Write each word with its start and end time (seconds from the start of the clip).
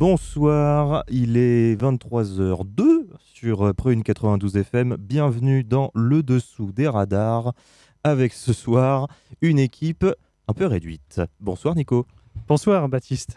Bonsoir, 0.00 1.04
il 1.10 1.36
est 1.36 1.78
23h02 1.78 3.04
sur 3.18 3.74
Prune 3.74 4.02
92 4.02 4.56
FM. 4.56 4.96
Bienvenue 4.98 5.62
dans 5.62 5.90
le 5.94 6.22
dessous 6.22 6.72
des 6.72 6.88
radars 6.88 7.52
avec 8.02 8.32
ce 8.32 8.54
soir 8.54 9.08
une 9.42 9.58
équipe 9.58 10.06
un 10.48 10.54
peu 10.54 10.64
réduite. 10.64 11.20
Bonsoir 11.38 11.74
Nico. 11.74 12.06
Bonsoir 12.48 12.88
Baptiste. 12.88 13.36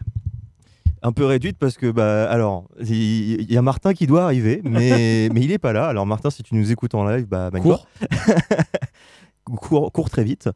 Un 1.02 1.11
peu 1.11 1.25
réduite 1.25 1.58
parce 1.58 1.75
que, 1.75 1.92
bah, 1.92 2.31
alors, 2.31 2.70
il 2.80 3.52
y, 3.52 3.58
a 3.58 3.61
Martin 3.61 3.94
qui 3.94 4.08
doit 4.08 4.23
arriver, 4.23 4.61
mais, 4.64 5.27
mais 5.33 5.42
il 5.42 5.50
n'est 5.50 5.58
pas 5.58 5.73
là. 5.73 5.88
Alors, 5.88 6.05
Martin, 6.05 6.30
si 6.30 6.44
tu 6.44 6.55
nous 6.55 6.72
écoutes 6.72 6.95
en 6.95 7.05
live, 7.05 7.25
bah, 7.25 7.52
cours, 9.44 9.92
cours 9.92 10.09
très 10.09 10.23
vite. 10.23 10.50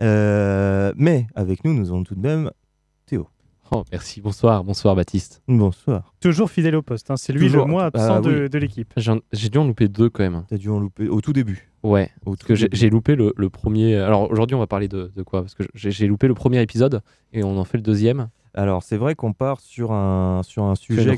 Euh, 0.00 0.92
mais 0.96 1.28
avec 1.36 1.64
nous, 1.64 1.72
nous 1.72 1.90
avons 1.90 2.02
tout 2.02 2.16
de 2.16 2.20
même. 2.20 2.50
Oh, 3.74 3.84
merci, 3.90 4.20
bonsoir, 4.20 4.62
bonsoir 4.64 4.94
Baptiste. 4.94 5.42
Bonsoir. 5.48 6.12
Toujours 6.20 6.50
fidèle 6.50 6.76
au 6.76 6.82
poste. 6.82 7.10
hein. 7.10 7.16
C'est 7.16 7.32
lui 7.32 7.46
Toujours. 7.46 7.64
le 7.64 7.70
moins 7.70 7.84
absent 7.86 8.16
Ah, 8.16 8.20
de, 8.20 8.42
oui. 8.42 8.50
de 8.50 8.58
l'équipe. 8.58 8.92
J'ai 8.98 9.48
dû 9.48 9.56
en 9.56 9.64
louper 9.66 9.88
deux 9.88 10.10
quand 10.10 10.22
même. 10.22 10.44
T'as 10.46 10.58
dû 10.58 10.68
en 10.68 10.78
louper 10.78 11.08
au 11.08 11.22
tout 11.22 11.32
début. 11.32 11.70
Ouais, 11.82 12.10
Au 12.26 12.32
parce 12.32 12.40
tout 12.40 12.46
que 12.48 12.54
j'ai 12.76 12.90
loupé 12.90 13.16
le, 13.16 13.32
le 13.34 13.48
premier. 13.48 13.96
Alors 13.96 14.30
aujourd'hui, 14.30 14.54
on 14.54 14.58
va 14.58 14.66
parler 14.66 14.88
de, 14.88 15.10
de 15.16 15.22
quoi? 15.22 15.40
Parce 15.40 15.54
que 15.54 15.62
j'ai 15.74 15.90
j'ai 15.90 16.06
loupé 16.06 16.28
le 16.28 16.34
premier 16.34 16.60
épisode 16.60 17.00
et 17.32 17.42
on 17.44 17.58
en 17.58 17.64
fait 17.64 17.78
le 17.78 17.82
deuxième. 17.82 18.28
Alors, 18.54 18.82
c'est 18.82 18.98
vrai 18.98 19.14
qu'on 19.14 19.32
part 19.32 19.60
sur 19.60 19.92
un, 19.92 20.42
sur 20.44 20.64
un 20.64 20.74
sujet, 20.74 21.14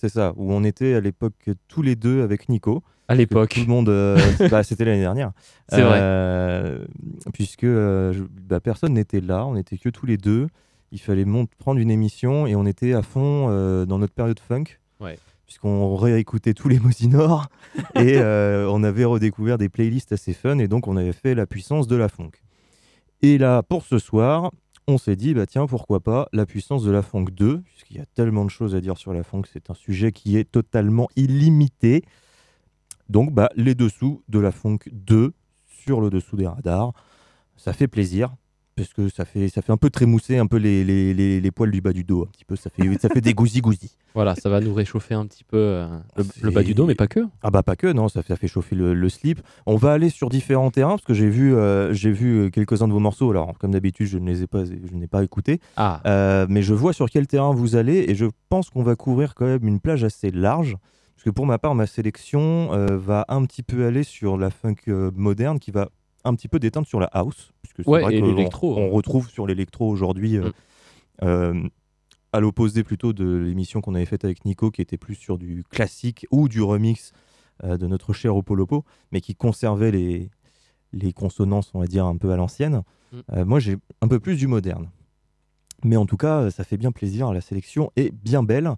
c'est 0.00 0.08
ça, 0.08 0.32
où 0.36 0.50
on 0.54 0.64
était 0.64 0.94
à 0.94 1.00
l'époque 1.02 1.50
tous 1.68 1.82
les 1.82 1.96
deux 1.96 2.22
avec 2.22 2.48
Nico. 2.48 2.82
À 3.08 3.12
que 3.12 3.18
l'époque. 3.18 3.50
Tout 3.50 3.60
le 3.60 3.66
monde, 3.66 3.90
euh, 3.90 4.18
bah, 4.50 4.62
c'était 4.62 4.86
l'année 4.86 5.02
dernière. 5.02 5.32
C'est 5.68 5.82
vrai. 5.82 5.98
Euh, 6.00 6.78
Puisque 7.34 7.64
euh, 7.64 8.14
je- 8.14 8.22
bah, 8.48 8.60
personne 8.60 8.94
n'était 8.94 9.20
là, 9.20 9.44
on 9.46 9.54
était 9.56 9.76
que 9.76 9.90
tous 9.90 10.06
les 10.06 10.16
deux. 10.16 10.46
Il 10.94 11.00
fallait 11.00 11.26
prendre 11.58 11.80
une 11.80 11.90
émission 11.90 12.46
et 12.46 12.54
on 12.54 12.64
était 12.66 12.92
à 12.92 13.02
fond 13.02 13.48
euh, 13.48 13.84
dans 13.84 13.98
notre 13.98 14.14
période 14.14 14.38
funk. 14.38 14.78
Ouais. 15.00 15.18
Puisqu'on 15.44 15.96
réécoutait 15.96 16.54
tous 16.54 16.68
les 16.68 16.78
Mosinor 16.78 17.48
et 17.96 18.18
euh, 18.18 18.68
on 18.70 18.84
avait 18.84 19.04
redécouvert 19.04 19.58
des 19.58 19.68
playlists 19.68 20.12
assez 20.12 20.32
fun 20.32 20.58
et 20.58 20.68
donc 20.68 20.86
on 20.86 20.96
avait 20.96 21.12
fait 21.12 21.34
la 21.34 21.46
puissance 21.46 21.88
de 21.88 21.96
la 21.96 22.08
funk. 22.08 22.30
Et 23.22 23.38
là, 23.38 23.64
pour 23.64 23.84
ce 23.84 23.98
soir, 23.98 24.52
on 24.86 24.96
s'est 24.96 25.16
dit, 25.16 25.34
bah 25.34 25.46
tiens, 25.46 25.66
pourquoi 25.66 25.98
pas 25.98 26.28
la 26.32 26.46
puissance 26.46 26.84
de 26.84 26.92
la 26.92 27.02
funk 27.02 27.26
2, 27.32 27.62
puisqu'il 27.62 27.96
y 27.96 28.00
a 28.00 28.06
tellement 28.06 28.44
de 28.44 28.50
choses 28.50 28.76
à 28.76 28.80
dire 28.80 28.96
sur 28.96 29.12
la 29.12 29.24
funk, 29.24 29.42
c'est 29.52 29.70
un 29.70 29.74
sujet 29.74 30.12
qui 30.12 30.36
est 30.36 30.48
totalement 30.48 31.08
illimité. 31.16 32.04
Donc, 33.08 33.32
bah, 33.32 33.50
les 33.56 33.74
dessous 33.74 34.22
de 34.28 34.38
la 34.38 34.52
funk 34.52 34.78
2 34.92 35.32
sur 35.66 36.00
le 36.00 36.08
dessous 36.08 36.36
des 36.36 36.46
radars, 36.46 36.92
ça 37.56 37.72
fait 37.72 37.88
plaisir. 37.88 38.32
Parce 38.76 38.92
que 38.92 39.08
ça 39.08 39.24
fait, 39.24 39.48
ça 39.48 39.62
fait 39.62 39.70
un 39.72 39.76
peu 39.76 39.88
trémousser 39.88 40.36
un 40.38 40.46
peu 40.46 40.56
les, 40.56 40.82
les, 40.84 41.14
les, 41.14 41.40
les 41.40 41.50
poils 41.52 41.70
du 41.70 41.80
bas 41.80 41.92
du 41.92 42.02
dos, 42.02 42.22
un 42.24 42.30
petit 42.32 42.44
peu. 42.44 42.56
Ça 42.56 42.70
fait, 42.70 42.82
ça 43.00 43.08
fait 43.08 43.20
des 43.20 43.32
gousi-gousi. 43.34 43.96
Voilà, 44.14 44.36
ça 44.36 44.48
va 44.48 44.60
nous 44.60 44.72
réchauffer 44.72 45.14
un 45.14 45.26
petit 45.26 45.42
peu 45.42 45.56
euh, 45.56 45.88
le, 46.16 46.22
C'est- 46.22 46.42
le 46.44 46.50
bas 46.52 46.62
du 46.62 46.72
dos, 46.72 46.86
mais 46.86 46.94
pas 46.94 47.08
que. 47.08 47.18
Ah 47.42 47.50
bah 47.50 47.64
pas 47.64 47.74
que, 47.74 47.88
non, 47.88 48.08
ça, 48.08 48.22
ça 48.22 48.36
fait 48.36 48.46
chauffer 48.46 48.76
le, 48.76 48.94
le 48.94 49.08
slip. 49.08 49.40
On 49.66 49.74
va 49.74 49.92
aller 49.92 50.08
sur 50.08 50.28
différents 50.28 50.70
terrains, 50.70 50.90
parce 50.90 51.02
que 51.04 51.14
j'ai 51.14 51.28
vu, 51.28 51.52
euh, 51.52 51.92
j'ai 51.92 52.12
vu 52.12 52.48
quelques-uns 52.52 52.86
de 52.86 52.92
vos 52.92 53.00
morceaux. 53.00 53.28
Alors, 53.32 53.58
comme 53.58 53.72
d'habitude, 53.72 54.06
je 54.06 54.18
ne 54.18 54.30
les 54.30 54.42
ai 54.44 54.46
pas, 54.46 54.64
je 54.64 54.94
n'ai 54.94 55.08
pas 55.08 55.24
écoutés. 55.24 55.58
Ah, 55.76 56.00
Euh, 56.06 56.46
mais 56.48 56.62
je 56.62 56.74
vois 56.74 56.92
sur 56.92 57.10
quel 57.10 57.26
terrain 57.26 57.52
vous 57.52 57.74
allez 57.74 58.04
et 58.08 58.14
je 58.14 58.26
pense 58.50 58.70
qu'on 58.70 58.84
va 58.84 58.94
couvrir 58.94 59.34
quand 59.34 59.46
même 59.46 59.66
une 59.66 59.80
plage 59.80 60.04
assez 60.04 60.30
large. 60.30 60.76
Parce 61.16 61.24
que 61.24 61.30
pour 61.30 61.46
ma 61.46 61.58
part, 61.58 61.74
ma 61.74 61.86
sélection 61.88 62.72
euh, 62.72 62.96
va 62.96 63.24
un 63.28 63.44
petit 63.46 63.64
peu 63.64 63.84
aller 63.84 64.04
sur 64.04 64.36
la 64.36 64.50
funk 64.50 64.76
euh, 64.86 65.10
moderne 65.16 65.58
qui 65.58 65.72
va 65.72 65.88
un 66.24 66.34
petit 66.34 66.48
peu 66.48 66.58
déteindre 66.58 66.86
sur 66.86 67.00
la 67.00 67.06
house. 67.06 67.52
Puisque 67.62 67.82
c'est 67.84 67.88
Ouais, 67.88 68.02
vrai 68.02 68.16
et 68.16 68.20
que 68.20 68.26
l'électro, 68.26 68.74
On, 68.76 68.80
on 68.80 68.86
hein. 68.88 68.92
retrouve 68.92 69.28
sur 69.28 69.46
l'électro 69.46 69.88
aujourd'hui, 69.88 70.36
euh, 70.38 70.48
Mm. 70.48 71.24
euh, 71.26 71.68
à 72.32 72.40
l'opposé 72.40 72.82
plutôt 72.82 73.12
de 73.12 73.24
l'émission 73.36 73.80
qu'on 73.80 73.94
avait 73.94 74.06
faite 74.06 74.24
avec 74.24 74.44
Nico 74.44 74.70
qui 74.72 74.82
était 74.82 74.96
plus 74.98 75.14
sur 75.14 75.38
du 75.38 75.62
classique 75.70 76.26
ou 76.32 76.48
du 76.48 76.60
remix 76.62 77.12
euh, 77.62 77.76
de 77.76 77.86
notre 77.86 78.12
cher 78.12 78.34
Opolopo, 78.36 78.84
mais 79.12 79.20
qui 79.20 79.36
conservait 79.36 79.92
les, 79.92 80.30
les 80.92 81.12
consonances, 81.12 81.70
on 81.74 81.78
va 81.80 81.86
dire, 81.86 82.04
un 82.06 82.16
peu 82.16 82.32
à 82.32 82.36
l'ancienne. 82.36 82.82
Mm. 83.12 83.42
Moi, 83.44 83.60
j'ai 83.60 83.76
un 84.00 84.08
peu 84.08 84.18
plus 84.18 84.36
du 84.36 84.48
moderne. 84.48 84.90
Mais 85.84 85.96
en 85.96 86.06
tout 86.06 86.16
cas, 86.16 86.50
ça 86.50 86.64
fait 86.64 86.76
bien 86.78 86.90
plaisir. 86.92 87.32
La 87.32 87.40
sélection 87.40 87.92
est 87.96 88.10
bien 88.12 88.42
belle. 88.42 88.72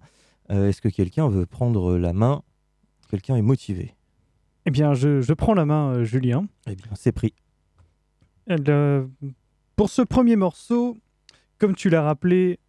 Est-ce 0.49 0.81
que 0.81 0.89
quelqu'un 0.89 1.27
veut 1.29 1.45
prendre 1.45 1.97
la 1.97 2.13
main? 2.13 2.43
Quelqu'un 3.09 3.35
est 3.37 3.41
motivé 3.41 3.95
Eh 4.67 4.71
bien, 4.71 4.93
je, 4.93 5.21
je 5.21 5.33
prends 5.33 5.53
la 5.53 5.65
main, 5.65 5.93
euh, 5.93 6.03
Julien. 6.03 6.45
Eh 6.69 6.75
bien, 6.75 6.87
c'est 6.93 7.13
pris. 7.13 7.33
Le- 8.47 9.07
pour 9.77 9.89
ce 9.89 10.01
premier 10.01 10.35
morceau, 10.35 10.97
comme 11.57 11.73
tu 11.73 11.89
l'as 11.89 12.01
rappelé, 12.01 12.59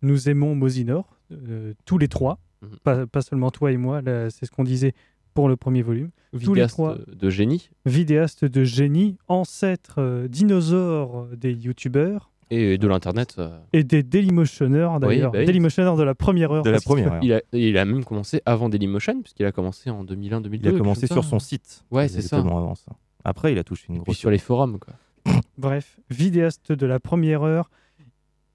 nous 0.00 0.30
aimons 0.30 0.54
Mosinor, 0.54 1.14
euh, 1.30 1.74
tous 1.84 1.98
les 1.98 2.08
trois, 2.08 2.38
Mhm. 2.62 2.76
pas, 2.84 3.06
pas 3.06 3.20
seulement 3.22 3.50
toi 3.50 3.70
et 3.72 3.76
moi, 3.76 4.00
c'est 4.30 4.46
ce 4.46 4.50
qu'on 4.50 4.64
disait 4.64 4.94
pour 5.34 5.48
le 5.48 5.56
premier 5.56 5.82
volume. 5.82 6.10
tous 6.32 6.38
les 6.38 6.46
vidéaste 6.46 6.74
trois. 6.74 6.96
de, 6.96 7.14
de 7.14 7.28
génie 7.30 7.68
Vidéaste 7.84 8.44
de 8.46 8.64
génie, 8.64 9.18
ancêtre 9.28 9.96
euh, 9.98 10.28
dinosaure 10.28 11.26
des 11.36 11.52
youtubeurs 11.52 12.30
et 12.54 12.78
de 12.78 12.86
l'internet. 12.86 13.36
euh, 13.38 13.58
et 13.72 13.82
des 13.84 14.02
Dailymotionneurs 14.02 15.00
d'ailleurs. 15.00 15.32
bah 15.32 15.38
oui. 15.40 15.46
Dailymotionneurs 15.46 15.96
de 15.96 16.02
la 16.02 16.14
première 16.14 16.52
heure. 16.52 16.62
De 16.62 16.70
la 16.70 16.80
première 16.80 17.14
heure. 17.14 17.20
il, 17.22 17.32
a, 17.32 17.40
il 17.52 17.76
a 17.78 17.84
même 17.84 18.04
commencé 18.04 18.42
avant 18.44 18.68
Dailymotion, 18.68 19.22
puisqu'il 19.22 19.46
a 19.46 19.52
commencé 19.52 19.90
en 19.90 20.04
2001-2002. 20.04 20.58
Il 20.60 20.68
a 20.68 20.72
commencé 20.72 21.06
sur 21.06 21.24
son 21.24 21.38
site. 21.38 21.84
Ouais, 21.90 22.08
c'est 22.08 22.22
ça. 22.22 22.38
avant 22.38 22.74
ça. 22.74 22.92
Après, 23.24 23.52
il 23.52 23.58
a 23.58 23.64
touché 23.64 23.86
une 23.88 23.96
Puis 23.96 24.04
grosse. 24.04 24.18
sur 24.18 24.30
les 24.30 24.38
forums, 24.38 24.78
quoi. 24.78 24.94
Bref, 25.58 25.98
vidéaste 26.10 26.72
de 26.72 26.86
la 26.86 26.98
première 27.00 27.42
heure. 27.42 27.70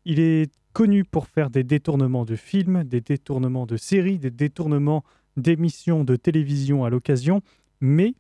Il 0.05 0.19
est 0.19 0.51
connu 0.73 1.03
pour 1.03 1.27
faire 1.27 1.49
des 1.49 1.63
détournements 1.63 2.25
de 2.25 2.35
films, 2.35 2.83
des 2.83 3.01
détournements 3.01 3.65
de 3.65 3.77
séries, 3.77 4.19
des 4.19 4.29
détournements 4.31 5.03
d'émissions 5.37 6.03
de 6.03 6.15
télévision 6.15 6.83
à 6.85 6.89
l'occasion, 6.89 7.41
mais 7.81 8.13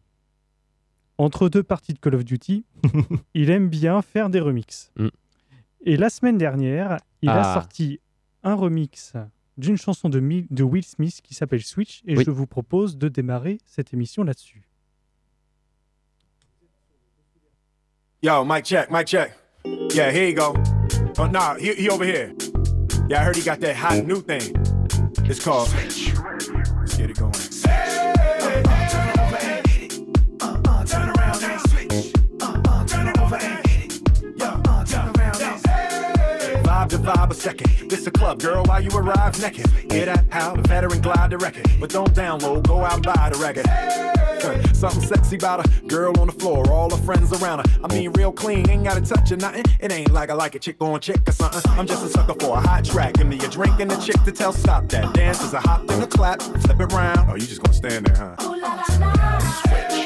entre 1.17 1.49
deux 1.49 1.63
parties 1.63 1.93
de 1.93 1.99
Call 1.99 2.15
of 2.15 2.23
Duty, 2.25 2.63
il 3.33 3.49
aime 3.49 3.69
bien 3.69 4.01
faire 4.01 4.29
des 4.29 4.39
remixes. 4.39 4.91
Mm. 4.97 5.07
Et 5.89 5.95
la 5.95 6.09
semaine 6.09 6.37
dernière, 6.37 6.97
il 7.21 7.29
a 7.29 7.51
Ah. 7.51 7.53
sorti 7.53 8.01
un 8.43 8.55
remix 8.55 9.13
d'une 9.57 9.77
chanson 9.77 10.09
de, 10.09 10.19
Mi- 10.19 10.45
de 10.49 10.61
Will 10.63 10.83
Smith 10.83 11.21
qui 11.23 11.33
s'appelle 11.33 11.63
Switch, 11.63 12.01
et 12.05 12.17
Oui. 12.17 12.25
je 12.25 12.29
vous 12.29 12.45
propose 12.45 12.97
de 12.97 13.07
démarrer 13.07 13.57
cette 13.65 13.93
émission 13.93 14.23
là-dessus. 14.25 14.67
Yo, 18.21 18.43
mic 18.43 18.65
check, 18.65 18.91
mic 18.91 19.07
check. 19.07 19.31
Yeah, 19.95 20.11
here 20.11 20.27
you 20.29 20.35
go. 20.35 20.53
Oh, 21.19 21.27
nah, 21.27 21.55
he, 21.57 21.73
he 21.73 21.89
over 21.89 22.03
here. 22.05 22.33
Yeah, 23.09 23.21
I 23.21 23.25
heard 23.25 23.37
he 23.37 23.41
got 23.43 23.59
that 23.61 23.75
hot 23.77 24.05
new 24.05 24.21
thing. 24.21 24.41
It's 25.25 25.39
called. 25.41 25.69
Let's 25.73 26.11
Vibe 37.07 37.31
a 37.31 37.33
second. 37.33 37.89
This 37.89 38.05
a 38.05 38.11
club, 38.11 38.41
girl, 38.41 38.65
while 38.65 38.83
you 38.83 38.89
arrive 38.89 39.41
naked. 39.41 39.65
Hear 39.89 40.07
that? 40.07 40.25
How 40.29 40.53
the 40.57 40.61
veteran 40.63 40.99
glide 40.99 41.29
the 41.29 41.37
record. 41.37 41.65
But 41.79 41.89
don't 41.89 42.13
download, 42.13 42.67
go 42.67 42.83
out 42.83 42.95
and 42.95 43.05
buy 43.05 43.29
the 43.31 43.37
record. 43.37 43.65
Uh, 43.65 44.73
Something 44.73 45.01
sexy 45.01 45.37
about 45.37 45.65
a 45.65 45.85
girl 45.85 46.19
on 46.19 46.27
the 46.27 46.33
floor, 46.33 46.69
all 46.69 46.89
her 46.89 47.01
friends 47.03 47.31
around 47.41 47.65
her. 47.65 47.79
I 47.81 47.93
mean, 47.93 48.11
real 48.11 48.33
clean, 48.33 48.69
ain't 48.69 48.83
gotta 48.83 48.99
touch 48.99 49.31
or 49.31 49.37
nothing. 49.37 49.63
It 49.79 49.89
ain't 49.89 50.11
like 50.11 50.29
I 50.29 50.33
like 50.33 50.55
a 50.55 50.59
chick 50.59 50.75
on 50.81 50.99
chick 50.99 51.21
or 51.25 51.31
something. 51.31 51.61
I'm 51.71 51.87
just 51.87 52.03
a 52.03 52.09
sucker 52.09 52.35
for 52.41 52.57
a 52.57 52.59
hot 52.59 52.83
track. 52.83 53.13
Give 53.13 53.27
me 53.27 53.37
a 53.37 53.47
drink 53.47 53.79
and 53.79 53.89
a 53.89 54.01
chick 54.01 54.21
to 54.25 54.31
tell 54.33 54.51
stop 54.51 54.89
that. 54.89 55.13
Dance 55.13 55.41
is 55.41 55.53
a 55.53 55.61
hop 55.61 55.89
and 55.89 56.03
a 56.03 56.07
clap, 56.07 56.41
flip 56.41 56.81
it 56.81 56.91
round. 56.91 57.31
Oh, 57.31 57.35
you 57.35 57.47
just 57.47 57.63
gonna 57.63 57.73
stand 57.73 58.05
there, 58.05 58.35
huh? 58.37 59.96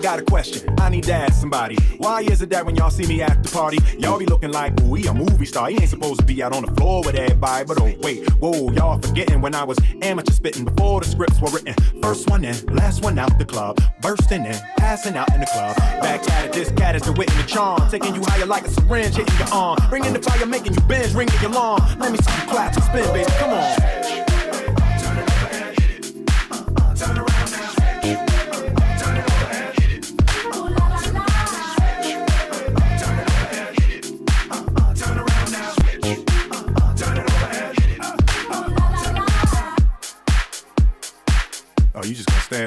Got 0.00 0.18
a 0.18 0.22
question. 0.22 0.74
I 0.78 0.88
need 0.88 1.04
to 1.04 1.12
ask 1.12 1.40
somebody. 1.40 1.76
Why 1.98 2.22
is 2.22 2.42
it 2.42 2.50
that 2.50 2.64
when 2.64 2.76
y'all 2.76 2.90
see 2.90 3.06
me 3.06 3.22
at 3.22 3.42
the 3.42 3.50
party, 3.50 3.78
y'all 3.98 4.18
be 4.18 4.26
looking 4.26 4.50
like, 4.50 4.72
we 4.84 5.06
a 5.06 5.14
movie 5.14 5.44
star. 5.44 5.68
He 5.68 5.76
ain't 5.76 5.88
supposed 5.88 6.20
to 6.20 6.26
be 6.26 6.42
out 6.42 6.54
on 6.54 6.64
the 6.64 6.74
floor 6.74 7.02
with 7.04 7.14
everybody. 7.14 7.64
But 7.66 7.80
oh, 7.80 7.94
wait, 8.00 8.28
whoa, 8.34 8.72
y'all 8.72 8.98
forgetting 8.98 9.40
when 9.40 9.54
I 9.54 9.64
was 9.64 9.78
amateur 10.02 10.32
spitting 10.32 10.64
before 10.64 11.00
the 11.00 11.06
scripts 11.06 11.40
were 11.40 11.50
written. 11.50 11.74
First 12.02 12.30
one 12.30 12.44
in, 12.44 12.56
last 12.66 13.02
one 13.02 13.18
out 13.18 13.38
the 13.38 13.44
club. 13.44 13.80
Bursting 14.00 14.46
in, 14.46 14.58
passing 14.76 15.16
out 15.16 15.32
in 15.34 15.40
the 15.40 15.46
club. 15.46 15.76
Back 15.76 16.28
at 16.30 16.46
it, 16.46 16.52
this 16.52 16.70
cat 16.72 16.96
is 16.96 17.02
the 17.02 17.12
wit 17.12 17.30
and 17.30 17.38
the 17.40 17.46
charm. 17.46 17.88
Taking 17.90 18.14
you 18.14 18.22
higher 18.24 18.46
like 18.46 18.64
a 18.64 18.70
syringe 18.70 19.16
hitting 19.16 19.38
your 19.38 19.48
arm. 19.52 19.78
Bringing 19.90 20.12
the 20.12 20.22
fire, 20.22 20.46
making 20.46 20.74
you 20.74 20.80
bend, 20.82 21.12
ringing 21.14 21.40
your 21.40 21.50
alarm. 21.50 21.80
Let 21.98 22.12
me 22.12 22.18
see 22.18 22.40
you 22.40 22.48
clap 22.48 22.74
spin, 22.74 23.04
baby. 23.12 23.30
Come 23.38 23.50
on. 23.50 24.29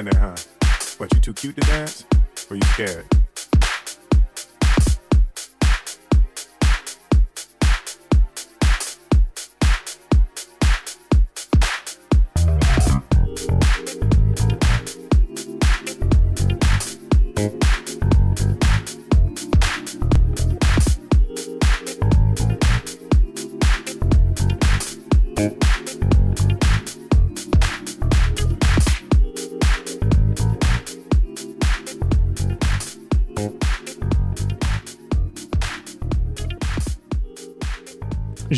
There, 0.02 0.18
huh? 0.18 0.34
You 1.14 1.20
too 1.20 1.32
cute 1.32 1.54
to 1.54 1.60
dance? 1.60 2.04
Or 2.50 2.56
you 2.56 2.62
scared? 2.62 3.06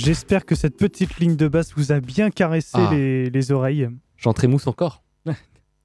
J'espère 0.07 0.45
que 0.47 0.55
cette 0.55 0.77
petite 0.77 1.19
ligne 1.19 1.35
de 1.35 1.49
basse 1.49 1.73
vous 1.77 1.91
a 1.91 1.99
bien 1.99 2.31
caressé 2.31 2.71
Ah. 2.75 2.91
les, 2.93 3.29
les 3.29 3.51
oreilles. 3.51 3.89
J'en 4.17 4.33
trémousse 4.33 4.67
encore. 4.69 5.03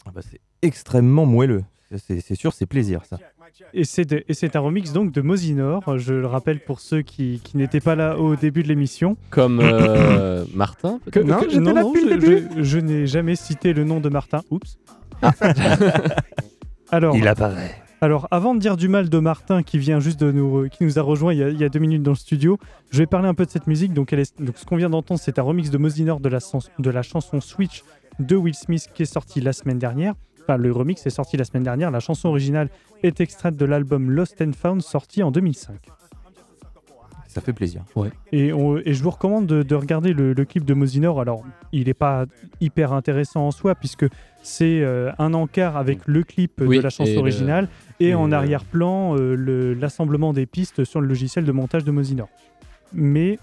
Ah 0.05 0.09
bah, 0.13 0.21
c'est 0.27 0.39
extrêmement 0.63 1.25
moelleux. 1.27 1.63
C'est 1.95 2.33
sûr, 2.35 2.53
c'est 2.53 2.65
plaisir 2.65 3.01
ça. 3.05 3.17
Et 3.73 3.83
c'est 3.83 4.55
un 4.55 4.59
remix 4.59 4.93
donc 4.93 5.11
de 5.11 5.21
Mosinor. 5.21 5.97
Je 5.99 6.13
le 6.15 6.25
rappelle 6.25 6.59
pour 6.59 6.79
ceux 6.79 7.01
qui, 7.03 7.39
qui 7.43 7.55
n'étaient 7.57 7.79
pas 7.81 7.95
là 7.95 8.17
au 8.17 8.35
début 8.35 8.63
de 8.63 8.67
l'émission. 8.67 9.15
Comme 9.29 9.59
euh, 9.59 10.43
Martin, 10.55 10.99
Que- 11.11 11.19
peut-être 11.19 11.47
que- 11.49 11.57
non, 11.57 11.73
non, 11.75 11.93
je, 11.95 12.19
je- 12.57 12.63
je 12.63 12.77
n'ai 12.79 13.05
jamais 13.07 13.35
cité 13.35 13.73
le 13.73 13.83
nom 13.83 13.99
de 13.99 14.09
Martin. 14.09 14.41
Oups. 14.49 14.79
alors, 16.91 17.15
Il 17.15 17.27
apparaît. 17.27 17.75
Alors, 18.03 18.27
avant 18.31 18.55
de 18.55 18.59
dire 18.59 18.77
du 18.77 18.87
mal 18.87 19.09
de 19.09 19.19
Martin 19.19 19.61
qui 19.61 19.77
vient 19.77 19.99
juste 19.99 20.19
de 20.19 20.31
nous, 20.31 20.67
qui 20.69 20.83
nous 20.83 20.97
a 20.97 21.03
rejoint 21.03 21.35
il 21.35 21.59
y 21.59 21.63
a, 21.63 21.69
deux 21.69 21.77
minutes 21.77 22.01
dans 22.01 22.11
le 22.11 22.17
studio, 22.17 22.57
je 22.89 22.97
vais 22.97 23.05
parler 23.05 23.27
un 23.27 23.35
peu 23.35 23.45
de 23.45 23.51
cette 23.51 23.67
musique. 23.67 23.93
Donc, 23.93 24.09
ce 24.09 24.65
qu'on 24.65 24.75
vient 24.75 24.89
d'entendre, 24.89 25.19
c'est 25.19 25.37
un 25.37 25.43
remix 25.43 25.69
de 25.69 25.77
Mosinor 25.77 26.19
de 26.19 26.27
la, 26.27 26.39
de 26.79 26.89
la 26.89 27.03
chanson 27.03 27.39
Switch 27.41 27.83
de 28.17 28.35
Will 28.35 28.55
Smith 28.55 28.89
qui 28.91 29.03
est 29.03 29.05
sorti 29.05 29.39
la 29.39 29.53
semaine 29.53 29.77
dernière. 29.77 30.15
Enfin, 30.41 30.57
le 30.57 30.71
remix 30.71 31.05
est 31.05 31.11
sorti 31.11 31.37
la 31.37 31.43
semaine 31.43 31.61
dernière. 31.61 31.91
La 31.91 31.99
chanson 31.99 32.29
originale 32.29 32.69
est 33.03 33.21
extraite 33.21 33.55
de 33.55 33.65
l'album 33.65 34.09
Lost 34.09 34.41
and 34.41 34.53
Found 34.53 34.81
sorti 34.81 35.21
en 35.21 35.29
2005. 35.29 35.75
Ça 37.33 37.39
fait 37.39 37.53
plaisir. 37.53 37.83
Et, 38.33 38.51
on- 38.51 38.77
et 38.77 38.93
je 38.93 39.01
vous 39.01 39.09
recommande 39.09 39.47
de, 39.47 39.63
de 39.63 39.75
regarder 39.75 40.11
le, 40.11 40.33
le 40.33 40.45
clip 40.45 40.65
de 40.65 40.73
Mosinor. 40.73 41.21
Alors, 41.21 41.43
il 41.71 41.85
n'est 41.87 41.93
pas 41.93 42.25
hyper 42.59 42.91
intéressant 42.91 43.47
en 43.47 43.51
soi, 43.51 43.73
puisque 43.73 44.05
c'est 44.43 44.81
euh, 44.81 45.11
un 45.17 45.33
encart 45.33 45.77
avec 45.77 45.99
le 46.07 46.23
clip 46.23 46.61
Oui, 46.65 46.77
de 46.77 46.81
la 46.81 46.89
chanson 46.89 47.09
et 47.09 47.13
le- 47.13 47.19
originale 47.19 47.69
et, 48.01 48.09
et 48.09 48.15
en 48.15 48.27
le- 48.27 48.33
arrière-plan 48.33 49.15
euh, 49.15 49.35
le- 49.35 49.73
l'assemblement 49.73 50.33
des 50.33 50.45
pistes 50.45 50.83
sur 50.83 50.99
le 50.99 51.07
logiciel 51.07 51.45
de 51.45 51.51
montage 51.53 51.85
de 51.85 51.91
Mosinor. 51.91 52.27
Mais 52.91 53.39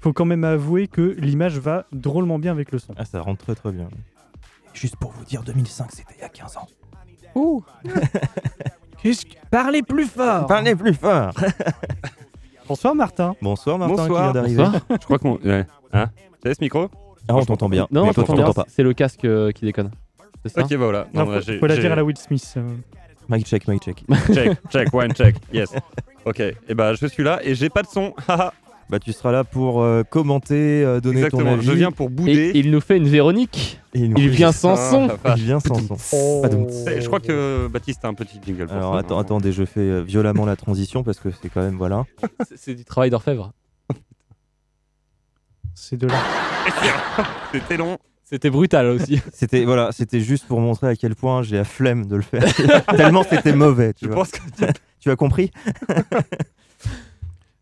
faut 0.00 0.14
quand 0.14 0.24
même 0.24 0.44
avouer 0.44 0.88
que 0.88 1.14
l'image 1.18 1.58
va 1.58 1.84
drôlement 1.92 2.38
bien 2.38 2.52
avec 2.52 2.72
le 2.72 2.78
son. 2.78 2.94
Ah, 2.96 3.04
ça 3.04 3.20
rentre 3.20 3.44
très 3.44 3.54
très 3.54 3.72
bien. 3.72 3.88
Juste 4.72 4.96
pour 4.96 5.10
vous 5.12 5.24
dire, 5.26 5.42
2005, 5.42 5.90
c'était 5.92 6.14
il 6.16 6.22
y 6.22 6.24
a 6.24 6.28
15 6.30 6.56
ans. 6.56 6.66
Parlez 9.50 9.82
plus 9.82 10.06
fort 10.06 10.46
Parlez 10.46 10.74
plus 10.76 10.94
fort 10.94 11.32
Bonsoir 12.72 12.94
Martin 12.94 13.34
Bonsoir 13.42 13.78
Martin 13.78 13.94
qui 13.94 14.00
Bonsoir. 14.08 14.22
vient 14.22 14.32
d'arriver. 14.32 14.64
Bonsoir. 14.64 14.82
Je 15.00 15.04
crois 15.04 15.18
qu'on. 15.18 15.36
Ouais. 15.44 15.66
Hein 15.92 16.06
Tu 16.42 16.48
sais 16.48 16.54
ce 16.54 16.60
micro 16.62 16.88
Ah, 17.28 17.34
on 17.36 17.44
t'entend 17.44 17.68
bien. 17.68 17.86
Non, 17.90 18.04
Mais 18.04 18.08
on 18.08 18.12
toi, 18.14 18.24
t'entend 18.24 18.52
pas. 18.54 18.64
C'est 18.68 18.82
le 18.82 18.94
casque 18.94 19.26
euh, 19.26 19.52
qui 19.52 19.66
déconne. 19.66 19.90
C'est 20.42 20.52
ça 20.54 20.62
Ok, 20.62 20.70
bah 20.70 20.76
voilà. 20.78 21.06
Non, 21.12 21.24
Non, 21.24 21.26
bah, 21.32 21.34
faut, 21.40 21.46
j'ai- 21.46 21.58
faut 21.58 21.66
la 21.66 21.74
j'ai- 21.74 21.82
dire 21.82 21.92
à 21.92 21.96
la 21.96 22.02
Will 22.04 22.16
Smith. 22.16 22.54
euh. 22.56 22.62
Mic 23.28 23.46
check, 23.46 23.68
mic 23.68 23.82
check. 23.82 24.02
Check, 24.34 24.56
check, 24.70 24.94
one 24.94 25.12
check. 25.12 25.36
Yes. 25.52 25.74
Ok. 26.24 26.40
Et 26.40 26.74
bah, 26.74 26.94
je 26.94 27.06
suis 27.06 27.22
là 27.22 27.40
et 27.44 27.54
j'ai 27.54 27.68
pas 27.68 27.82
de 27.82 27.88
son. 27.88 28.14
Haha. 28.26 28.54
Bah, 28.90 28.98
tu 28.98 29.12
seras 29.12 29.32
là 29.32 29.42
pour 29.44 29.80
euh, 29.82 30.02
commenter, 30.02 30.84
euh, 30.84 31.00
donner 31.00 31.20
ton 31.22 31.26
Exactement. 31.38 31.52
avis. 31.54 31.66
Je 31.66 31.72
viens 31.72 31.90
pour 31.92 32.08
Et 32.08 32.10
bouder. 32.10 32.52
il 32.54 32.70
nous 32.70 32.80
fait 32.80 32.96
une 32.98 33.08
Véronique. 33.08 33.80
Et 33.94 34.06
nous- 34.08 34.16
Il 34.18 34.28
vient 34.28 34.52
sans 34.52 34.74
Ah, 34.74 34.90
son. 34.90 35.08
Il 35.36 35.44
vient 35.44 35.60
sans 35.60 35.96
son. 35.98 36.42
Padoum. 36.42 36.66
Eh, 36.90 37.00
Je 37.00 37.06
crois 37.06 37.20
que 37.20 37.68
Baptiste 37.68 38.04
a 38.04 38.08
un 38.08 38.14
petit 38.14 38.38
jingle 38.44 38.66
pour 38.66 38.76
Alors 38.76 38.92
ça, 38.94 38.98
attends, 39.00 39.18
attendez, 39.18 39.52
je 39.52 39.64
fais 39.64 39.80
euh, 39.80 40.00
violemment 40.02 40.44
la 40.44 40.56
transition 40.56 41.02
parce 41.02 41.18
que 41.20 41.30
c'est 41.30 41.48
quand 41.48 41.62
même 41.62 41.76
voilà. 41.76 42.04
C'est- 42.54 42.74
du 42.74 42.84
travail 42.84 43.08
d'orfèvre. 43.10 43.52
C'est 45.74 45.96
de 45.96 46.06
là. 46.06 46.14
C'était 47.52 47.76
long. 47.76 47.98
C'était 48.24 48.50
brutal 48.50 48.86
aussi. 48.86 49.20
C'était 49.32 49.64
voilà, 49.64 49.90
c'était 49.92 50.20
juste 50.20 50.46
pour 50.46 50.60
montrer 50.60 50.88
à 50.88 50.96
quel 50.96 51.14
point 51.14 51.42
j'ai 51.42 51.56
la 51.56 51.64
flemme 51.64 52.06
de 52.06 52.16
le 52.16 52.22
faire. 52.22 52.42
Tellement 52.96 53.24
c'était 53.28 53.52
mauvais, 53.54 53.92
tu 53.92 54.04
Je 54.04 54.10
vois. 54.10 54.16
pense 54.24 54.30
que 54.32 54.38
Tu 55.00 55.10
as 55.10 55.16
compris? 55.16 55.50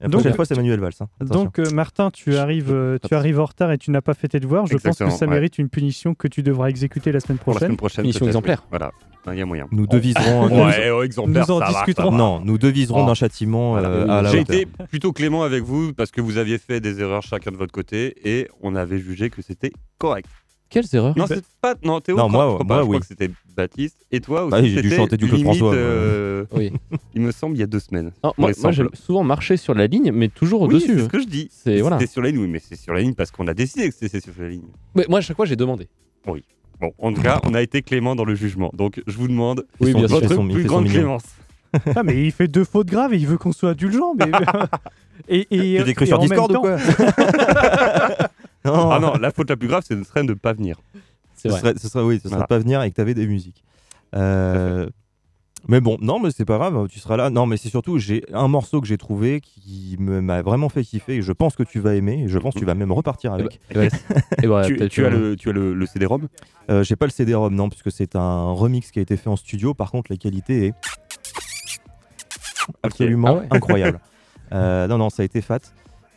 La 0.00 0.08
Donc- 0.08 0.20
prochaine 0.22 0.34
fois, 0.34 0.44
c'est 0.46 0.56
Manuel 0.56 0.80
Valls. 0.80 0.92
hein. 1.00 1.08
Donc 1.20 1.58
euh, 1.58 1.70
Martin, 1.72 2.10
tu 2.10 2.36
arrives, 2.36 2.72
euh, 2.72 2.96
tu 3.06 3.14
arrives 3.14 3.38
en 3.38 3.44
retard 3.44 3.70
et 3.70 3.76
tu 3.78 3.90
n'as 3.90 4.00
pas 4.00 4.14
fait 4.14 4.28
tes 4.28 4.40
devoirs. 4.40 4.66
Je 4.66 4.76
pense 4.78 4.98
que 4.98 5.10
ça 5.10 5.26
ouais. 5.26 5.30
mérite 5.30 5.58
une 5.58 5.68
punition 5.68 6.14
que 6.14 6.26
tu 6.26 6.42
devras 6.42 6.68
exécuter 6.68 7.12
la 7.12 7.20
semaine 7.20 7.36
pour 7.38 7.52
la 7.52 7.56
prochaine. 7.56 7.68
semaine 7.68 7.76
prochaine. 7.76 8.04
Peut-être, 8.06 8.26
exemplaire. 8.26 8.60
oui. 8.62 8.68
Voilà. 8.70 8.90
Il 9.30 9.38
y 9.38 9.42
a 9.42 9.44
moyen. 9.44 9.66
nous 9.70 9.86
deviserons 9.86 10.46
un 10.46 10.68
Ouais, 10.70 10.90
oh, 10.90 11.02
exemplaire, 11.02 11.44
nous 11.46 11.54
en 11.54 11.58
ça 11.58 11.66
va, 11.66 11.70
discuterons. 11.72 12.04
ça 12.06 12.10
va. 12.12 12.16
Non, 12.16 12.40
nous 12.42 12.56
deviserons 12.56 13.02
Oh. 13.04 13.06
d'un 13.06 13.12
châtiment 13.14 13.72
Voilà. 13.72 13.88
euh, 13.90 14.08
à 14.08 14.22
la 14.22 14.30
J'ai 14.30 14.40
été 14.40 14.66
plutôt 14.88 15.12
clément 15.12 15.42
avec 15.42 15.62
vous 15.62 15.92
parce 15.92 16.10
que 16.10 16.22
vous 16.22 16.38
aviez 16.38 16.56
fait 16.56 16.80
des 16.80 17.00
erreurs 17.02 17.22
chacun 17.22 17.50
de 17.50 17.56
votre 17.58 17.72
côté 17.72 18.14
et 18.24 18.48
on 18.62 18.74
avait 18.74 18.98
jugé 18.98 19.28
que 19.28 19.42
c'était 19.42 19.72
correct. 19.98 20.26
Quelles 20.70 20.86
erreurs 20.94 21.18
Non, 21.18 21.26
c'est 21.26 21.44
pas. 21.60 21.74
Non, 21.84 22.00
Théo, 22.00 22.16
Non, 22.16 22.28
moi, 22.28 22.44
crois- 22.44 22.58
je 22.60 22.64
crois 22.64 22.64
moi, 22.64 22.76
pas. 22.76 22.82
Je 22.82 22.82
oui. 22.82 22.88
crois 22.88 23.00
que 23.00 23.06
c'était 23.06 23.30
Baptiste. 23.56 23.96
Et 24.12 24.20
toi 24.20 24.42
aussi. 24.44 24.50
Bah 24.52 24.60
oui, 24.62 24.70
j'ai 24.70 24.82
dû 24.82 24.90
chanter 24.90 25.16
du 25.16 25.26
Claude 25.26 25.42
François, 25.42 25.74
euh, 25.74 26.44
Oui. 26.52 26.72
il 27.14 27.20
me 27.22 27.32
semble 27.32 27.56
il 27.56 27.60
y 27.60 27.62
a 27.62 27.66
deux 27.66 27.80
semaines. 27.80 28.12
Non, 28.24 28.32
moi, 28.38 28.52
moi, 28.62 28.70
j'ai 28.72 28.84
souvent 28.94 29.24
marché 29.24 29.56
sur 29.56 29.74
la 29.74 29.86
ligne, 29.88 30.12
mais 30.12 30.28
toujours 30.28 30.62
Oui, 30.62 30.68
au-dessus. 30.68 30.94
c'est 30.96 31.04
ce 31.04 31.08
que 31.08 31.20
je 31.20 31.26
dis. 31.26 31.48
C'est- 31.50 31.70
C'était 31.70 31.80
voilà. 31.82 32.06
sur 32.06 32.22
la 32.22 32.30
ligne, 32.30 32.40
oui, 32.40 32.48
mais 32.48 32.60
c'est 32.60 32.76
sur 32.76 32.94
la 32.94 33.00
ligne 33.00 33.14
parce 33.14 33.30
qu'on 33.32 33.46
a 33.48 33.54
décidé 33.54 33.88
que 33.90 33.94
c'était 33.94 34.20
sur 34.20 34.32
la 34.38 34.48
ligne. 34.48 34.62
Mais 34.94 35.04
moi, 35.08 35.18
à 35.18 35.22
chaque 35.22 35.36
fois, 35.36 35.44
j'ai 35.46 35.56
demandé. 35.56 35.88
Bon, 36.24 36.92
en 36.98 37.12
tout 37.12 37.20
cas, 37.20 37.40
on 37.44 37.52
a 37.52 37.60
été 37.60 37.82
clément 37.82 38.14
dans 38.16 38.24
le 38.24 38.34
jugement. 38.34 38.70
Donc, 38.72 39.02
je 39.06 39.16
vous 39.18 39.28
demande 39.28 39.66
Oui, 39.80 39.92
bien 39.92 40.08
sûr. 40.08 40.20
votre 40.20 40.32
ils 40.40 40.48
plus 40.52 40.64
grande 40.64 40.88
clémence. 40.88 41.24
Ah, 41.94 42.02
mais 42.02 42.24
il 42.24 42.32
fait 42.32 42.48
deux 42.48 42.64
fautes 42.64 42.88
graves 42.88 43.14
et 43.14 43.16
il 43.16 43.28
veut 43.28 43.38
qu'on 43.38 43.52
soit 43.52 43.70
indulgent. 43.70 44.14
Mais... 44.18 44.26
et, 45.28 45.46
et, 45.52 45.78
Tu 45.78 45.84
t'écris 45.84 46.04
et 46.04 46.08
sur 46.08 46.18
Discord 46.18 46.50
ou 46.56 46.60
quoi 46.62 46.76
Non, 48.64 48.90
Ah 48.90 48.98
non, 49.00 49.14
la 49.14 49.30
faute 49.30 49.48
la 49.50 49.56
plus 49.56 49.68
grave, 49.68 49.82
c'est 49.86 49.96
de 49.96 50.04
serait 50.04 50.22
de 50.22 50.28
ne 50.28 50.34
pas 50.34 50.52
venir. 50.52 50.76
C'est 51.34 51.48
ce 51.48 51.52
vrai. 51.52 51.60
serait, 51.60 51.74
ce 51.78 51.88
serait- 51.88 52.04
oui, 52.04 52.16
ce 52.16 52.22
serait 52.24 52.30
Voilà. 52.30 52.44
de 52.44 52.48
pas 52.48 52.58
venir 52.58 52.82
et 52.82 52.90
que 52.90 52.94
tu 52.96 53.00
avais 53.00 53.14
des 53.14 53.26
musiques. 53.26 53.64
Euh, 54.14 54.88
mais 55.68 55.80
bon, 55.80 55.96
non, 56.00 56.18
mais 56.20 56.30
c'est 56.30 56.44
pas 56.44 56.56
grave, 56.58 56.86
tu 56.88 56.98
seras 57.00 57.16
là. 57.16 57.30
Non, 57.30 57.46
mais 57.46 57.56
c'est 57.56 57.68
surtout, 57.70 57.98
j'ai 57.98 58.24
un 58.32 58.48
morceau 58.48 58.80
que 58.80 58.86
j'ai 58.86 58.98
trouvé 58.98 59.40
qui 59.40 59.96
m'a 59.98 60.42
vraiment 60.42 60.68
fait 60.68 60.82
kiffer 60.82 61.16
et 61.16 61.22
je 61.22 61.32
pense 61.32 61.54
que 61.56 61.62
tu 61.62 61.80
vas 61.80 61.94
aimer 61.94 62.24
et 62.24 62.28
je 62.28 62.38
pense 62.38 62.54
que 62.54 62.58
tu 62.58 62.64
vas 62.66 62.74
même 62.74 62.92
repartir 62.92 63.34
Eh 63.36 63.40
avec. 63.40 63.60
ben, 63.74 63.88
Et 64.42 64.46
voilà, 64.46 64.66
tu, 64.66 64.74
as 65.04 65.10
le, 65.10 65.36
tu 65.36 65.48
as 65.48 65.52
le, 65.52 65.72
le 65.74 65.86
CD-ROM? 65.86 66.28
Euh, 66.70 66.82
j'ai 66.82 66.96
pas 66.96 67.06
le 67.06 67.10
CD-ROM, 67.12 67.54
non, 67.54 67.68
puisque 67.70 67.90
c'est 67.92 68.16
un 68.16 68.52
remix 68.52 68.90
qui 68.90 68.98
a 68.98 69.02
été 69.02 69.16
fait 69.16 69.28
en 69.30 69.36
studio. 69.36 69.72
Par 69.74 69.90
contre, 69.90 70.10
la 70.12 70.16
qualité 70.18 70.66
est 70.66 70.74
absolument 72.82 73.28
Ah 73.28 73.34
ouais. 73.34 73.46
incroyable. 73.50 74.00
Euh, 74.52 74.86
non, 74.88 74.98
non, 74.98 75.10
ça 75.10 75.22
a 75.22 75.24
été 75.24 75.40
fat. 75.40 75.60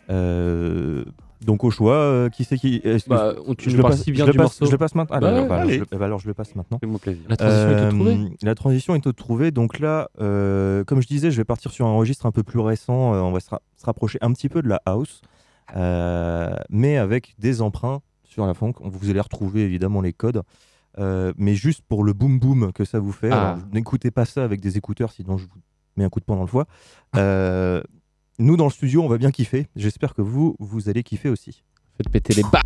Euh, 0.09 1.03
donc 1.45 1.63
au 1.63 1.71
choix, 1.71 1.95
euh, 1.95 2.29
qui 2.29 2.43
c'est 2.43 2.57
qui 2.57 2.81
est-ce 2.83 3.05
que- 3.05 3.09
Bah, 3.09 3.33
on- 3.47 3.53
tu 3.55 3.69
je 3.69 3.77
le 3.77 3.83
passe, 3.83 4.03
si 4.03 4.11
bien 4.11 4.25
je 4.25 4.27
le 4.27 4.31
du 4.33 4.37
passe- 4.37 4.45
morceau. 4.59 4.65
Je 4.65 4.71
le 4.71 4.77
passe 4.77 4.95
maintenant? 4.95 5.15
Ah, 5.15 5.19
Bah 5.19 5.31
bah, 5.31 5.41
bah, 5.47 5.55
alors, 5.55 5.61
allez. 5.67 5.73
je 5.75 5.79
le- 5.79 5.97
bah, 5.97 6.05
alors 6.05 6.19
je 6.19 6.27
le 6.27 6.33
passe 6.33 6.55
maintenant. 6.55 6.77
C'est 6.81 6.87
mon 6.87 6.97
plaisir. 6.97 7.23
La 7.29 7.35
transition 7.35 7.69
est 7.71 7.81
toute 7.81 7.95
trouvée. 7.97 8.13
Euh, 8.13 8.29
La 8.43 8.55
transition 8.55 8.95
est 8.95 9.13
trouvée. 9.13 9.51
Donc 9.51 9.79
là, 9.79 10.09
euh, 10.21 10.83
comme 10.83 11.01
je 11.01 11.07
disais, 11.07 11.31
je 11.31 11.37
vais 11.37 11.43
partir 11.45 11.71
sur 11.71 11.85
un 11.85 11.95
registre 11.95 12.25
un 12.25 12.31
peu 12.31 12.43
plus 12.43 12.59
récent. 12.59 13.13
Euh, 13.13 13.19
on 13.21 13.31
va 13.31 13.39
se, 13.39 13.49
ra- 13.49 13.61
se 13.75 13.85
rapprocher 13.85 14.17
un 14.21 14.31
petit 14.33 14.49
peu 14.49 14.61
de 14.61 14.67
la 14.69 14.81
house, 14.85 15.21
euh, 15.75 16.55
mais 16.69 16.97
avec 16.97 17.35
des 17.39 17.61
emprunts 17.61 18.01
sur 18.23 18.45
la 18.45 18.53
funk. 18.53 18.73
Vous 18.81 19.09
allez 19.09 19.19
retrouver 19.21 19.61
évidemment 19.63 20.01
les 20.01 20.13
codes. 20.13 20.41
euh, 20.99 21.33
mais 21.37 21.55
juste 21.55 21.81
pour 21.89 22.03
le 22.03 22.13
boom 22.13 22.37
boom 22.39 22.71
que 22.71 22.85
ça 22.85 22.99
vous 22.99 23.11
fait. 23.11 23.31
Ah. 23.31 23.53
Alors, 23.53 23.57
n'écoutez 23.73 24.11
pas 24.11 24.25
ça 24.25 24.43
avec 24.43 24.61
des 24.61 24.77
écouteurs, 24.77 25.11
sinon 25.11 25.39
je 25.39 25.45
vous 25.45 25.59
mets 25.97 26.03
un 26.03 26.09
coup 26.09 26.19
de 26.19 26.25
poing 26.25 26.35
dans 26.35 26.43
le 26.43 26.47
foie. 26.47 26.67
Nous, 28.39 28.57
dans 28.57 28.65
le 28.65 28.71
studio, 28.71 29.03
on 29.03 29.07
va 29.07 29.17
bien 29.17 29.31
kiffer. 29.31 29.67
J'espère 29.75 30.15
que 30.15 30.21
vous, 30.21 30.55
vous 30.59 30.89
allez 30.89 31.03
kiffer 31.03 31.29
aussi. 31.29 31.63
Faites 31.97 32.09
péter 32.09 32.33
les 32.33 32.43
bas. 32.43 32.61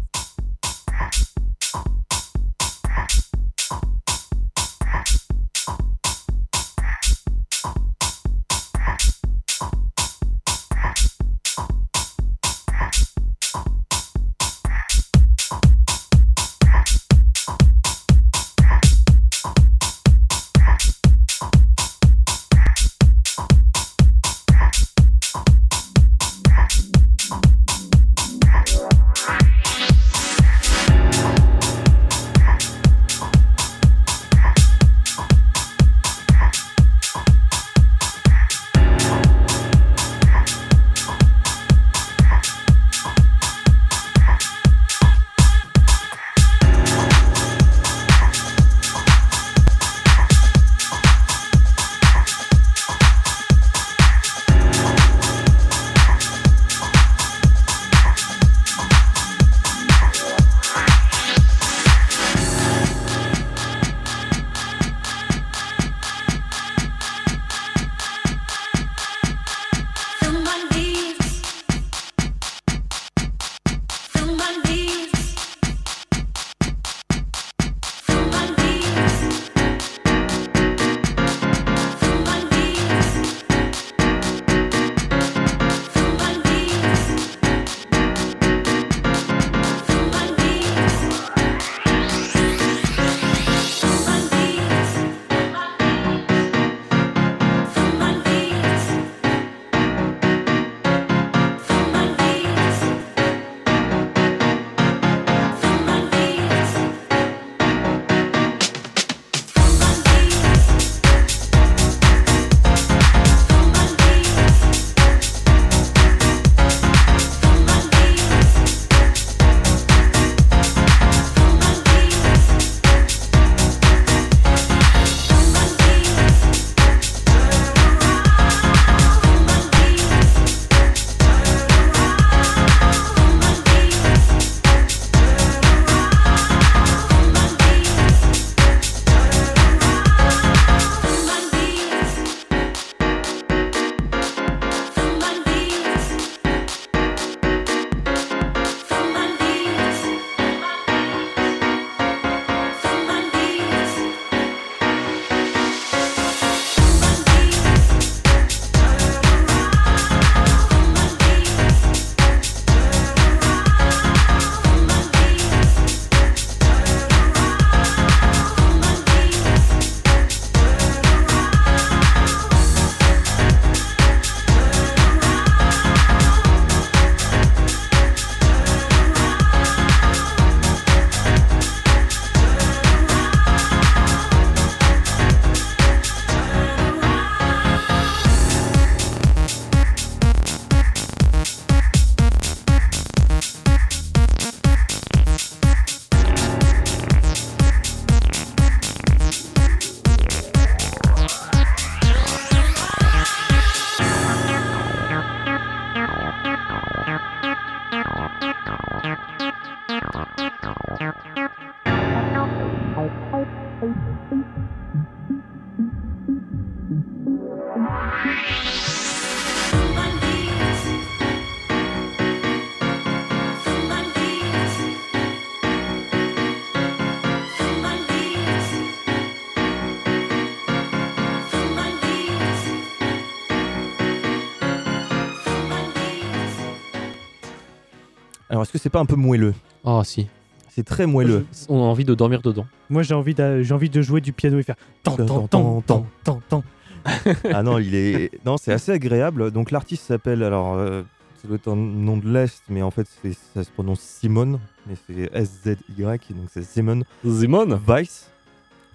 Alors, 238.58 238.64
est-ce 238.64 238.72
que 238.72 238.80
c'est 238.80 238.90
pas 238.90 239.00
un 239.00 239.06
peu 239.06 239.16
moelleux 239.16 239.54
Oh, 239.84 240.02
si. 240.04 240.28
C'est 240.70 240.84
très 240.84 241.06
moelleux. 241.06 241.46
On 241.70 241.78
a 241.78 241.86
envie 241.86 242.06
de 242.06 242.14
dormir 242.16 242.42
dedans. 242.42 242.66
Moi, 242.90 243.04
j'ai 243.04 243.14
envie, 243.14 243.34
d'a- 243.36 243.62
j'ai 243.62 243.74
envie 243.74 243.90
de 243.90 244.02
jouer 244.02 244.20
du 244.20 244.34
piano 244.34 244.58
et 244.60 244.64
faire 244.64 244.76
tant, 245.04 245.16
tant, 245.16 245.48
tant, 245.48 245.82
tant, 245.82 246.06
tant, 246.24 246.42
tant. 246.50 246.64
ah 247.54 247.62
non, 247.64 247.78
il 247.78 247.94
est. 247.96 248.32
Non, 248.46 248.58
c'est 248.58 248.74
assez 248.74 248.92
agréable. 248.92 249.52
Donc 249.52 249.70
l'artiste 249.72 250.04
s'appelle 250.06 250.42
alors. 250.44 250.74
euh, 250.76 251.04
ça 251.42 251.48
doit 251.48 251.58
être 251.58 251.68
un 251.72 251.76
nom 251.76 252.18
de 252.18 252.28
l'est, 252.28 252.64
mais 252.68 252.82
en 252.82 252.90
fait 252.90 253.08
c'est- 253.22 253.38
ça 253.54 253.64
se 253.64 253.70
prononce 253.70 254.00
Simone, 254.02 254.60
mais 254.88 254.96
c'est 255.06 255.30
S-Z-Y, 255.34 256.34
donc 256.34 256.48
c'est 256.52 256.64
Simone 256.64 257.04
Zimon 257.26 257.80
Weiss, 257.88 258.32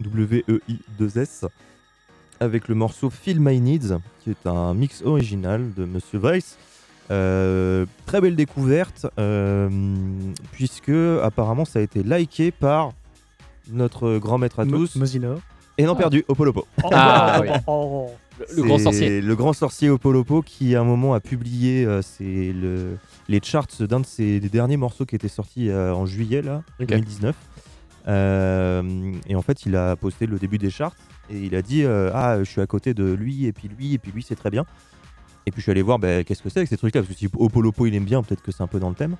W-E-I-2-S, 0.00 1.46
avec 2.40 2.68
le 2.68 2.74
morceau 2.74 3.10
Feel 3.10 3.38
My 3.40 3.60
Needs, 3.60 3.96
qui 4.20 4.30
est 4.30 4.46
un 4.46 4.74
mix 4.74 5.02
original 5.02 5.72
de 5.74 5.84
Monsieur 5.84 6.18
Weiss. 6.18 6.58
Euh, 7.12 7.84
très 8.06 8.20
belle 8.20 8.36
découverte, 8.36 9.06
euh, 9.18 9.68
puisque 10.52 10.90
apparemment 11.22 11.64
ça 11.66 11.78
a 11.78 11.82
été 11.82 12.02
liké 12.02 12.50
par 12.50 12.92
notre 13.70 14.18
grand 14.18 14.38
maître 14.38 14.60
à 14.60 14.66
tous, 14.66 14.96
Mosinor. 14.96 15.38
et 15.78 15.84
non 15.84 15.94
perdu, 15.94 16.24
Opolopo. 16.28 16.66
Ah, 16.90 17.40
oui. 17.42 17.48
oh. 17.66 18.10
Le, 18.38 18.56
le 18.56 18.62
grand 18.62 18.78
sorcier. 18.78 19.20
Le 19.20 19.36
grand 19.36 19.52
sorcier 19.52 19.90
Opolopo 19.90 20.40
qui, 20.42 20.74
à 20.74 20.80
un 20.80 20.84
moment, 20.84 21.12
a 21.12 21.20
publié 21.20 21.84
euh, 21.84 22.00
ses- 22.00 22.52
le- 22.54 22.96
les 23.28 23.40
charts 23.42 23.66
d'un 23.80 24.00
de 24.00 24.06
ses 24.06 24.40
des 24.40 24.48
derniers 24.48 24.78
morceaux 24.78 25.04
qui 25.04 25.14
était 25.14 25.28
sorti 25.28 25.68
euh, 25.68 25.94
en 25.94 26.06
juillet 26.06 26.40
là, 26.40 26.62
Ok. 26.80 26.88
2019. 26.88 27.36
Euh, 28.08 29.12
et 29.28 29.34
en 29.36 29.42
fait, 29.42 29.64
il 29.66 29.76
a 29.76 29.96
posté 29.96 30.26
le 30.26 30.38
début 30.38 30.58
des 30.58 30.70
charts 30.70 30.96
et 31.30 31.38
il 31.38 31.54
a 31.54 31.62
dit 31.62 31.84
euh, 31.84 32.10
Ah, 32.14 32.38
je 32.38 32.44
suis 32.50 32.60
à 32.60 32.66
côté 32.66 32.94
de 32.94 33.04
lui, 33.12 33.46
et 33.46 33.52
puis 33.52 33.68
lui, 33.68 33.94
et 33.94 33.98
puis 33.98 34.12
lui, 34.12 34.22
c'est 34.22 34.34
très 34.34 34.50
bien. 34.50 34.64
Et 35.46 35.50
puis 35.50 35.60
je 35.60 35.62
suis 35.62 35.70
allé 35.72 35.82
voir 35.82 35.98
bah, 35.98 36.22
qu'est-ce 36.24 36.42
que 36.42 36.48
c'est 36.48 36.60
avec 36.60 36.68
ces 36.68 36.76
trucs-là, 36.76 37.02
parce 37.02 37.12
que 37.12 37.18
si 37.18 37.28
Opolopo 37.36 37.86
il 37.86 37.94
aime 37.94 38.04
bien, 38.04 38.22
peut-être 38.22 38.42
que 38.42 38.52
c'est 38.52 38.62
un 38.62 38.66
peu 38.68 38.78
dans 38.80 38.88
le 38.90 38.94
thème. 38.94 39.16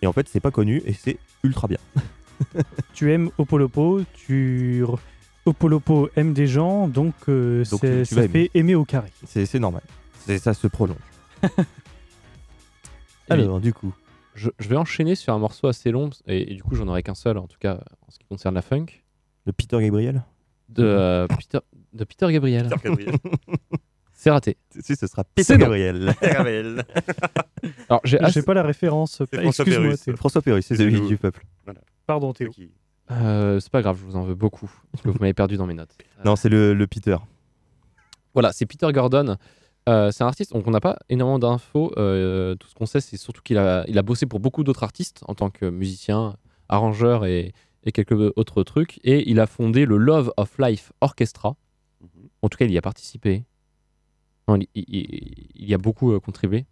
Et 0.00 0.06
en 0.06 0.12
fait, 0.12 0.28
c'est 0.28 0.40
pas 0.40 0.50
connu 0.50 0.82
et 0.86 0.92
c'est 0.92 1.18
ultra 1.42 1.68
bien. 1.68 1.78
Tu 2.94 3.12
aimes 3.12 3.30
Opolopo, 3.38 4.00
tu... 4.14 4.84
Opolopo 5.46 6.08
aime 6.16 6.32
des 6.34 6.46
gens, 6.46 6.88
donc, 6.88 7.14
euh, 7.28 7.64
Donc, 7.70 7.80
c'est- 7.80 8.02
tu- 8.02 8.08
tu 8.08 8.14
vas 8.16 8.22
ça 8.22 8.28
fait 8.28 8.50
aimer 8.54 8.74
au 8.74 8.84
carré. 8.84 9.10
C'est 9.24 9.58
normal. 9.60 9.82
Ça 10.38 10.54
se 10.54 10.66
prolonge. 10.66 10.96
Alors, 13.30 13.60
du 13.60 13.72
coup, 13.72 13.92
Je, 14.34 14.48
je 14.58 14.68
vais 14.68 14.76
enchaîner 14.76 15.14
sur 15.14 15.34
un 15.34 15.38
morceau 15.38 15.66
assez 15.68 15.90
long, 15.90 16.10
et, 16.26 16.52
et 16.52 16.54
du 16.54 16.62
coup, 16.62 16.74
j'en 16.74 16.88
aurai 16.88 17.02
qu'un 17.02 17.14
seul, 17.14 17.36
en 17.38 17.46
tout 17.46 17.58
cas, 17.60 17.80
en 18.06 18.10
ce 18.10 18.18
qui 18.18 18.24
concerne 18.26 18.54
la 18.54 18.62
funk, 18.62 18.86
le 19.46 19.52
Peter 19.52 19.78
Gabriel? 19.80 20.22
De, 20.68 20.82
euh, 20.84 21.26
Peter, 21.28 21.58
de 21.92 22.04
Peter 22.04 22.32
Gabriel. 22.32 22.68
Peter 22.68 22.88
Gabriel. 22.88 23.14
C'est 24.22 24.30
raté. 24.30 24.56
Si, 24.80 24.94
ce 24.94 25.06
sera 25.08 25.24
Peter. 25.34 25.58
Gabriel. 25.58 26.14
Gabriel. 26.22 26.84
Alors, 27.88 28.00
j'ai 28.04 28.18
Je 28.24 28.30
sais 28.30 28.42
pas 28.44 28.54
la 28.54 28.62
référence. 28.62 29.16
François 29.16 29.42
Excuse-moi, 29.64 29.96
Pérus. 30.04 30.16
François 30.16 30.42
Perry, 30.42 30.62
c'est 30.62 30.76
celui 30.76 31.00
du 31.00 31.16
peuple. 31.16 31.44
Pardon, 32.06 32.32
Théo. 32.32 32.50
Qui- 32.50 32.70
Euh, 33.10 33.58
c'est 33.58 33.70
pas 33.72 33.82
grave, 33.82 33.98
je 33.98 34.04
vous 34.04 34.14
en 34.16 34.22
veux 34.22 34.36
beaucoup, 34.36 34.70
parce 34.92 35.02
que 35.02 35.08
vous 35.10 35.18
m'avez 35.20 35.34
perdu 35.34 35.56
dans 35.56 35.66
mes 35.66 35.74
notes. 35.74 35.96
Euh, 36.20 36.22
Non, 36.24 36.36
c'est 36.36 36.48
le, 36.48 36.72
le 36.72 36.86
Peter. 36.86 37.16
Voilà, 38.32 38.52
c'est 38.52 38.64
Peter 38.64 38.86
Gordon. 38.92 39.36
Euh, 39.88 40.10
c'est 40.12 40.22
un 40.22 40.28
artiste, 40.28 40.52
donc 40.52 40.66
on 40.68 40.70
n'a 40.70 40.80
pas 40.80 40.96
énormément 41.08 41.40
d'infos. 41.40 41.92
euh, 41.98 42.54
tout 42.54 42.68
ce 42.68 42.74
qu'on 42.74 42.86
sait, 42.86 43.00
c'est 43.00 43.16
surtout 43.16 43.42
qu'il 43.42 43.58
a, 43.58 43.84
il 43.88 43.98
a 43.98 44.02
bossé 44.02 44.26
pour 44.26 44.38
beaucoup 44.38 44.62
d'autres 44.62 44.84
artistes 44.84 45.22
en 45.26 45.34
tant 45.34 45.50
que 45.50 45.66
musicien, 45.68 46.36
arrangeur 46.68 47.26
et, 47.26 47.52
et 47.84 47.90
quelques 47.92 48.12
autres 48.36 48.62
trucs. 48.62 49.00
Et 49.02 49.28
il 49.28 49.40
a 49.40 49.46
fondé 49.48 49.84
le 49.84 49.96
Love 49.96 50.32
of 50.36 50.56
Life 50.60 50.92
Orchestra. 51.00 51.56
Mhm. 52.00 52.08
En 52.42 52.48
tout 52.48 52.56
cas, 52.56 52.64
il 52.66 52.72
y 52.72 52.78
a 52.78 52.82
participé. 52.82 53.42
Non, 54.56 54.58
il, 54.60 54.68
il- 54.74 54.84
il- 54.88 55.46
il 55.54 55.68
y 55.68 55.74
a 55.74 55.78
beaucoup 55.78 56.12
euh, 56.12 56.20
contribué, 56.20 56.66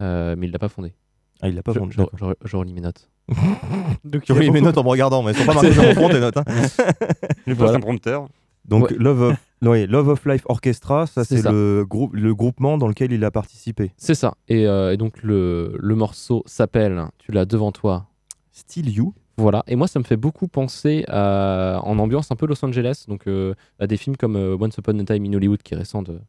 euh, 0.00 0.34
mais 0.36 0.46
il 0.46 0.52
l'a 0.52 0.58
pas 0.58 0.68
fondé. 0.68 0.94
Ah, 1.40 1.48
il 1.48 1.54
l'a 1.54 1.62
pas 1.62 1.72
vendu. 1.72 1.96
je- 2.44 2.56
relis 2.56 2.72
mes 2.72 2.80
notes. 2.80 3.08
Donc, 4.04 4.22
Tu 4.24 4.32
relis 4.32 4.50
mes 4.50 4.60
notes 4.60 4.78
en 4.78 4.84
me 4.84 4.88
regardant, 4.88 5.22
mais 5.22 5.30
elles 5.30 5.36
sont 5.36 5.46
pas 5.46 5.54
marquées 5.54 5.72
sur 5.72 5.82
mon 5.82 5.94
front, 5.94 6.08
tes 6.08 6.20
notes. 6.20 6.36
hein. 6.36 6.44
Le 7.46 7.54
Voilà. 7.54 7.78
prompteur. 7.78 8.28
Donc, 8.64 8.90
Ouais. 8.90 8.96
Love, 8.96 9.22
of, 9.22 9.36
ouais, 9.62 9.86
Love 9.88 10.08
of 10.08 10.24
Life 10.24 10.42
Orchestra, 10.46 11.06
ça 11.08 11.24
C'est 11.24 11.42
le, 11.44 11.84
groupe 11.88 12.14
le 12.14 12.32
groupement 12.34 12.78
dans 12.78 12.86
lequel 12.86 13.10
il 13.12 13.24
a 13.24 13.30
participé. 13.32 13.90
C'est 13.96 14.14
ça. 14.14 14.34
Et, 14.48 14.66
euh, 14.68 14.92
et 14.92 14.96
donc 14.96 15.20
le, 15.22 15.76
le 15.80 15.94
morceau 15.96 16.44
s'appelle, 16.46 17.04
tu 17.18 17.32
l'as 17.32 17.44
devant 17.44 17.72
toi, 17.72 18.06
Still 18.52 18.88
You. 18.88 19.14
Voilà, 19.38 19.64
et 19.66 19.74
moi 19.74 19.88
ça 19.88 19.98
me 19.98 20.04
fait 20.04 20.16
beaucoup 20.18 20.46
penser 20.46 21.04
à, 21.08 21.80
en 21.82 21.98
ambiance 21.98 22.30
un 22.30 22.36
peu 22.36 22.46
Los 22.46 22.62
Angeles, 22.64 23.06
donc 23.08 23.26
euh, 23.26 23.54
à 23.80 23.86
des 23.88 23.96
films 23.96 24.16
comme 24.16 24.36
euh, 24.36 24.56
Once 24.60 24.76
Upon 24.76 24.96
a 25.00 25.04
Time 25.04 25.24
in 25.24 25.32
Hollywood 25.32 25.62
qui 25.62 25.74
est 25.74 25.78
récent 25.78 26.02
de, 26.02 26.20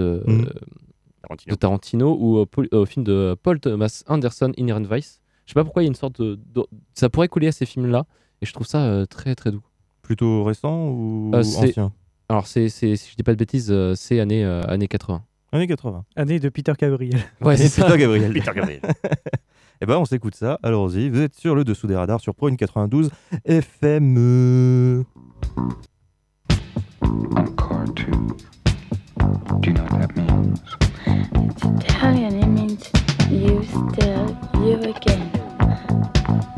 de, 0.00 0.22
Mhm. 0.26 0.46
euh, 0.46 0.50
Tarantino. 1.22 1.54
de 1.54 1.58
Tarantino 1.58 2.16
ou 2.20 2.46
au, 2.72 2.86
film 2.86 3.04
de 3.04 3.36
Paul 3.42 3.60
Thomas 3.60 4.02
Anderson 4.08 4.52
Inherent 4.58 4.86
Vice. 4.90 5.20
Je 5.46 5.50
sais 5.52 5.54
pas 5.54 5.64
pourquoi 5.64 5.82
il 5.82 5.86
y 5.86 5.88
a 5.88 5.90
une 5.90 5.94
sorte 5.94 6.20
de, 6.20 6.38
de- 6.54 6.66
ça 6.94 7.08
pourrait 7.08 7.28
coller 7.28 7.48
à 7.48 7.52
ces 7.52 7.66
films-là 7.66 8.04
et 8.40 8.46
je 8.46 8.52
trouve 8.52 8.66
ça 8.66 8.84
euh, 8.84 9.04
très 9.06 9.34
très 9.34 9.50
doux. 9.50 9.62
Plutôt 10.02 10.44
récent 10.44 10.88
ou 10.88 11.30
Euh, 11.34 11.40
ancien? 11.40 11.92
Alors 12.28 12.46
c'est, 12.46 12.68
si 12.68 12.94
je 12.96 13.16
dis 13.16 13.22
pas 13.22 13.32
de 13.32 13.38
bêtises, 13.38 13.70
euh, 13.70 13.94
c'est 13.96 14.20
année 14.20 14.44
euh, 14.44 14.62
années 14.68 14.88
80. 14.88 15.22
Années 15.52 15.66
80. 15.66 16.04
Année 16.16 16.38
de 16.40 16.48
Peter 16.48 16.72
Gabriel. 16.78 17.18
Ouais, 17.40 17.56
c'est. 17.56 17.82
Peter 17.82 17.98
Gabriel. 17.98 18.32
Peter 18.32 18.52
Gabriel. 18.54 18.80
Eh 19.82 19.86
ben, 19.86 19.96
on 19.96 20.04
s'écoute 20.04 20.34
ça. 20.34 20.58
Allons-y. 20.62 21.08
Vous 21.08 21.22
êtes 21.22 21.34
sur 21.34 21.54
le 21.54 21.64
dessous 21.64 21.86
des 21.86 21.96
radars 21.96 22.20
sur 22.20 22.34
Pro 22.34 22.50
92 22.50 23.10
FM. 23.46 25.04
Do 29.30 29.70
you 29.70 29.74
know 29.74 29.84
what 29.84 30.00
that 30.00 30.16
means? 30.16 30.60
It's 31.06 31.84
Italian, 31.84 32.34
it 32.42 32.46
means 32.48 32.90
you 33.30 33.62
still, 33.64 34.36
you 34.64 34.74
again. 34.90 35.30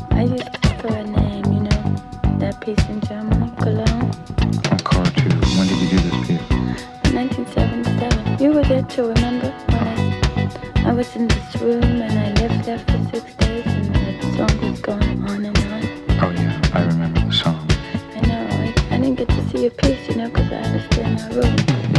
I 0.09 0.23
used 0.23 0.51
to 0.51 0.59
prefer 0.59 0.95
a 0.95 1.03
name, 1.03 1.45
you 1.53 1.59
know, 1.59 2.39
that 2.39 2.59
piece 2.61 2.83
in 2.89 2.99
Germany, 3.01 3.51
Cologne, 3.61 4.09
Encore 4.71 5.05
two. 5.13 5.29
When 5.53 5.67
did 5.67 5.77
you 5.83 5.89
do 5.89 5.99
this 6.09 6.27
piece? 6.27 7.13
1977. 7.13 8.43
You 8.43 8.53
were 8.53 8.63
there 8.63 8.81
too, 8.83 9.09
remember? 9.09 9.51
When 9.69 10.83
I, 10.85 10.89
I 10.89 10.93
was 10.93 11.15
in 11.15 11.27
this 11.27 11.55
room 11.57 11.83
and 11.83 12.17
I 12.17 12.41
lived 12.41 12.63
there 12.65 12.79
for 12.79 12.97
six 13.13 13.35
days 13.35 13.67
and 13.67 13.85
the 13.93 14.47
song 14.47 14.71
was 14.71 14.81
going 14.81 15.23
on 15.29 15.45
and 15.45 15.57
on. 15.57 15.83
Oh 16.21 16.31
yeah, 16.31 16.59
I 16.73 16.85
remember 16.85 17.19
the 17.19 17.31
song. 17.33 17.67
I 18.15 18.21
know, 18.25 18.47
I, 18.49 18.95
I 18.95 18.97
didn't 18.97 19.15
get 19.15 19.29
to 19.29 19.49
see 19.49 19.61
your 19.61 19.71
piece, 19.71 20.07
you 20.09 20.15
know, 20.15 20.27
because 20.29 20.51
I 20.51 20.55
had 20.55 20.73
to 20.73 20.85
stay 20.87 21.03
in 21.03 21.13
my 21.15 21.27
room. 21.35 21.92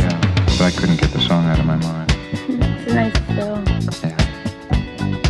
I 0.65 0.71
couldn't 0.71 0.99
get 0.99 1.11
the 1.11 1.21
song 1.21 1.45
out 1.45 1.59
of 1.59 1.67
my 1.67 1.77
mind. 1.77 2.11
It's 2.33 2.91
a 2.91 2.95
nice 2.95 3.13
song. 3.37 3.67
Yeah. 4.03 4.17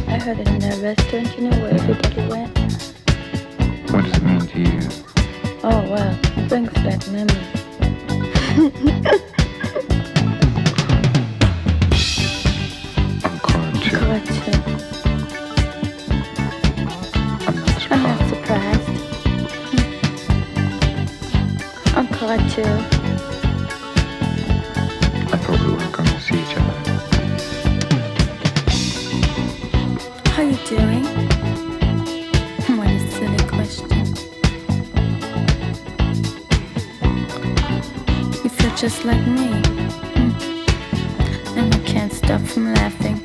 I 0.06 0.16
heard 0.16 0.38
it 0.38 0.46
in 0.46 0.60
that 0.60 0.78
restaurant, 0.80 1.36
you 1.36 1.50
know, 1.50 1.58
where 1.60 1.74
everybody 1.74 2.28
went. 2.28 2.56
What 3.90 4.04
does 4.04 4.16
it 4.16 4.22
mean 4.22 4.46
to 4.46 4.60
you? 4.60 4.88
Oh, 5.64 5.82
wow. 5.90 6.16
It 6.36 6.48
brings 6.48 6.72
back 6.74 7.04
memories. 7.08 7.50
Encore 21.96 22.93
just 38.84 39.06
like 39.06 39.26
me. 39.26 39.48
Hmm. 40.12 41.58
And 41.58 41.74
I 41.74 41.78
can't 41.86 42.12
stop 42.12 42.42
from 42.42 42.74
laughing. 42.74 43.23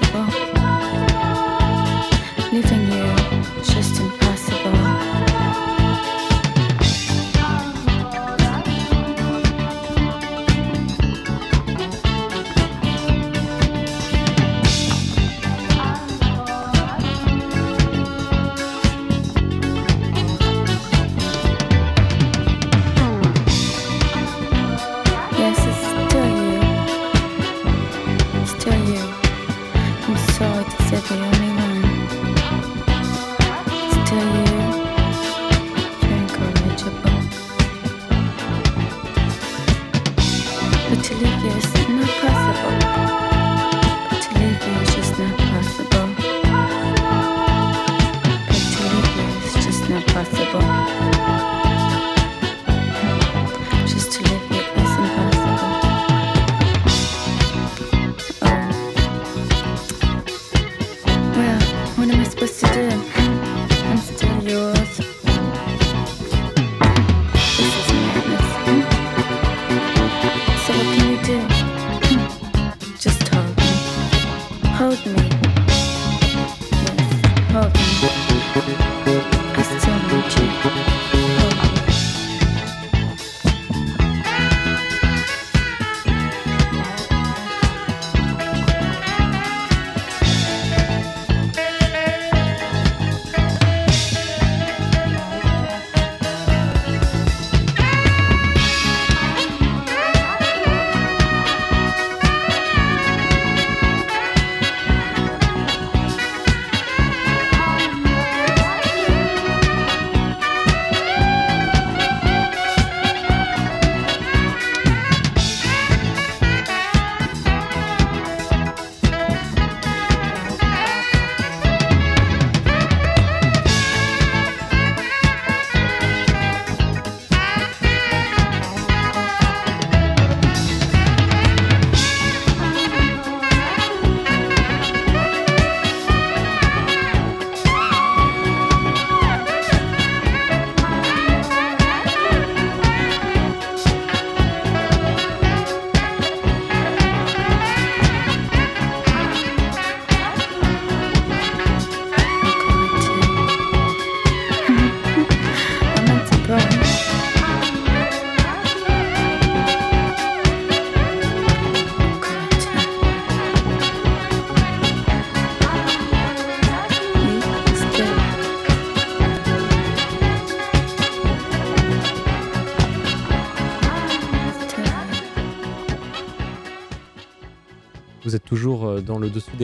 possible. 0.00 0.25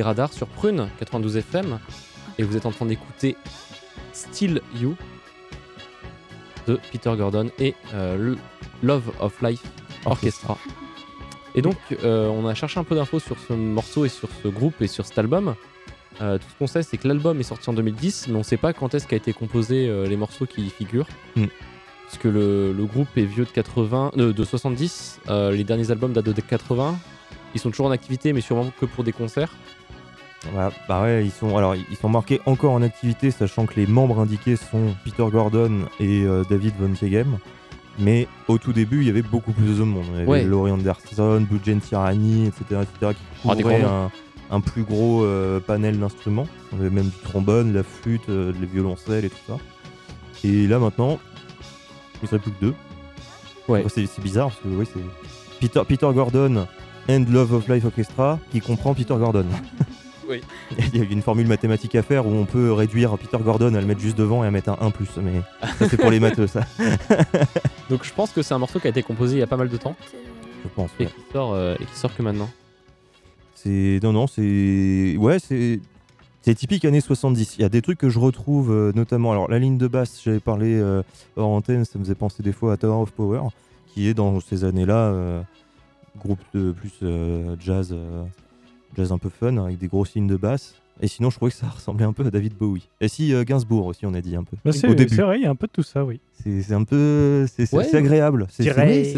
Des 0.03 0.07
radars 0.07 0.33
sur 0.33 0.49
Prune 0.49 0.89
92 0.99 1.37
FM 1.37 1.79
et 2.37 2.43
vous 2.43 2.57
êtes 2.57 2.67
en 2.67 2.73
train 2.73 2.87
d'écouter 2.87 3.37
Still 4.13 4.61
You 4.75 4.97
de 6.67 6.81
Peter 6.91 7.13
Gordon 7.17 7.51
et 7.61 7.77
euh, 7.95 8.35
Love 8.83 9.13
of 9.21 9.41
Life 9.43 9.63
Orchestra. 10.05 10.59
Et 11.55 11.63
donc, 11.63 11.77
euh, 12.03 12.27
on 12.27 12.49
a 12.49 12.55
cherché 12.55 12.81
un 12.81 12.85
peu 12.85 12.97
d'infos 12.97 13.21
sur 13.21 13.37
ce 13.47 13.53
morceau 13.53 14.05
et 14.05 14.09
sur 14.09 14.29
ce 14.43 14.49
groupe 14.49 14.83
et 14.83 14.89
sur 14.89 15.07
cet 15.07 15.19
album. 15.19 15.55
Euh, 16.21 16.39
tout 16.39 16.47
ce 16.53 16.59
qu'on 16.59 16.67
sait, 16.67 16.83
c'est 16.83 16.97
que 16.97 17.07
l'album 17.07 17.39
est 17.39 17.45
sorti 17.45 17.71
en 17.71 17.73
2010, 17.73 18.27
mais 18.27 18.35
on 18.35 18.39
ne 18.39 18.43
sait 18.43 18.57
pas 18.57 18.73
quand 18.73 18.95
est-ce 18.95 19.07
qu'a 19.07 19.17
été 19.17 19.33
composé 19.33 19.89
les 20.09 20.17
morceaux 20.17 20.47
qui 20.47 20.63
y 20.63 20.71
figurent. 20.71 21.09
Mm. 21.37 21.47
Parce 22.13 22.25
que 22.25 22.29
le, 22.29 22.73
le 22.73 22.85
groupe 22.85 23.09
est 23.17 23.25
vieux 23.25 23.47
de 23.47 23.51
80, 23.51 24.13
euh, 24.19 24.33
de 24.35 24.45
70. 24.45 25.21
euh, 25.29 25.51
les 25.53 25.65
derniers 25.65 25.91
albums 25.91 26.13
datent 26.13 26.27
de 26.27 26.41
80. 26.43 26.99
Ils 27.55 27.61
sont 27.61 27.71
toujours 27.71 27.87
en 27.87 27.91
activité, 27.91 28.35
mais 28.35 28.43
sûrement 28.43 28.71
que 28.79 28.85
pour 28.85 29.03
des 29.03 29.13
concerts. 29.13 29.55
Bah 30.89 31.03
ouais, 31.03 31.25
ils 31.25 31.31
sont, 31.31 31.57
alors, 31.57 31.75
ils 31.77 31.97
sont 31.97 32.09
marqués 32.09 32.41
encore 32.47 32.73
en 32.73 32.83
activité, 32.83 33.31
sachant 33.31 33.67
que 33.67 33.75
les 33.77 33.87
membres 33.87 34.19
indiqués 34.19 34.57
sont 34.57 34.95
Peter 35.05 35.25
Gordon 35.31 35.87
et 36.01 36.25
euh, 36.25 36.43
David 36.49 36.75
Von 36.81 36.93
Tegem. 36.95 37.39
Mais 37.99 38.27
au 38.49 38.59
tout 38.59 38.73
début, 38.73 39.01
il 39.03 39.07
y 39.07 39.11
avait 39.11 39.23
beaucoup 39.23 39.53
plus 39.53 39.79
de 39.79 39.83
monde. 39.85 40.05
Il 40.13 40.13
y 40.15 40.23
avait 40.23 40.27
Ouais. 40.27 40.45
Laurie 40.45 40.73
Anderson, 40.73 41.47
Blue 41.49 41.61
Jane 41.65 41.81
Tyranny, 41.81 42.47
etc., 42.47 42.81
etc., 42.83 43.13
qui 43.43 43.49
des 43.57 43.63
couvraient 43.63 43.83
un, 43.83 44.11
un 44.51 44.61
plus 44.61 44.83
gros 44.83 45.23
euh, 45.25 45.61
panel 45.61 45.99
d'instruments. 46.01 46.49
On 46.73 46.81
avait 46.81 46.91
même 46.91 47.09
du 47.09 47.19
trombone, 47.19 47.73
la 47.73 47.83
flûte, 47.83 48.29
euh, 48.29 48.53
les 48.61 48.67
violoncelles 48.67 49.27
et 49.27 49.31
tout 49.31 49.37
ça. 49.47 49.59
Et 50.45 50.67
là, 50.67 50.79
maintenant, 50.79 51.21
il 52.17 52.25
ne 52.25 52.29
serait 52.29 52.41
plus 52.41 52.51
que 52.51 52.61
deux. 52.61 52.75
Ouais. 53.69 53.85
C'est 53.89 54.21
bizarre 54.21 54.49
parce 54.49 54.61
que 54.61 54.69
oui, 54.69 54.87
c'est 54.93 55.01
Peter, 55.61 55.83
Peter 55.87 56.09
Gordon 56.13 56.67
and 57.09 57.25
Love 57.29 57.53
of 57.53 57.69
Life 57.69 57.85
Orchestra 57.85 58.41
qui 58.51 58.61
comprend 58.61 58.95
Peter 58.95 59.15
Gordon. 59.15 59.47
Oui. 60.29 60.41
Il 60.93 60.99
y 60.99 61.01
a 61.01 61.05
une 61.05 61.23
formule 61.23 61.47
mathématique 61.47 61.95
à 61.95 62.03
faire 62.03 62.27
où 62.27 62.31
on 62.31 62.45
peut 62.45 62.73
réduire 62.73 63.17
Peter 63.19 63.39
Gordon 63.43 63.75
à 63.75 63.81
le 63.81 63.87
mettre 63.87 64.01
juste 64.01 64.17
devant 64.17 64.45
et 64.45 64.47
à 64.47 64.51
mettre 64.51 64.71
un 64.71 64.79
1 64.81 64.91
plus. 64.91 65.09
Mais 65.23 65.41
ça, 65.79 65.89
c'est 65.89 65.97
pour 65.97 66.11
les 66.11 66.21
matheux, 66.21 66.47
ça, 66.47 66.61
Donc 67.91 68.05
je 68.05 68.13
pense 68.13 68.33
que 68.33 68.43
c'est 68.43 68.55
un 68.55 68.59
morceau 68.59 68.81
qui 68.81 68.87
a 68.87 68.91
été 68.91 69.03
composé 69.03 69.37
il 69.37 69.41
y 69.41 69.43
a 69.43 69.47
pas 69.47 69.57
mal 69.57 69.69
de 69.69 69.77
temps 69.77 69.97
je 70.63 70.69
pense. 70.69 70.91
et 70.99 71.05
ouais. 71.05 71.11
qui 71.11 71.33
sort, 71.33 71.53
euh, 71.53 71.75
et 71.81 71.85
qui 71.85 71.95
sort 71.97 72.15
que 72.15 72.23
maintenant. 72.23 72.49
C'est 73.55 74.01
non 74.03 74.13
non 74.13 74.27
c'est 74.27 75.17
ouais 75.19 75.39
c'est 75.39 75.81
c'est 76.41 76.55
typique 76.55 76.85
années 76.85 77.01
70. 77.01 77.57
Il 77.59 77.63
y 77.63 77.65
a 77.65 77.69
des 77.69 77.83
trucs 77.83 77.99
que 77.99 78.09
je 78.09 78.19
retrouve 78.19 78.73
euh, 78.73 78.93
notamment 78.95 79.31
alors 79.31 79.49
la 79.49 79.59
ligne 79.59 79.79
de 79.79 79.87
basse 79.87 80.21
j'avais 80.25 80.41
parlé 80.41 80.75
euh, 80.75 81.03
hors 81.37 81.51
antenne 81.51 81.85
ça 81.85 81.99
me 81.99 82.05
faisait 82.05 82.17
penser 82.17 82.43
des 82.43 82.53
fois 82.53 82.73
à 82.73 82.77
Tower 82.77 83.03
of 83.03 83.13
Power 83.13 83.43
qui 83.87 84.09
est 84.09 84.15
dans 84.15 84.41
ces 84.41 84.65
années-là 84.65 85.45
groupe 86.19 86.41
de 86.55 86.73
plus 86.73 86.93
jazz 87.61 87.95
jazz 88.97 89.13
un 89.13 89.19
peu 89.19 89.29
fun 89.29 89.57
avec 89.59 89.79
des 89.79 89.89
grosses 89.89 90.15
lignes 90.15 90.27
de 90.27 90.37
basse. 90.37 90.75
Et 91.01 91.09
sinon 91.09 91.31
je 91.31 91.37
trouvais 91.37 91.51
que 91.51 91.57
ça 91.57 91.69
ressemblait 91.75 92.05
un 92.05 92.13
peu 92.13 92.25
à 92.27 92.31
David 92.31 92.55
Bowie. 92.57 92.89
Et 93.01 93.09
si 93.09 93.33
euh, 93.35 93.45
Gainsbourg 93.45 93.87
aussi 93.87 94.07
on 94.07 94.15
a 94.15 94.21
dit 94.21 94.37
un 94.37 94.45
peu. 94.45 94.57
Bah, 94.65 94.71
Au 94.71 94.73
c'est 94.73 94.95
début. 94.95 95.15
c'est 95.15 95.23
vrai, 95.23 95.39
il 95.39 95.43
y 95.43 95.47
a 95.47 95.51
un 95.51 95.55
peu 95.57 95.67
de 95.67 95.73
tout 95.73 95.83
ça, 95.83 96.05
oui. 96.05 96.21
C'est 96.43 96.63
c'est 96.63 96.75
un 96.75 96.85
peu 96.85 97.47
c'est 97.47 97.67
c'est 97.67 97.77
Ouais. 97.77 97.95
agréable. 97.95 98.47
C'est 98.51 98.65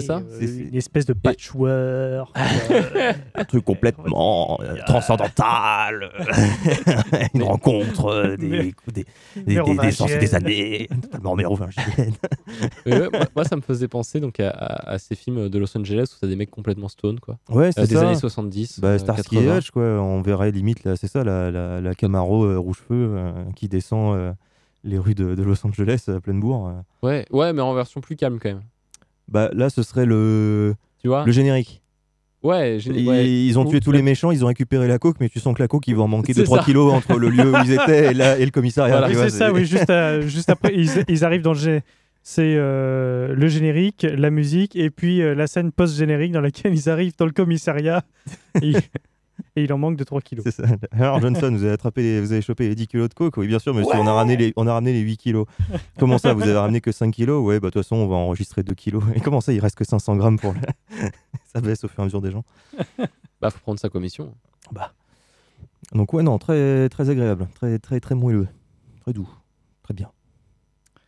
ça. 0.01 0.17
euh, 0.19 0.41
Une 0.71 0.77
espèce 0.77 1.07
de 1.07 1.13
patchwork. 1.13 1.71
euh, 1.71 2.23
un 3.35 3.45
truc 3.45 3.65
complètement 3.65 4.59
euh, 4.63 4.77
transcendantal, 4.87 6.11
une 7.35 7.43
rencontre 7.43 8.07
euh, 8.07 8.37
des, 8.37 8.49
Mais- 8.49 8.59
des, 8.93 9.05
des, 9.37 9.63
des, 9.63 9.77
des 9.77 9.91
sens 9.91 10.11
des 10.11 10.35
années, 10.35 10.89
totalement 11.03 11.35
mérovingienne. 11.35 12.13
Mais 12.87 12.93
ouais, 13.01 13.09
moi, 13.13 13.21
moi, 13.35 13.45
ça 13.45 13.57
me 13.57 13.61
faisait 13.63 13.89
penser 13.89 14.21
donc 14.21 14.41
à, 14.41 14.51
à- 14.51 14.91
à 14.95 14.99
ces 14.99 15.15
films 15.15 15.49
de 15.49 15.59
Los 15.59 15.77
Angeles 15.77 16.13
où 16.15 16.21
t'as 16.21 16.27
des 16.27 16.37
mecs 16.37 16.51
complètement 16.51 16.89
stone 16.89 17.21
quoi. 17.21 17.39
Ouais, 17.49 17.69
Euh, 17.69 17.73
c'est 17.75 17.87
des 17.89 17.95
ça. 17.95 18.07
années 18.09 18.15
70. 18.19 18.81
Bah, 18.81 18.89
euh, 18.89 18.99
Starsky 18.99 19.37
80. 19.37 19.55
et 19.55 19.59
Hutch, 19.59 19.71
quoi. 19.71 19.83
On 19.83 20.21
verrait 20.23 20.51
limite, 20.51 20.81
c'est 20.97 21.07
ça, 21.09 21.25
la, 21.25 21.51
la, 21.51 21.81
la 21.81 21.95
Camaro 21.95 22.45
euh, 22.45 22.59
rouge-feu 22.59 22.95
euh, 23.17 23.33
qui 23.57 23.69
descend 23.69 24.15
euh, 24.17 24.33
les 24.85 24.99
rues 24.99 25.15
de, 25.15 25.35
de 25.35 25.43
Los 25.43 25.67
Angeles 25.67 26.05
à 26.09 26.21
pleine 26.21 26.39
bourre. 26.41 26.69
euh. 26.69 27.07
Ouais, 27.07 27.27
ouais, 27.31 27.53
mais 27.53 27.63
en 27.63 27.75
version 27.75 28.01
plus 28.01 28.17
calme 28.17 28.39
quand 28.41 28.51
même. 28.51 28.63
Bah, 29.29 29.51
là, 29.55 29.71
ce 29.71 29.83
serait 29.83 30.07
le, 30.07 30.75
Tu 31.01 31.09
vois 31.09 31.25
le 31.25 31.33
générique. 31.33 31.81
Ouais, 32.43 32.77
Ils, 32.79 33.09
ouais. 33.09 33.27
ils 33.27 33.59
ont 33.59 33.65
tué 33.65 33.81
tous 33.81 33.91
les 33.93 34.03
méchants, 34.03 34.31
ils 34.31 34.45
ont 34.45 34.49
récupéré 34.49 34.87
la 34.87 34.99
coke, 34.99 35.17
mais 35.19 35.31
tu 35.31 35.41
sens 35.41 35.55
que 35.57 35.63
la 35.63 35.69
coke, 35.69 35.89
il 35.89 35.97
va 35.97 36.03
en 36.03 36.09
manquer 36.09 36.35
2-3 36.35 36.57
ça. 36.59 36.63
kilos 36.63 36.93
entre 36.93 37.19
le 37.19 37.31
lieu 37.31 37.51
où 37.51 37.57
ils 37.65 37.73
étaient 37.73 38.11
et, 38.11 38.15
là, 38.15 38.39
et 38.39 38.45
le 38.45 38.51
commissariat. 38.51 38.99
Voilà, 38.99 39.15
c'est 39.15 39.31
ça, 39.31 39.51
oui, 39.51 39.65
juste, 39.65 39.89
à- 39.89 40.21
juste 40.21 40.51
après, 40.51 40.75
ils, 40.75 40.91
ils 41.09 41.25
arrivent 41.25 41.41
dans 41.41 41.55
le 41.55 41.81
C'est 42.23 42.55
euh, 42.57 43.35
le 43.35 43.47
générique, 43.49 44.07
la 44.11 44.29
musique, 44.29 44.77
et 44.77 44.91
puis 44.91 45.23
euh, 45.23 45.35
la 45.35 45.47
scène 45.47 45.73
post-générique 45.73 46.33
dans 46.33 46.43
laquelle 46.43 46.75
ils 46.75 46.91
arrivent 46.91 47.15
dans 47.19 47.25
le 47.25 47.33
commissariat 47.33 48.03
et, 48.61 48.73
et 49.57 49.63
il 49.65 49.73
en 49.73 49.79
manque 49.79 49.97
de 49.97 50.05
3 50.05 50.21
kilos. 50.21 50.45
C'est 50.45 50.51
ça. 50.53 50.65
Alors 50.93 51.21
Johnson, 51.21 51.51
vous 51.53 51.63
avez 51.65 51.73
attrapé, 51.73 52.03
les- 52.03 52.21
vous 52.21 52.33
avez 52.33 52.43
chopé 52.43 52.69
les 52.69 52.75
10 52.75 52.87
kilos 52.89 53.09
de 53.09 53.15
coke 53.15 53.37
Oui, 53.37 53.47
bien 53.47 53.59
sûr, 53.59 53.73
monsieur. 53.75 53.95
On 53.97 54.07
a 54.07 54.13
ramené 54.13 54.37
les, 54.37 54.53
on 54.57 54.67
a 54.67 54.73
ramené 54.73 54.93
les 54.93 55.01
8 55.01 55.17
kilos. 55.17 55.47
Comment 55.99 56.19
ça, 56.19 56.35
vous 56.35 56.43
avez 56.43 56.57
ramené 56.57 56.81
que 56.81 56.93
5 56.93 57.11
kilos? 57.13 57.45
Ouais, 57.45 57.61
bah 57.61 57.69
de 57.69 57.73
toute 57.73 57.83
façon, 57.83 57.97
on 57.97 58.07
va 58.09 58.17
enregistrer 58.17 58.63
2 58.63 58.75
kilos. 58.75 59.03
Et 59.15 59.21
comment 59.21 59.41
ça, 59.41 59.53
il 59.53 59.61
reste 59.61 59.77
que 59.77 59.85
500 59.85 60.17
grammes 60.17 60.39
pour 60.39 60.53
le... 60.55 60.61
ça 61.53 61.61
baisse 61.61 61.85
au 61.85 61.89
fur 61.89 62.01
et 62.01 62.03
à 62.03 62.05
mesure 62.07 62.21
des 62.23 62.31
gens? 62.31 62.45
Bah, 63.41 63.51
faut 63.51 63.61
prendre 63.61 63.79
sa 63.79 63.89
commission. 63.89 64.35
Donc 65.93 66.13
ouais, 66.13 66.23
non, 66.23 66.39
très, 66.39 66.89
très 66.89 67.11
agréable, 67.11 67.47
très, 67.55 67.79
très, 67.79 68.01
très 68.01 68.15
moelleux, 68.15 68.49
très 69.03 69.13
doux, 69.13 69.29
très 69.83 69.95
bien, 69.95 70.11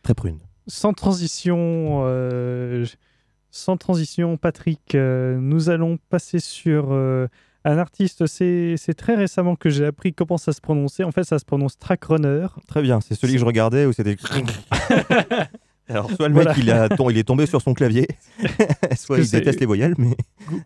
très 0.03 0.13
prune. 0.13 0.39
Sans 0.67 0.93
transition, 0.93 2.03
euh, 2.05 2.85
sans 3.49 3.75
transition, 3.77 4.37
Patrick, 4.37 4.93
euh, 4.95 5.37
nous 5.39 5.69
allons 5.69 5.97
passer 6.09 6.39
sur 6.39 6.89
euh, 6.91 7.27
un 7.67 7.77
artiste. 7.77 8.25
C'est 8.27 8.75
très 8.97 9.15
récemment 9.15 9.55
que 9.55 9.69
j'ai 9.69 9.85
appris 9.85 10.13
comment 10.13 10.37
ça 10.37 10.51
se 10.53 10.61
prononçait. 10.61 11.03
En 11.03 11.11
fait, 11.11 11.23
ça 11.23 11.39
se 11.39 11.45
prononce 11.45 11.77
Track 11.77 12.03
Runner. 12.05 12.47
Très 12.67 12.81
bien. 12.81 12.99
C'est 13.01 13.15
celui 13.15 13.33
que 13.33 13.39
je 13.39 13.45
regardais 13.45 13.85
où 13.85 13.93
c'était. 13.93 14.15
Alors 15.89 16.11
soit 16.11 16.27
le 16.27 16.33
mec, 16.33 16.43
Voilà. 16.43 16.59
il, 16.59 16.69
a 16.69 16.89
tom- 16.89 17.09
il 17.09 17.17
est 17.17 17.23
tombé 17.23 17.45
sur 17.45 17.61
son 17.61 17.73
clavier, 17.73 18.09
soit 18.97 19.19
il 19.19 19.29
déteste 19.31 19.61
les 19.61 19.65
voyelles, 19.65 19.93
mais 19.97 20.17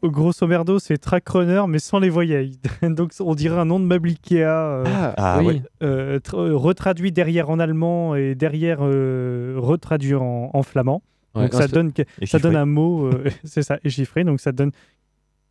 Gro- 0.02 0.10
Grosso 0.10 0.48
merdo, 0.48 0.80
c'est 0.80 0.98
Track 0.98 1.30
Runner, 1.30 1.62
mais 1.68 1.78
sans 1.78 2.00
les 2.00 2.10
voyelles. 2.10 2.54
Donc, 2.82 3.12
on 3.20 3.36
dirait 3.36 3.60
un 3.60 3.66
nom 3.66 3.80
de 3.80 3.86
meuble 3.86 4.10
Ikea. 4.10 4.38
euh, 4.42 4.84
Ah, 5.18 5.38
oui. 5.42 5.46
ouais. 5.46 5.62
euh, 5.84 6.20
euh, 6.34 6.56
retraduit 6.56 7.12
derrière 7.12 7.52
en 7.52 7.60
allemand 7.60 8.16
et 8.16 8.34
derrière 8.34 8.80
euh, 8.82 9.54
retraduit 9.58 10.16
en, 10.16 10.50
en 10.52 10.64
flamand. 10.64 11.04
Ouais, 11.36 11.44
donc 11.44 11.54
ça 11.54 11.68
donne, 11.68 11.92
ça 12.24 12.40
donne 12.40 12.56
un 12.56 12.66
mot, 12.66 13.06
euh, 13.06 13.24
c'est 13.44 13.62
ça, 13.62 13.78
et 13.84 13.90
chiffré, 13.92 14.24
donc 14.24 14.42
ça 14.42 14.52
donne 14.52 14.72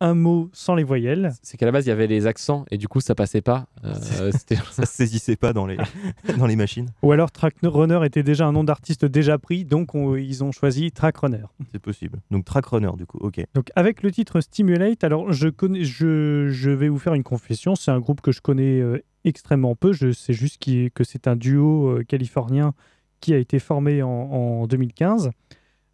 un 0.01 0.13
mot 0.15 0.49
sans 0.51 0.75
les 0.75 0.83
voyelles. 0.83 1.31
C'est 1.43 1.55
qu'à 1.55 1.65
la 1.65 1.71
base, 1.71 1.85
il 1.85 1.89
y 1.89 1.91
avait 1.93 2.07
les 2.07 2.27
accents 2.27 2.65
et 2.71 2.77
du 2.77 2.87
coup, 2.89 2.99
ça 2.99 3.15
passait 3.15 3.41
pas. 3.41 3.67
Euh, 3.85 3.93
ça 4.71 4.85
se 4.85 4.91
saisissait 4.91 5.37
pas 5.37 5.53
dans 5.53 5.65
les, 5.65 5.77
dans 6.37 6.47
les 6.47 6.55
machines. 6.57 6.89
Ou 7.03 7.11
alors 7.13 7.31
Track 7.31 7.55
Runner 7.63 7.99
était 8.03 8.23
déjà 8.23 8.45
un 8.47 8.51
nom 8.51 8.63
d'artiste 8.65 9.05
déjà 9.05 9.37
pris, 9.37 9.63
donc 9.63 9.95
on- 9.95 10.15
ils 10.17 10.43
ont 10.43 10.51
choisi 10.51 10.91
Track 10.91 11.17
Runner. 11.17 11.43
C'est 11.71 11.79
possible. 11.79 12.19
Donc 12.31 12.43
track 12.45 12.65
runner 12.65 12.91
du 12.97 13.05
coup, 13.05 13.19
ok. 13.21 13.41
Donc 13.53 13.67
avec 13.75 14.03
le 14.03 14.11
titre 14.11 14.41
Stimulate, 14.41 15.03
alors 15.03 15.31
je, 15.31 15.47
connais, 15.47 15.83
je, 15.83 16.47
je 16.49 16.71
vais 16.71 16.89
vous 16.89 16.99
faire 16.99 17.13
une 17.13 17.23
confession, 17.23 17.75
c'est 17.75 17.91
un 17.91 17.99
groupe 17.99 18.21
que 18.21 18.31
je 18.31 18.41
connais 18.41 18.81
euh, 18.81 19.03
extrêmement 19.23 19.75
peu, 19.75 19.93
je 19.93 20.11
sais 20.11 20.33
juste 20.33 20.57
qui- 20.57 20.89
que 20.93 21.03
c'est 21.03 21.27
un 21.27 21.35
duo 21.35 21.89
euh, 21.99 22.03
californien 22.03 22.73
qui 23.19 23.33
a 23.35 23.37
été 23.37 23.59
formé 23.59 24.01
en, 24.01 24.09
en 24.09 24.67
2015. 24.67 25.29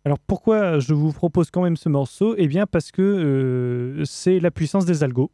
Alors 0.07 0.19
pourquoi 0.19 0.79
je 0.79 0.93
vous 0.93 1.11
propose 1.11 1.51
quand 1.51 1.61
même 1.61 1.75
ce 1.75 1.89
morceau? 1.89 2.33
Eh 2.37 2.47
bien 2.47 2.65
parce 2.65 2.93
que 2.93 3.01
euh, 3.01 4.05
c'est 4.05 4.39
la 4.39 4.51
puissance 4.51 4.85
des 4.85 5.03
algos. 5.03 5.31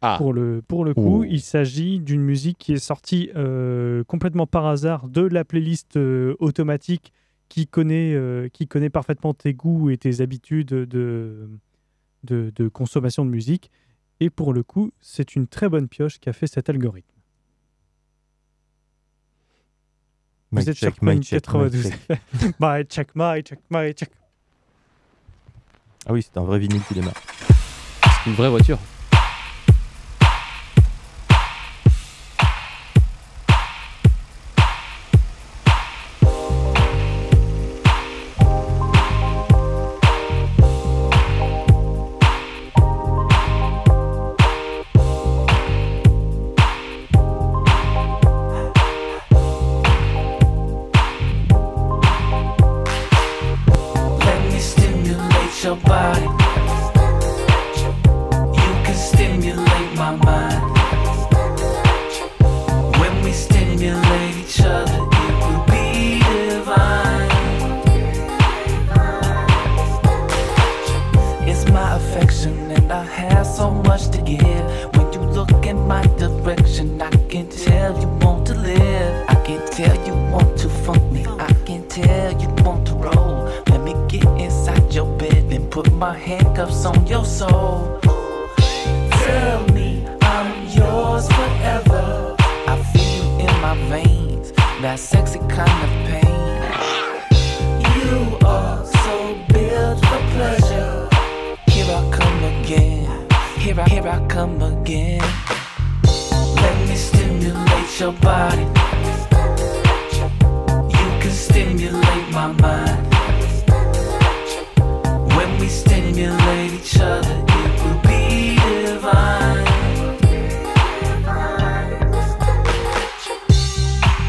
Ah. 0.00 0.14
Pour 0.16 0.32
le, 0.32 0.62
pour 0.66 0.86
le 0.86 0.94
coup, 0.94 1.20
Oh. 1.20 1.24
il 1.28 1.42
s'agit 1.42 2.00
d'une 2.00 2.22
musique 2.22 2.56
qui 2.56 2.72
est 2.72 2.78
sortie 2.78 3.30
euh, 3.36 4.04
complètement 4.04 4.46
par 4.46 4.64
hasard 4.64 5.08
de 5.08 5.20
la 5.20 5.44
playlist 5.44 5.98
euh, 5.98 6.34
automatique 6.38 7.12
qui 7.50 7.66
connaît, 7.66 8.16
qui 8.54 8.66
connaît 8.66 8.88
parfaitement 8.88 9.34
tes 9.34 9.52
goûts 9.52 9.90
et 9.90 9.98
tes 9.98 10.22
habitudes 10.22 10.68
de, 10.68 11.48
de, 12.24 12.50
de 12.56 12.68
consommation 12.68 13.26
de 13.26 13.30
musique. 13.30 13.70
Et 14.20 14.30
pour 14.30 14.54
le 14.54 14.62
coup, 14.62 14.92
c'est 15.00 15.36
une 15.36 15.46
très 15.46 15.68
bonne 15.68 15.88
pioche 15.88 16.18
qui 16.20 16.30
a 16.30 16.32
fait 16.32 16.46
cet 16.46 16.70
algorithme. 16.70 17.12
Mic 20.45 20.45
Vous 20.60 20.70
êtes 20.70 20.76
check, 20.76 20.94
sur 20.94 21.04
mic 21.04 21.28
92. 21.28 21.82
check. 21.82 22.20
My 22.60 22.84
check, 22.84 23.08
my 23.14 23.42
check, 23.42 23.58
my 23.70 23.92
check. 23.92 24.10
Ah 26.06 26.12
oui, 26.12 26.22
c'est 26.22 26.38
un 26.38 26.44
vrai 26.44 26.58
vinyle 26.58 26.82
qui 26.86 26.94
démarre. 26.94 27.14
une 28.26 28.34
vraie 28.34 28.48
voiture. 28.48 28.78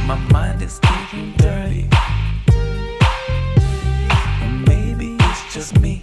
My 0.07 0.15
mind 0.31 0.61
is 0.61 0.79
getting 0.79 1.33
dirty. 1.33 1.89
Maybe 4.65 5.17
it's 5.19 5.53
just 5.53 5.77
me. 5.81 6.01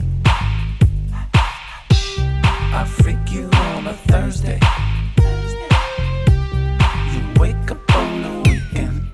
I 2.80 2.84
freak 2.86 3.30
you 3.30 3.48
on 3.50 3.86
a 3.86 3.94
Thursday. 3.94 4.60
You 7.14 7.40
wake 7.40 7.70
up 7.70 7.96
on 7.96 8.22
the 8.24 8.50
weekend. 8.50 9.06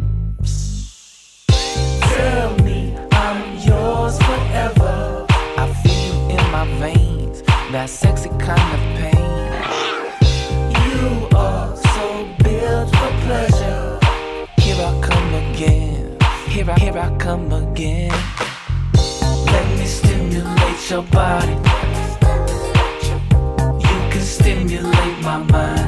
Tell 2.03 2.59
me 2.65 2.97
I'm 3.13 3.59
yours 3.59 4.19
forever. 4.19 5.25
I 5.57 5.73
feel 5.85 6.31
you 6.31 6.37
in 6.37 6.51
my 6.51 6.67
veins, 6.81 7.43
that 7.71 7.89
sexy 7.89 8.31
kind 8.41 8.70
Here 16.81 16.97
I, 16.97 17.15
come 17.19 17.53
again. 17.53 18.11
Let 19.53 19.79
me 19.79 19.85
stimulate 19.85 20.91
your 20.91 21.03
body. 21.03 21.53
You 23.85 23.97
can 24.11 24.23
stimulate 24.23 25.23
my 25.23 25.39
mind. 25.53 25.80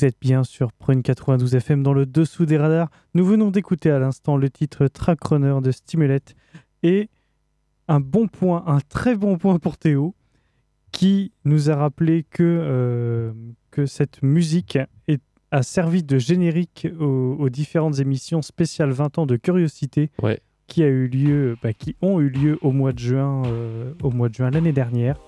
Vous 0.00 0.06
êtes 0.06 0.18
bien 0.18 0.44
sur 0.44 0.72
Prune 0.72 1.02
92 1.02 1.54
FM 1.56 1.82
dans 1.82 1.92
le 1.92 2.06
dessous 2.06 2.46
des 2.46 2.56
radars. 2.56 2.88
Nous 3.12 3.22
venons 3.22 3.50
d'écouter 3.50 3.90
à 3.90 3.98
l'instant 3.98 4.38
le 4.38 4.48
titre 4.48 4.86
Track 4.88 5.22
Runner 5.24 5.56
de 5.62 5.70
Stimulate 5.70 6.34
et 6.82 7.10
un 7.86 8.00
bon 8.00 8.26
point, 8.26 8.64
un 8.66 8.80
très 8.80 9.14
bon 9.14 9.36
point 9.36 9.58
pour 9.58 9.76
Théo 9.76 10.14
qui 10.90 11.32
nous 11.44 11.68
a 11.68 11.76
rappelé 11.76 12.24
que, 12.30 12.42
euh, 12.42 13.32
que 13.70 13.84
cette 13.84 14.22
musique 14.22 14.78
est, 15.06 15.20
a 15.50 15.62
servi 15.62 16.02
de 16.02 16.16
générique 16.16 16.88
aux, 16.98 17.36
aux 17.38 17.50
différentes 17.50 17.98
émissions 17.98 18.40
spéciales 18.40 18.92
20 18.92 19.18
ans 19.18 19.26
de 19.26 19.36
curiosité 19.36 20.10
Ouais. 20.22 20.40
qui, 20.66 20.82
a 20.82 20.86
eu 20.88 21.08
lieu, 21.08 21.58
bah, 21.62 21.74
qui 21.74 21.94
ont 22.00 22.20
eu 22.20 22.30
lieu 22.30 22.58
au 22.62 22.70
mois 22.72 22.94
de 22.94 22.98
juin, 23.00 23.42
euh, 23.44 23.92
au 24.02 24.10
mois 24.10 24.30
de 24.30 24.34
juin 24.34 24.48
l'année 24.50 24.72
dernière. 24.72 25.20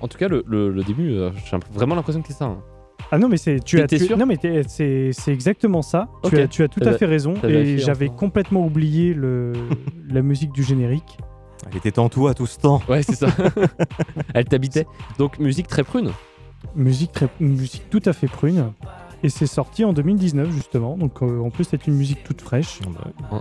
En 0.00 0.08
tout 0.08 0.18
cas, 0.18 0.26
le, 0.26 0.42
le- 0.48 0.72
le 0.72 0.82
début, 0.82 1.10
euh, 1.12 1.30
j'ai 1.48 1.56
vraiment 1.72 1.94
l'impression 1.94 2.22
que 2.22 2.26
c'est 2.26 2.34
ça. 2.34 2.46
hein. 2.46 2.60
Ah 3.12 3.18
non 3.18 3.28
mais 3.28 3.36
c'est 3.36 3.60
tu 3.64 3.76
T'es- 3.76 3.82
as 3.82 3.86
tu- 3.98 3.98
sûr 4.06 4.16
non 4.18 4.26
mais 4.26 4.36
c'est 4.68 5.12
c'est 5.12 5.32
exactement 5.32 5.82
ça. 5.82 6.08
Ok. 6.22 6.30
Tu 6.30 6.40
as 6.40 6.48
tu 6.48 6.62
as 6.62 6.68
tout 6.68 6.80
à 6.84 6.92
fait 6.92 7.06
raison 7.06 7.34
et 7.46 7.78
j'avais 7.78 8.08
complètement 8.08 8.64
oublié 8.64 9.14
le 9.14 9.52
la 10.10 10.22
musique 10.22 10.52
du 10.52 10.62
générique. 10.62 11.18
Elle 11.70 11.76
était 11.76 11.98
en 11.98 12.08
à 12.26 12.34
tout 12.34 12.46
ce 12.46 12.58
temps. 12.58 12.80
Ouais, 12.88 13.02
c'est 13.02 13.14
ça. 13.14 13.26
Elle 14.34 14.46
t'habitait. 14.46 14.86
Donc, 15.18 15.38
musique 15.38 15.66
très 15.68 15.84
prune. 15.84 16.10
Musique 16.74 17.12
très 17.12 17.28
musique 17.38 17.84
tout 17.90 18.02
à 18.06 18.12
fait 18.12 18.26
prune 18.28 18.72
et 19.22 19.28
c'est 19.28 19.46
sorti 19.46 19.84
en 19.84 19.92
2019 19.92 20.50
justement. 20.52 20.96
Donc 20.96 21.22
euh, 21.22 21.40
en 21.40 21.50
plus 21.50 21.64
c'est 21.64 21.86
une 21.86 21.94
musique 21.94 22.22
toute 22.24 22.40
fraîche. 22.40 22.80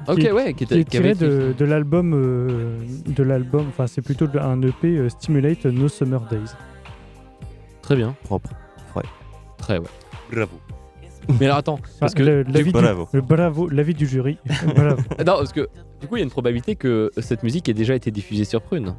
Ok, 0.07 0.19
qui 0.19 0.25
est- 0.27 0.31
ouais, 0.31 0.53
qui 0.53 0.63
est 0.65 0.67
qui 0.67 0.85
tirée 0.85 1.11
été- 1.11 1.25
de, 1.27 1.53
de 1.57 1.65
l'album 1.65 2.13
euh, 2.13 2.77
de 3.07 3.23
l'album 3.23 3.65
enfin 3.69 3.87
c'est 3.87 4.01
plutôt 4.01 4.25
un 4.41 4.61
EP 4.61 4.87
euh, 4.97 5.09
Stimulate 5.09 5.65
No 5.65 5.87
Summer 5.87 6.21
Days. 6.29 6.51
Très 7.81 7.95
bien. 7.95 8.15
propre, 8.23 8.49
frais. 8.91 9.03
Très, 9.59 9.77
ouais. 9.77 9.87
Bravo. 10.31 10.59
Mais 11.39 11.45
alors 11.45 11.57
attends, 11.57 11.79
parce 11.99 12.13
que. 12.15 12.23
le- 12.23 12.43
l'avis 12.43 12.63
du, 12.65 12.71
Bravo. 12.71 13.07
le 13.13 13.21
bravo, 13.21 13.67
l'avis 13.69 13.93
du 13.93 14.07
jury. 14.07 14.37
bravo. 14.75 15.01
Non, 15.19 15.25
parce 15.37 15.53
que 15.53 15.69
du 16.01 16.07
coup, 16.07 16.15
il 16.15 16.19
y 16.19 16.21
a 16.21 16.25
une 16.25 16.31
probabilité 16.31 16.75
que 16.75 17.11
cette 17.17 17.43
musique 17.43 17.69
ait 17.69 17.73
déjà 17.73 17.93
été 17.93 18.09
diffusée 18.09 18.45
sur 18.45 18.61
Prune. 18.61 18.95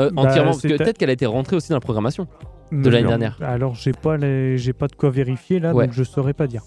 Euh, 0.00 0.10
Bah, 0.10 0.22
entièrement, 0.22 0.50
parce 0.52 0.62
que 0.62 0.68
c'est- 0.68 0.76
peut-être 0.76 0.98
qu'elle 0.98 1.10
a 1.10 1.14
été 1.14 1.26
rentrée 1.26 1.56
aussi 1.56 1.70
dans 1.70 1.76
la 1.76 1.80
programmation 1.80 2.26
de 2.70 2.88
l'année 2.88 3.08
dernière. 3.08 3.38
Alors, 3.42 3.74
j'ai 3.74 3.92
pas, 3.92 4.16
les... 4.16 4.56
j'ai 4.58 4.72
pas 4.72 4.86
de 4.86 4.94
quoi 4.94 5.10
vérifier 5.10 5.58
là, 5.60 5.74
Ouais. 5.74 5.86
donc 5.86 5.94
je 5.94 6.02
saurais 6.04 6.32
pas 6.34 6.46
dire. 6.46 6.62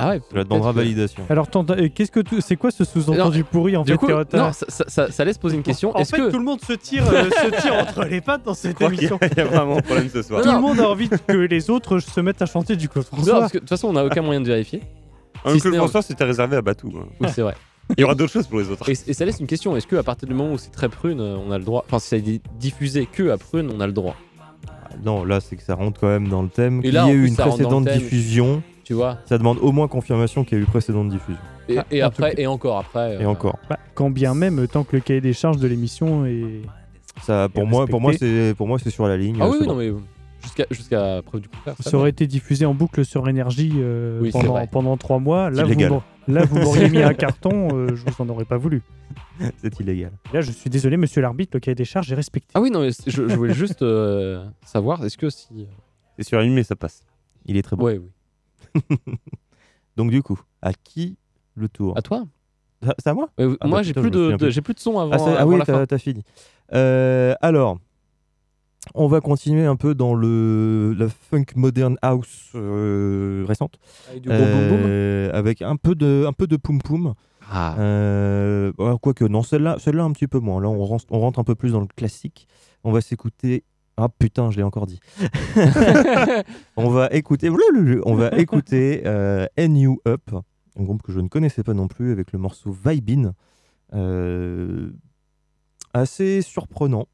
Ah 0.00 0.10
ouais 0.10 0.20
Tu 0.30 0.36
la 0.36 0.44
que- 0.44 0.72
validation. 0.72 1.24
Alors, 1.28 1.48
qu'est-ce 1.94 2.12
que 2.12 2.20
tu- 2.20 2.40
c'est 2.40 2.56
quoi 2.56 2.70
ce 2.70 2.84
sous-entendu 2.84 3.42
pourri 3.44 3.76
en 3.76 3.82
Du 3.82 3.92
fait 3.92 3.98
coup, 3.98 4.06
non, 4.08 4.52
ça, 4.52 4.66
ça- 4.88 5.10
ça- 5.10 5.24
laisse 5.24 5.38
poser 5.38 5.56
une 5.56 5.62
question. 5.62 5.90
En 5.96 6.04
fait, 6.04 6.16
que 6.16 6.30
tout 6.30 6.38
le 6.38 6.44
monde 6.44 6.60
se 6.60 6.72
tire, 6.74 7.04
euh, 7.12 7.24
se 7.30 7.60
tire 7.62 7.74
entre 7.80 8.04
les 8.04 8.20
pattes 8.20 8.44
dans 8.44 8.54
cette 8.54 8.80
a- 8.80 8.86
émission. 8.86 9.18
il 9.22 9.36
y 9.36 9.40
a 9.40 9.44
vraiment 9.44 9.78
un 9.78 9.82
problème 9.82 10.08
ce 10.08 10.22
soir. 10.22 10.42
Tout 10.42 10.50
le 10.52 10.60
monde 10.60 10.78
a 10.80 10.88
envie 10.88 11.08
que 11.08 11.32
les 11.32 11.70
autres 11.70 11.98
se 11.98 12.20
mettent 12.20 12.42
à 12.42 12.46
chanter 12.46 12.76
du 12.76 12.88
Claude 12.88 13.06
Non, 13.12 13.16
François. 13.18 13.40
parce 13.40 13.52
que 13.52 13.58
de 13.58 13.60
toute 13.62 13.68
façon, 13.70 13.88
on 13.88 13.92
n'a 13.94 14.04
aucun 14.04 14.22
moyen 14.22 14.40
de 14.40 14.46
vérifier. 14.46 14.82
Un 15.44 15.54
Si 15.54 15.60
que 15.60 15.72
François, 15.72 16.02
c'était 16.02 16.24
réservé 16.24 16.56
à 16.56 16.62
Batou. 16.62 16.92
hein. 16.96 17.06
Oui, 17.20 17.28
c'est 17.34 17.42
vrai. 17.42 17.54
Il 17.96 18.00
y 18.02 18.04
aura 18.04 18.14
d'autres 18.14 18.32
choses 18.32 18.46
pour 18.46 18.58
les 18.60 18.68
autres. 18.70 18.88
Et, 18.88 18.92
et 19.06 19.14
ça 19.14 19.24
laisse 19.24 19.40
une 19.40 19.46
question. 19.46 19.76
Est-ce 19.76 19.86
que 19.86 19.96
à 19.96 20.02
partir 20.02 20.28
du 20.28 20.34
moment 20.34 20.52
où 20.52 20.58
c'est 20.58 20.70
très 20.70 20.88
prune, 20.88 21.20
euh, 21.20 21.36
on 21.44 21.50
a 21.50 21.58
le 21.58 21.64
droit. 21.64 21.84
Enfin, 21.88 21.98
si 21.98 22.08
ça 22.08 22.16
est 22.18 22.40
diffusé 22.58 23.06
que 23.10 23.30
à 23.30 23.38
prune, 23.38 23.70
on 23.74 23.80
a 23.80 23.86
le 23.86 23.92
droit? 23.92 24.14
Non, 25.04 25.24
là, 25.24 25.40
c'est 25.40 25.56
que 25.56 25.62
ça 25.62 25.74
rentre 25.74 26.00
quand 26.00 26.08
même 26.08 26.28
dans 26.28 26.42
le 26.42 26.48
thème. 26.48 26.82
Là, 26.82 27.06
y 27.06 27.10
ait 27.10 27.12
eu 27.12 27.26
une 27.26 27.36
précédente 27.36 27.84
thème. 27.86 27.98
diffusion, 27.98 28.62
Tu 28.88 28.94
vois 28.94 29.18
ça 29.26 29.36
demande 29.36 29.58
au 29.60 29.70
moins 29.70 29.86
confirmation 29.86 30.44
qu'il 30.44 30.56
y 30.56 30.60
a 30.62 30.64
eu 30.64 30.66
précédente 30.66 31.10
diffusion. 31.10 31.42
Et, 31.68 31.76
Ah, 31.76 31.84
et 31.90 32.00
après, 32.00 32.32
et 32.38 32.46
encore 32.46 32.78
après. 32.78 33.16
Et 33.16 33.24
euh, 33.26 33.28
encore. 33.28 33.58
Bah, 33.68 33.78
quand 33.92 34.08
bien 34.08 34.32
même, 34.32 34.66
tant 34.66 34.82
que 34.82 34.96
le 34.96 35.02
cahier 35.02 35.20
des 35.20 35.34
charges 35.34 35.58
de 35.58 35.68
l'émission 35.68 36.24
est. 36.24 36.62
Ça, 37.20 37.50
pour 37.50 37.66
moi, 37.66 37.86
pour 37.86 38.00
moi, 38.00 38.14
c'est 38.18 38.54
pour 38.56 38.66
moi, 38.66 38.78
c'est 38.78 38.88
sur 38.88 39.06
la 39.06 39.18
ligne. 39.18 39.36
Ah 39.42 39.44
euh, 39.44 39.58
oui, 39.60 39.66
non, 39.66 39.74
mais 39.74 39.92
jusqu'à 40.42 40.64
jusqu'à 40.70 41.20
preuve 41.20 41.42
du 41.42 41.50
contraire. 41.50 41.74
Ça 41.80 41.98
aurait 41.98 42.08
été 42.08 42.26
diffusé 42.26 42.64
en 42.64 42.72
boucle 42.72 43.04
sur 43.04 43.28
énergie 43.28 43.72
euh, 43.76 44.20
Oui, 44.22 44.30
pendant, 44.72 44.96
trois 44.96 45.18
mois. 45.18 45.50
Là, 45.50 45.64
vous, 45.64 46.00
là, 46.26 46.46
vous 46.46 46.58
m'auriez 46.58 46.88
mis 46.88 47.02
un 47.02 47.12
carton, 47.12 47.68
euh, 47.74 47.94
je 47.94 48.10
vous 48.10 48.22
en 48.22 48.28
aurais 48.30 48.46
pas 48.46 48.56
voulu. 48.56 48.80
c'est 49.58 49.78
illégal. 49.80 50.12
Là, 50.32 50.40
je 50.40 50.50
suis 50.50 50.70
désolé, 50.70 50.96
monsieur 50.96 51.20
l'arbitre, 51.20 51.50
le 51.52 51.60
cahier 51.60 51.74
des 51.74 51.84
charges 51.84 52.10
est 52.10 52.14
respecté. 52.16 52.52
Ah 52.54 52.62
oui, 52.62 52.70
non, 52.70 52.80
mais 52.80 52.90
je, 53.06 53.28
je 53.28 53.36
voulais 53.36 53.52
juste 53.52 53.82
euh, 53.82 54.46
savoir, 54.64 55.04
est-ce 55.04 55.18
que 55.18 55.28
si. 55.28 55.66
C'est 56.16 56.24
sur 56.24 56.42
mais 56.42 56.62
ça 56.62 56.74
passe. 56.74 57.02
Il 57.44 57.58
est 57.58 57.62
très 57.62 57.76
bon. 57.76 57.84
Ouais, 57.84 57.98
oui. 57.98 58.08
Donc 59.96 60.10
du 60.10 60.22
coup, 60.22 60.40
à 60.62 60.72
qui 60.72 61.16
le 61.54 61.68
tour 61.68 61.96
À 61.98 62.02
toi 62.02 62.24
C'est 62.98 63.08
à 63.08 63.14
moi 63.14 63.28
Euh, 63.40 63.56
Ah 63.60 63.66
Moi, 63.66 63.78
bah 63.78 63.82
j'ai 63.82 63.90
putain, 63.92 64.02
plus, 64.02 64.10
de, 64.10 64.36
plus. 64.36 64.50
j'ai 64.52 64.60
plus 64.62 64.74
de 64.74 64.78
son 64.80 64.98
avant, 64.98 65.10
Ah, 65.12 65.18
c'est- 65.18 65.36
ah 65.36 65.46
oui, 65.46 65.58
t'as 65.64 65.86
t'as 65.86 65.98
fini. 65.98 66.22
Euh, 66.74 67.34
alors, 67.40 67.78
on 68.94 69.08
va 69.08 69.20
continuer 69.20 69.66
un 69.66 69.76
peu 69.76 69.94
dans 69.94 70.14
le 70.14 70.94
la 70.96 71.08
funk 71.08 71.44
modern 71.56 71.96
house 72.02 72.52
euh, 72.54 73.44
récente, 73.48 73.78
Avec 74.10 74.22
du 74.22 74.28
gros 74.28 74.38
boom 74.38 74.68
boom. 74.68 74.80
Euh, 74.84 75.30
avec 75.32 75.62
un 75.62 75.76
peu 75.76 75.94
de 75.94 76.24
un 76.26 76.32
peu 76.32 76.46
de 76.46 76.56
poum 76.56 76.80
poum. 76.80 77.14
Ah. 77.50 77.74
Euh, 77.78 78.72
Quoique, 79.00 79.24
non, 79.24 79.42
celle-là, 79.42 79.76
celle-là 79.78 80.04
un 80.04 80.12
petit 80.12 80.26
peu 80.28 80.38
moins. 80.38 80.60
Là, 80.60 80.68
on 80.68 80.84
rentre, 80.84 81.06
on 81.10 81.18
rentre 81.18 81.38
un 81.38 81.44
peu 81.44 81.54
plus 81.54 81.72
dans 81.72 81.80
le 81.80 81.86
classique. 81.86 82.46
On 82.84 82.92
va 82.92 83.00
s'écouter. 83.00 83.64
Ah 84.00 84.08
putain, 84.08 84.52
je 84.52 84.58
l'ai 84.58 84.62
encore 84.62 84.86
dit. 84.86 85.00
on 86.76 86.88
va 86.88 87.08
écouter. 87.10 87.50
On 88.04 88.14
va 88.14 88.28
écouter 88.38 89.02
euh, 89.06 89.44
NU 89.58 89.98
Up, 90.06 90.30
un 90.78 90.82
groupe 90.84 91.02
que 91.02 91.10
je 91.10 91.18
ne 91.18 91.26
connaissais 91.26 91.64
pas 91.64 91.74
non 91.74 91.88
plus, 91.88 92.12
avec 92.12 92.30
le 92.30 92.38
morceau 92.38 92.70
Vibin. 92.70 93.34
Euh, 93.94 94.90
assez 95.92 96.42
surprenant. 96.42 97.08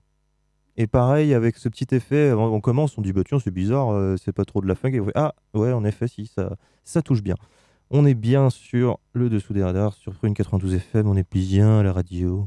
Et 0.77 0.87
pareil, 0.87 1.33
avec 1.33 1.57
ce 1.57 1.71
petit 1.71 1.87
effet, 1.95 2.33
on 2.33 2.61
commence, 2.61 2.99
on 2.99 3.01
dit 3.01 3.15
bah 3.15 3.23
tiens, 3.25 3.39
c'est 3.39 3.51
bizarre, 3.51 3.95
euh, 3.95 4.17
c'est 4.23 4.33
pas 4.33 4.45
trop 4.45 4.61
de 4.61 4.67
la 4.67 4.75
funk. 4.75 4.93
Ah 5.15 5.35
ouais, 5.55 5.73
en 5.73 5.85
effet, 5.85 6.07
si, 6.07 6.27
ça, 6.27 6.55
ça 6.85 7.01
touche 7.01 7.23
bien. 7.23 7.37
On 7.89 8.05
est 8.05 8.15
bien 8.15 8.51
sur 8.51 8.99
le 9.15 9.31
dessous 9.31 9.55
des 9.55 9.63
radars, 9.63 9.95
sur 9.95 10.13
une 10.23 10.35
92 10.35 10.75
FM, 10.75 11.09
on 11.09 11.17
est 11.17 11.31
bien 11.33 11.79
à 11.79 11.83
la 11.83 11.95
radio. 11.95 12.47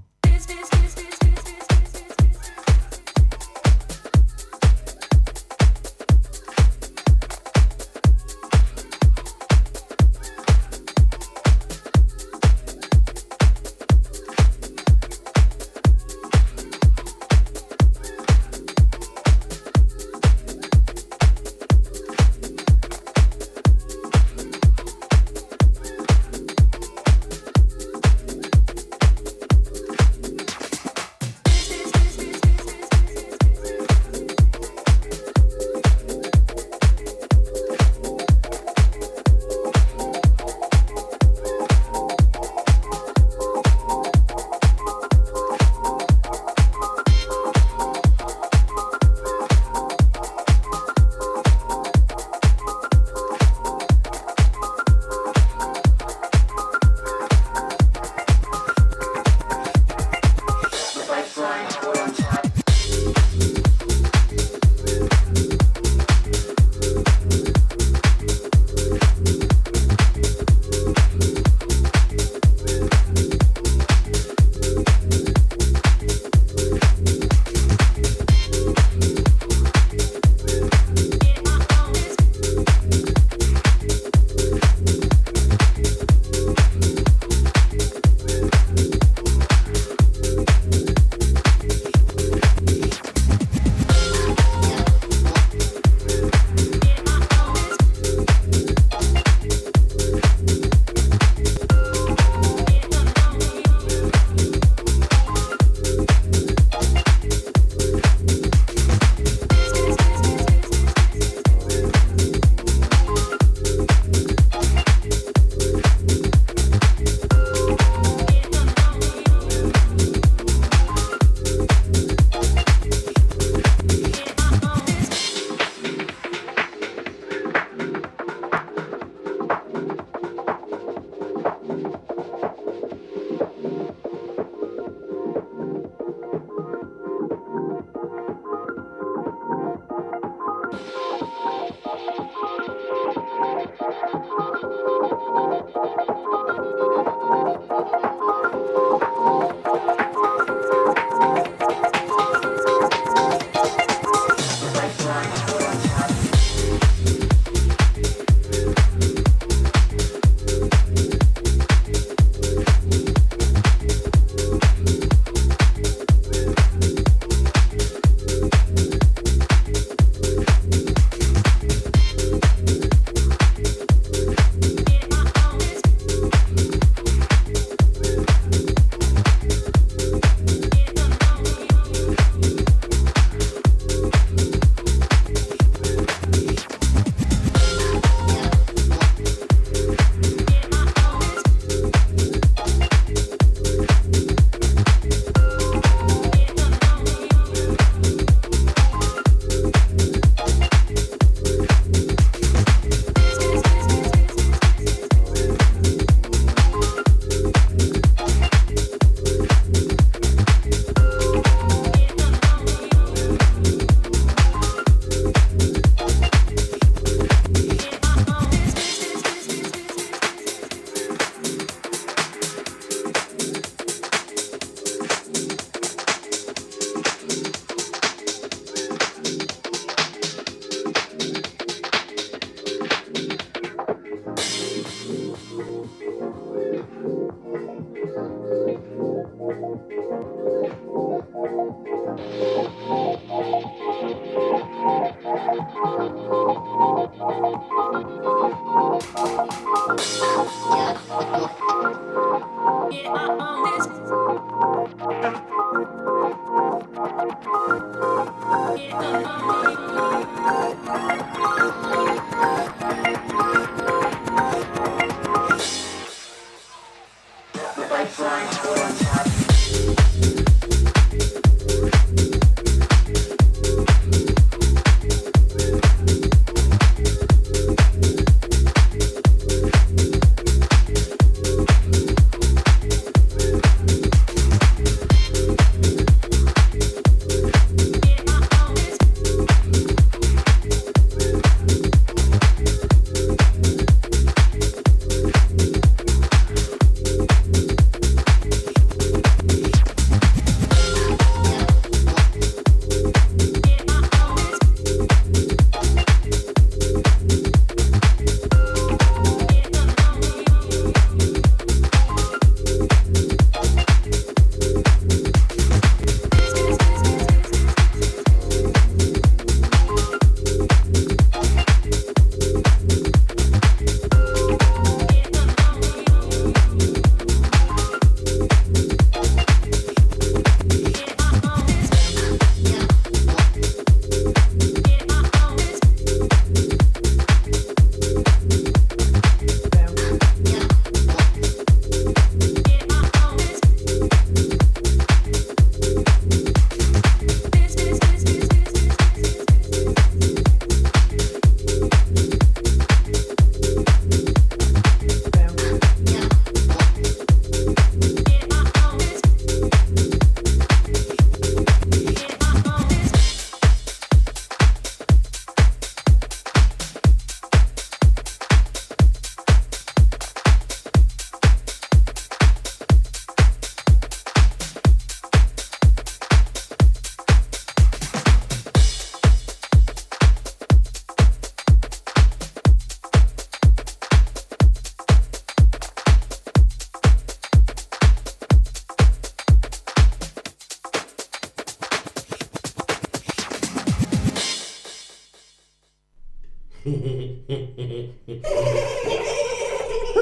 Vous 396.88 396.94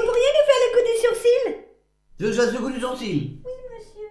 pourriez 0.02 0.30
nous 0.34 0.46
faire 0.46 0.60
le 0.62 0.68
coup 0.72 0.82
du 0.84 0.94
sourcil 1.06 1.42
Tu 2.18 2.24
veux 2.24 2.30
que 2.30 2.34
je 2.36 2.40
fasse 2.40 2.52
le 2.52 2.58
coup 2.58 2.70
du 2.72 2.80
sourcil 2.80 3.38
Oui, 3.44 3.52
monsieur. 3.76 4.08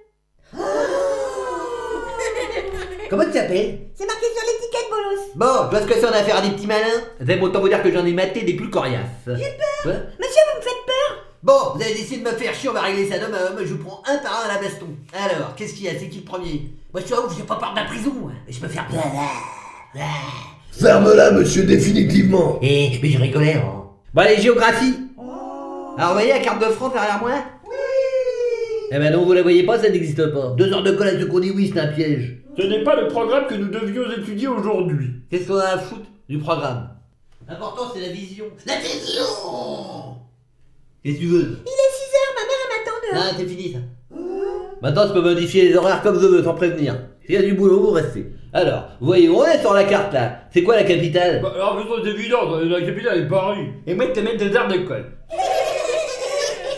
Comment 3.09 3.25
tu 3.25 3.31
t'appelles 3.31 3.89
C'est 3.93 4.05
marqué 4.05 4.25
sur 4.25 4.45
l'étiquette, 4.45 4.89
Bolos. 4.89 5.25
Bon, 5.35 5.69
parce 5.69 5.85
que 5.85 5.93
c'est 5.95 6.05
en 6.05 6.11
affaire 6.13 6.37
à 6.37 6.41
des 6.41 6.51
petits 6.51 6.67
malins, 6.67 7.03
j'aime 7.19 7.43
autant 7.43 7.59
vous 7.59 7.67
dire 7.69 7.83
que 7.83 7.91
j'en 7.91 8.05
ai 8.05 8.13
maté 8.13 8.43
des 8.43 8.53
plus 8.53 8.69
coriaces. 8.69 9.01
J'ai 9.27 9.33
peur. 9.33 10.03
Monsieur, 10.17 10.41
vous 10.53 10.57
me 10.57 10.61
faites 10.61 10.85
peur. 10.85 11.25
Bon, 11.43 11.73
vous 11.75 11.81
avez 11.81 11.93
décidé 11.93 12.23
de 12.23 12.29
me 12.29 12.35
faire 12.35 12.53
chier, 12.55 12.69
on 12.69 12.73
va 12.73 12.81
régler 12.81 13.07
ça 13.09 13.19
demain, 13.19 13.51
mais 13.55 13.65
je 13.65 13.73
vous 13.73 13.83
prends 13.83 14.01
un 14.07 14.17
par 14.17 14.39
un 14.41 14.45
à 14.49 14.53
la 14.55 14.61
baston. 14.61 14.87
Alors, 15.13 15.53
qu'est-ce 15.55 15.73
qu'il 15.73 15.83
y 15.85 15.89
a? 15.89 15.91
C'est 15.99 16.07
qui 16.09 16.19
le 16.19 16.25
premier? 16.25 16.69
Moi 16.93 17.01
je 17.01 17.05
suis 17.07 17.13
un 17.15 17.19
ouf, 17.19 17.35
j'ai 17.37 17.43
pas 17.43 17.57
peur 17.57 17.71
de 17.73 17.79
la 17.79 17.85
prison, 17.85 18.13
mais 18.47 18.51
je 18.53 18.59
peux 18.61 18.67
faire. 18.69 18.87
Ferme-la, 20.80 21.32
monsieur, 21.32 21.63
définitivement. 21.63 22.59
Eh, 22.61 22.99
mais 23.01 23.09
je 23.09 23.17
rigolais, 23.19 23.53
hein. 23.53 23.84
Bon, 24.13 24.21
allez, 24.21 24.41
géographie. 24.41 24.95
Alors, 25.97 26.09
vous 26.09 26.13
voyez 26.15 26.30
la 26.34 26.39
carte 26.39 26.59
de 26.61 26.65
France 26.65 26.91
derrière 26.93 27.19
moi? 27.21 27.32
Oui 27.65 27.71
Eh 28.91 28.97
ben 28.99 29.13
non, 29.13 29.23
vous 29.26 29.32
la 29.34 29.41
voyez 29.41 29.63
pas, 29.63 29.80
ça 29.80 29.89
n'existe 29.89 30.26
pas. 30.34 30.53
Deux 30.57 30.71
heures 30.73 30.84
de 30.84 30.91
colle 30.91 31.07
à 31.07 31.19
ceux 31.19 31.28
qu'on 31.28 31.39
dit 31.39 31.51
oui, 31.55 31.71
c'est 31.73 31.80
un 31.80 31.88
piège. 31.88 32.39
Ce 32.57 32.63
n'est 32.65 32.84
pas 32.84 32.99
le 32.99 33.07
programme 33.07 33.47
que 33.47 33.55
nous 33.55 33.69
devions 33.69 34.03
étudier 34.11 34.47
aujourd'hui. 34.47 35.11
Qu'est-ce 35.30 35.47
qu'on 35.47 35.57
a 35.57 35.63
à 35.65 35.78
foutre 35.78 36.07
du 36.28 36.38
programme? 36.39 36.89
L'important, 37.47 37.84
c'est 37.93 38.01
la 38.01 38.09
vision. 38.09 38.45
La 38.65 38.76
vision 38.76 39.23
Qu'est-ce 41.03 41.15
que 41.15 41.21
tu 41.21 41.28
veux? 41.28 41.39
Il 41.39 41.71
est 41.71 41.93
6 41.93 42.15
heures, 42.15 42.36
ma 42.36 42.41
mère 42.41 42.59
elle 42.63 42.71
m'attend 42.84 42.99
dehors. 43.13 43.23
Ah, 43.32 43.36
c'est 43.38 43.45
fini 43.47 43.73
ça. 43.73 43.80
Maintenant, 44.82 45.07
je 45.07 45.13
peux 45.13 45.21
modifier 45.21 45.69
les 45.69 45.76
horaires 45.76 46.01
comme 46.01 46.19
je 46.19 46.26
veux, 46.26 46.43
sans 46.43 46.53
prévenir. 46.53 46.97
S'il 47.26 47.36
y 47.36 47.38
a 47.38 47.41
du 47.41 47.53
boulot, 47.53 47.80
vous 47.80 47.91
restez. 47.91 48.26
Alors, 48.55 48.87
vous 49.01 49.07
voyez, 49.07 49.27
on 49.27 49.45
est 49.45 49.59
sur 49.59 49.73
la 49.73 49.83
carte 49.83 50.13
là. 50.13 50.43
C'est 50.53 50.63
quoi 50.63 50.77
la 50.77 50.85
capitale? 50.85 51.41
Bah, 51.43 51.51
alors, 51.55 51.77
c'est 52.01 52.09
évident, 52.09 52.57
la 52.57 52.79
capitale 52.79 53.19
est 53.19 53.27
Paris. 53.27 53.65
Et 53.85 53.93
moi, 53.93 54.05
t'es 54.13 54.21
maître 54.21 54.37
des 54.37 54.55
arts 54.55 54.69
d'école. 54.69 55.11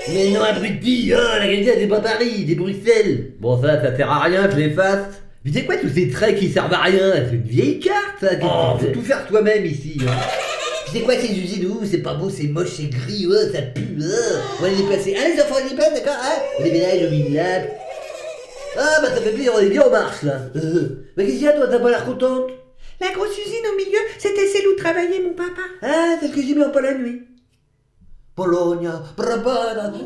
Mais 0.10 0.30
non, 0.32 0.42
abruti 0.42 1.14
Oh, 1.16 1.20
la 1.40 1.48
capitale, 1.48 1.76
c'est 1.78 1.88
pas 1.88 2.00
Paris, 2.00 2.46
c'est 2.50 2.56
Bruxelles 2.56 3.34
Bon, 3.40 3.62
ça, 3.62 3.80
ça 3.80 3.96
sert 3.96 4.12
à 4.12 4.22
rien, 4.24 4.50
je 4.50 4.56
l'efface. 4.56 5.22
Mais 5.46 5.52
c'est 5.54 5.66
quoi 5.66 5.76
tous 5.78 5.90
ces 5.90 6.10
traits 6.10 6.40
qui 6.40 6.50
servent 6.50 6.74
à 6.74 6.82
rien? 6.82 7.14
C'est 7.30 7.36
une 7.36 7.44
vieille 7.44 7.80
carte, 7.80 8.22
ça 8.22 8.30
Oh, 8.42 8.80
faut 8.80 8.88
tout 8.88 9.04
faire 9.04 9.28
toi-même 9.28 9.64
ici. 9.64 10.00
Hein. 10.02 10.12
Puis 10.86 10.94
c'est 10.94 11.02
quoi 11.02 11.14
ces 11.14 11.32
usines 11.40 11.68
Ouh, 11.68 11.86
c'est 11.86 12.02
pas 12.02 12.16
beau, 12.16 12.32
c'est 12.32 12.48
moche, 12.48 12.72
c'est 12.76 12.90
gris, 12.90 13.28
oh, 13.30 13.54
ça 13.54 13.62
pue, 13.62 14.00
oh. 14.02 14.36
On 14.58 14.64
va 14.64 14.70
les 14.70 14.78
déplacer. 14.78 15.16
Ah, 15.16 15.28
les 15.32 15.40
enfants, 15.44 15.58
on 15.62 15.64
les 15.64 15.70
déplace, 15.70 15.94
d'accord 15.94 16.18
hein? 16.24 16.42
On 16.60 16.64
les 16.64 16.72
ménage, 16.72 17.08
on 17.08 17.12
les 17.12 17.36
lave. 17.36 17.66
Ah, 18.78 19.02
bah 19.02 19.10
ça 19.10 19.22
fait 19.22 19.32
plaisir, 19.32 19.54
on 19.56 19.60
est 19.60 19.70
bien 19.70 19.82
en 19.82 19.90
marche, 19.90 20.24
là. 20.24 20.40
Euh. 20.56 21.08
Mais 21.18 21.26
qu'est-ce 21.26 21.38
qu'il 21.38 21.46
y 21.46 21.48
a, 21.48 21.54
toi, 21.54 21.68
t'as 21.68 21.80
pas 21.80 21.90
l'air 21.90 22.06
contente? 22.06 22.52
La 23.02 23.12
grosse 23.12 23.38
usine 23.38 23.66
au 23.74 23.76
milieu, 23.76 24.00
c'était 24.18 24.48
celle 24.48 24.68
où 24.68 24.76
travaillait 24.76 25.22
mon 25.22 25.34
papa. 25.34 25.62
Ah, 25.82 26.16
celle 26.22 26.32
que 26.32 26.42
j'ai 26.42 26.56
mis 26.56 26.64
en 26.64 26.70
pas 26.70 26.82
la 26.82 26.94
nuit. 26.96 27.22
Pologne, 28.36 28.90
Brabant. 29.18 29.52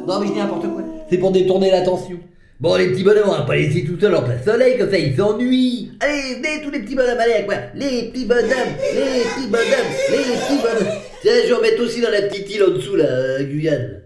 Non, 0.08 0.20
mais 0.20 0.28
je 0.28 0.32
dis 0.34 0.40
n'importe 0.40 0.68
quoi. 0.68 0.82
C'est 1.10 1.18
pour 1.18 1.32
détourner 1.32 1.70
l'attention. 1.70 2.18
Bon, 2.62 2.76
les 2.76 2.92
petits 2.92 3.04
bonhommes, 3.04 3.28
on 3.28 3.32
va 3.32 3.42
pas 3.42 3.56
les 3.56 3.68
laisser 3.68 3.84
tout 3.84 4.00
seuls 4.00 4.16
en 4.16 4.22
plein 4.22 4.42
soleil, 4.42 4.78
comme 4.78 4.90
ça 4.90 4.98
ils 4.98 5.16
s'ennuient. 5.18 5.92
Allez, 6.00 6.36
venez 6.36 6.62
tous 6.64 6.70
les 6.70 6.80
petits 6.80 6.96
bonhommes, 6.96 7.20
allez, 7.20 7.34
à 7.34 7.42
quoi 7.42 7.56
Les 7.76 8.10
petits 8.12 8.26
bonhommes, 8.26 8.46
les 8.94 9.24
petits 9.24 9.48
bonhommes, 9.48 9.92
les 10.12 10.18
petits 10.18 10.62
bonhommes. 10.62 10.94
Tiens, 11.22 11.34
je 11.44 11.48
vais 11.48 11.54
en 11.54 11.62
mettre 11.62 11.84
aussi 11.84 12.02
dans 12.02 12.12
la 12.12 12.22
petite 12.22 12.54
île 12.54 12.64
en 12.64 12.70
dessous, 12.70 12.96
là, 12.96 13.06
euh, 13.06 13.44
Guyane. 13.44 14.02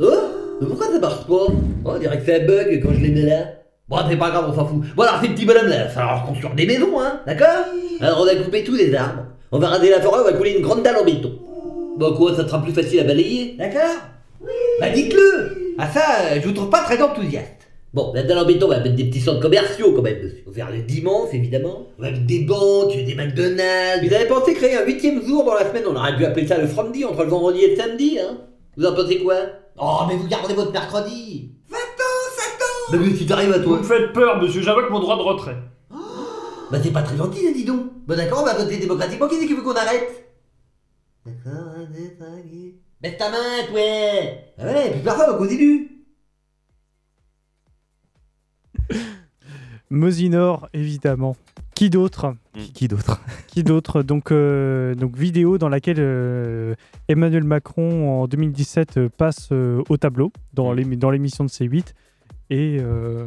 Oh 0.00 0.12
Mais 0.60 0.66
pourquoi 0.66 0.88
ça 0.88 0.98
marche 0.98 1.26
pas? 1.26 1.46
Oh, 1.48 1.52
on 1.84 1.98
dirait 1.98 2.18
que 2.18 2.24
c'est 2.26 2.42
un 2.42 2.46
bug 2.46 2.82
quand 2.82 2.92
je 2.92 3.00
les 3.00 3.10
mets 3.10 3.22
là. 3.22 3.52
Bon, 3.88 3.98
c'est 4.08 4.16
pas 4.16 4.30
grave, 4.30 4.46
on 4.48 4.54
s'en 4.54 4.66
fout. 4.66 4.82
Bon, 4.96 5.02
alors, 5.04 5.20
ces 5.20 5.28
petits 5.28 5.44
bonhommes 5.44 5.68
là, 5.68 5.76
il 5.76 5.82
va 5.84 5.88
falloir 5.88 6.26
construire 6.26 6.54
des 6.54 6.66
maisons, 6.66 7.00
hein, 7.00 7.20
d'accord 7.24 7.66
Alors, 8.00 8.20
on 8.22 8.24
va 8.24 8.34
couper 8.34 8.64
tous 8.64 8.74
les 8.74 8.92
arbres. 8.94 9.22
On 9.52 9.60
va 9.60 9.68
raser 9.68 9.90
la 9.90 10.00
forêt, 10.00 10.22
on 10.22 10.24
va 10.24 10.32
couler 10.32 10.56
une 10.56 10.62
grande 10.62 10.82
dalle 10.82 10.96
en 10.96 11.04
béton. 11.04 11.32
Bon, 11.96 12.12
quoi, 12.14 12.34
ça 12.34 12.44
sera 12.46 12.60
plus 12.60 12.72
facile 12.72 13.00
à 13.00 13.04
balayer, 13.04 13.54
d'accord 13.56 13.94
Oui 14.40 14.50
Bah, 14.80 14.90
dites-le 14.90 15.74
Ah, 15.78 15.88
ça, 15.88 16.00
euh, 16.32 16.40
je 16.42 16.48
vous 16.48 16.52
trouve 16.52 16.68
pas 16.68 16.82
très 16.82 17.00
enthousiaste. 17.00 17.52
Bon, 17.94 18.12
la 18.12 18.24
dalle 18.24 18.38
en 18.38 18.44
béton, 18.44 18.66
on 18.66 18.70
va 18.70 18.80
mettre 18.80 18.96
des 18.96 19.04
petits 19.04 19.20
centres 19.20 19.40
commerciaux 19.40 19.92
quand 19.92 20.02
même 20.02 20.20
dessus. 20.20 20.42
On 20.46 20.50
va 20.50 20.56
faire 20.56 20.70
le 20.72 20.82
dimanche, 20.82 21.28
évidemment. 21.32 21.86
On 21.98 22.02
va 22.02 22.10
mettre 22.10 22.26
des 22.26 22.40
banques, 22.40 22.92
des 22.92 23.14
McDonald's. 23.14 24.04
Vous 24.04 24.12
avez 24.12 24.26
pensé 24.26 24.52
créer 24.54 24.76
un 24.76 24.84
huitième 24.84 25.24
jour 25.24 25.44
dans 25.44 25.54
la 25.54 25.66
semaine? 25.68 25.84
On 25.88 25.94
aurait 25.94 26.16
dû 26.16 26.24
appeler 26.24 26.46
ça 26.46 26.58
le 26.58 26.66
Friday 26.66 27.04
entre 27.04 27.22
le 27.22 27.30
vendredi 27.30 27.60
et 27.60 27.70
le 27.70 27.76
samedi, 27.76 28.18
hein 28.18 28.38
Vous 28.76 28.84
en 28.84 28.92
pensez 28.94 29.18
quoi? 29.20 29.36
Oh, 29.78 30.00
mais 30.08 30.16
vous 30.16 30.26
gardez 30.26 30.54
votre 30.54 30.72
mercredi 30.72 31.52
Mais 32.92 33.14
si 33.16 33.26
t'arrives 33.26 33.52
à 33.52 33.58
Vous 33.58 33.64
toi 33.64 33.78
me 33.78 33.82
faites 33.82 34.12
peur, 34.12 34.40
monsieur, 34.40 34.62
j'invoque 34.62 34.90
mon 34.90 35.00
droit 35.00 35.16
de 35.16 35.22
retrait. 35.22 35.56
Bah 36.70 36.78
c'est 36.82 36.92
pas 36.92 37.02
très 37.02 37.16
gentil, 37.16 37.44
là, 37.44 37.52
dis 37.52 37.64
donc. 37.64 37.92
Bon 38.06 38.16
d'accord, 38.16 38.40
on 38.42 38.44
va 38.44 38.54
voter 38.54 38.78
démocratiquement. 38.78 39.28
Qui 39.28 39.36
c'est 39.36 39.46
qui 39.46 39.54
veut 39.54 39.62
qu'on 39.62 39.72
arrête? 39.74 40.26
D'accord, 41.24 41.68
un, 41.76 41.84
deux, 41.84 42.10
trois, 42.16 42.26
quatre. 42.28 42.74
Baisse 43.00 43.18
ta 43.18 43.30
main, 43.30 43.66
toi 43.68 43.80
Ah 44.58 44.64
ouais, 44.66 44.90
plus 44.92 45.00
personne, 45.02 45.34
on 45.34 45.38
continue. 45.38 45.88
Mosinor, 49.90 50.68
évidemment. 50.72 51.36
Qui 51.74 51.90
d'autre? 51.90 52.34
Qui, 52.54 52.72
qui 52.72 52.88
d'autre? 52.88 53.20
Qui 53.48 53.62
d'autre? 53.62 54.02
Donc, 54.02 54.32
euh, 54.32 54.94
donc 54.94 55.16
vidéo 55.16 55.58
dans 55.58 55.68
laquelle 55.68 55.98
euh, 56.00 56.74
Emmanuel 57.08 57.44
Macron 57.44 58.22
en 58.22 58.26
2017 58.26 58.96
euh, 58.96 59.08
passe 59.14 59.48
euh, 59.52 59.82
au 59.88 59.96
tableau 59.98 60.32
dans 60.54 60.74
Mm. 60.74 60.96
dans 60.96 61.10
l'émission 61.10 61.44
de 61.44 61.50
C8 61.50 61.92
et 62.50 62.78
euh, 62.80 63.26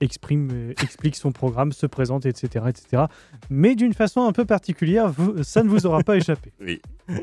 exprime, 0.00 0.72
explique 0.82 1.16
son 1.16 1.32
programme, 1.32 1.72
se 1.72 1.86
présente, 1.86 2.26
etc. 2.26 2.66
etc. 2.68 3.04
Mais 3.50 3.74
d'une 3.74 3.94
façon 3.94 4.22
un 4.22 4.32
peu 4.32 4.44
particulière, 4.44 5.10
vous- 5.10 5.42
ça 5.42 5.62
ne 5.62 5.68
vous 5.68 5.86
aura 5.86 6.02
pas 6.02 6.16
échappé. 6.16 6.52
Oui. 6.60 6.80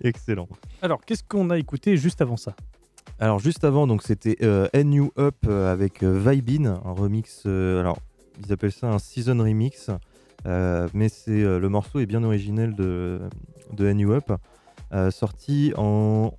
Excellent. 0.00 0.48
Alors, 0.82 1.00
qu'est-ce 1.04 1.22
qu'on 1.22 1.50
a 1.50 1.58
écouté 1.58 1.96
juste 1.96 2.20
avant 2.22 2.36
ça? 2.36 2.54
Alors 3.18 3.38
juste 3.38 3.64
avant, 3.64 3.86
donc 3.86 4.02
c'était 4.02 4.36
euh, 4.42 4.68
NU 4.74 5.10
Up 5.18 5.36
euh, 5.46 5.72
avec 5.72 6.02
euh, 6.02 6.18
Vibin, 6.18 6.80
un 6.84 6.92
remix. 6.92 7.42
euh, 7.46 7.80
alors 7.80 7.98
ils 8.44 8.52
appellent 8.52 8.72
ça 8.72 8.88
un 8.88 8.98
season 8.98 9.38
remix, 9.38 9.90
euh, 10.46 10.86
mais 10.92 11.08
c'est 11.08 11.30
euh, 11.42 11.58
le 11.58 11.68
morceau 11.70 11.98
est 12.00 12.04
bien 12.06 12.22
originel 12.24 12.74
de 12.74 13.20
de 13.72 13.90
NU 13.92 14.12
Up, 14.12 14.32
euh, 14.92 15.10
sorti 15.10 15.72
en 15.78 16.34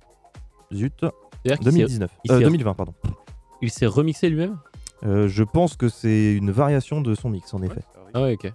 zut 0.72 0.94
C'est-à-dire 1.00 1.58
qu'il 1.58 1.64
s'est- 1.64 1.70
2019, 1.70 2.10
il 2.24 2.32
Euh, 2.32 2.38
s'est- 2.38 2.44
2020 2.44 2.74
pardon. 2.74 2.94
Il 3.62 3.70
s'est 3.70 3.86
remixé 3.86 4.28
lui-même 4.30 4.56
Euh, 5.04 5.28
je 5.28 5.42
pense 5.44 5.76
que 5.76 5.88
c'est 5.88 6.34
une 6.34 6.50
variation 6.50 7.00
de 7.00 7.14
son 7.14 7.30
mix 7.30 7.54
en 7.54 7.62
effet. 7.62 7.82
Ah 8.14 8.22
ouais, 8.22 8.34
ok. 8.34 8.52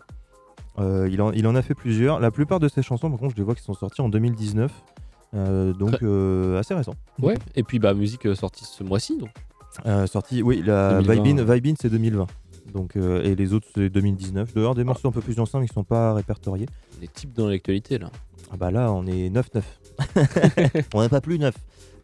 Euh, 0.80 1.08
il, 1.12 1.22
en, 1.22 1.32
il 1.32 1.45
en 1.47 1.56
a 1.56 1.62
fait 1.62 1.76
plusieurs. 1.76 2.20
La 2.20 2.32
plupart 2.32 2.60
de 2.60 2.68
ses 2.68 2.82
chansons, 2.82 3.10
par 3.10 3.20
contre, 3.20 3.32
je 3.34 3.38
les 3.38 3.43
vois 3.43 3.54
qui 3.56 3.62
sont 3.64 3.74
sorties 3.76 4.01
en 4.01 4.10
2019. 4.10 4.72
euh, 5.36 5.74
donc 5.74 5.91
Très- 5.91 6.06
euh, 6.06 6.60
assez 6.60 6.74
récent. 6.74 6.93
Ouais, 7.22 7.36
et 7.56 7.64
puis 7.64 7.80
bah 7.80 7.93
musique 7.93 8.28
sortie 8.36 8.66
ce 8.66 8.84
mois-ci 8.84 9.18
donc. 9.18 9.30
Euh, 9.86 10.06
sorti, 10.08 10.41
oui, 10.43 10.62
la 10.66 11.01
2020. 11.01 11.24
Vibin, 11.24 11.54
Vibin 11.54 11.74
c'est 11.80 11.89
2020. 11.89 12.28
Donc, 12.74 12.95
euh, 12.95 13.24
et 13.24 13.36
les 13.36 13.54
autres 13.54 13.68
c'est 13.76 13.89
2019. 13.89 14.54
Dehors 14.56 14.74
des 14.76 14.84
morceaux 14.84 15.08
un 15.10 15.12
peu 15.12 15.22
plus 15.22 15.39
anciens 15.39 15.62
qui 15.66 15.72
sont 15.72 15.84
pas 15.84 16.14
répertoriés. 16.14 16.66
Les 17.04 17.10
types 17.10 17.34
dans 17.34 17.49
l'actualité 17.49 17.97
là. 17.97 18.10
Ah 18.49 18.56
bah 18.56 18.72
là 18.72 18.89
on 18.93 19.06
est 19.06 19.30
9-9. 19.30 19.62
on 20.93 21.01
n'a 21.01 21.10
pas 21.10 21.20
plus 21.20 21.38
9. 21.38 21.54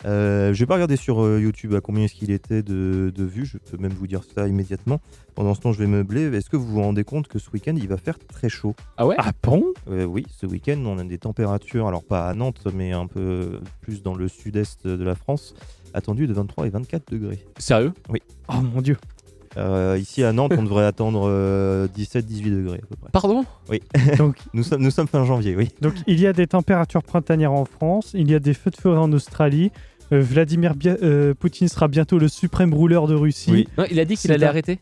Euh, 0.03 0.53
je 0.53 0.59
vais 0.59 0.65
pas 0.65 0.73
regarder 0.73 0.97
sur 0.97 1.21
euh, 1.23 1.39
YouTube 1.39 1.73
à 1.73 1.79
combien 1.79 2.03
est-ce 2.03 2.15
qu'il 2.15 2.31
était 2.31 2.63
de, 2.63 3.13
de 3.15 3.23
vues, 3.23 3.45
je 3.45 3.57
peux 3.59 3.77
même 3.77 3.93
vous 3.93 4.07
dire 4.07 4.23
ça 4.35 4.45
immédiatement. 4.45 4.99
Pendant 5.35 5.53
ce 5.55 5.61
temps, 5.61 5.71
je 5.71 5.79
vais 5.79 5.87
meubler. 5.87 6.23
Est-ce 6.35 6.49
que 6.49 6.57
vous 6.57 6.65
vous 6.67 6.81
rendez 6.81 7.05
compte 7.05 7.29
que 7.29 7.39
ce 7.39 7.49
week-end 7.51 7.75
il 7.77 7.87
va 7.87 7.95
faire 7.95 8.19
très 8.19 8.49
chaud? 8.49 8.75
Ah 8.97 9.07
ouais? 9.07 9.15
Ah 9.19 9.31
bon? 9.41 9.63
Euh, 9.89 10.03
Oui, 10.03 10.25
ce 10.37 10.45
week-end 10.45 10.83
on 10.85 10.97
a 10.99 11.03
des 11.05 11.17
températures, 11.17 11.87
alors 11.87 12.03
pas 12.03 12.27
à 12.27 12.33
Nantes, 12.33 12.67
mais 12.73 12.91
un 12.91 13.07
peu 13.07 13.61
plus 13.79 14.03
dans 14.03 14.15
le 14.15 14.27
sud-est 14.27 14.85
de 14.85 15.01
la 15.05 15.15
France, 15.15 15.55
attendues 15.93 16.27
de 16.27 16.33
23 16.33 16.67
et 16.67 16.71
24 16.71 17.09
degrés. 17.09 17.39
Sérieux? 17.57 17.93
Oui. 18.09 18.21
Oh 18.49 18.55
mon 18.61 18.81
dieu. 18.81 18.97
Euh, 19.59 19.97
ici 19.99 20.23
à 20.23 20.31
Nantes, 20.33 20.53
on 20.57 20.63
devrait 20.63 20.85
attendre 20.85 21.27
17-18 21.95 22.43
degrés 22.63 22.77
à 22.83 22.85
peu 22.87 22.95
près. 22.95 23.09
Pardon? 23.11 23.45
Oui. 23.69 23.81
Donc, 24.17 24.37
nous, 24.53 24.63
sommes, 24.63 24.81
nous 24.81 24.91
sommes 24.91 25.07
fin 25.07 25.25
janvier, 25.25 25.55
oui. 25.55 25.69
Donc 25.81 25.93
il 26.07 26.19
y 26.19 26.27
a 26.27 26.33
des 26.33 26.47
températures 26.47 27.03
printanières 27.03 27.51
en 27.53 27.65
France, 27.65 28.11
il 28.13 28.29
y 28.29 28.35
a 28.35 28.39
des 28.39 28.53
feux 28.53 28.71
de 28.71 28.77
forêt 28.77 28.97
en 28.97 29.11
Australie. 29.11 29.71
euh, 30.11 30.21
Vladimir 30.21 30.75
Bia- 30.75 30.97
euh, 31.03 31.33
Poutine 31.33 31.67
sera 31.67 31.87
bientôt 31.87 32.17
le 32.19 32.27
suprême 32.27 32.73
rouleur 32.73 33.07
de 33.07 33.15
Russie. 33.15 33.67
Non, 33.77 33.85
il 33.91 33.99
a 33.99 34.05
dit 34.05 34.15
qu'il 34.15 34.29
C'est 34.29 34.33
allait 34.33 34.45
un- 34.45 34.49
arrêter. 34.49 34.79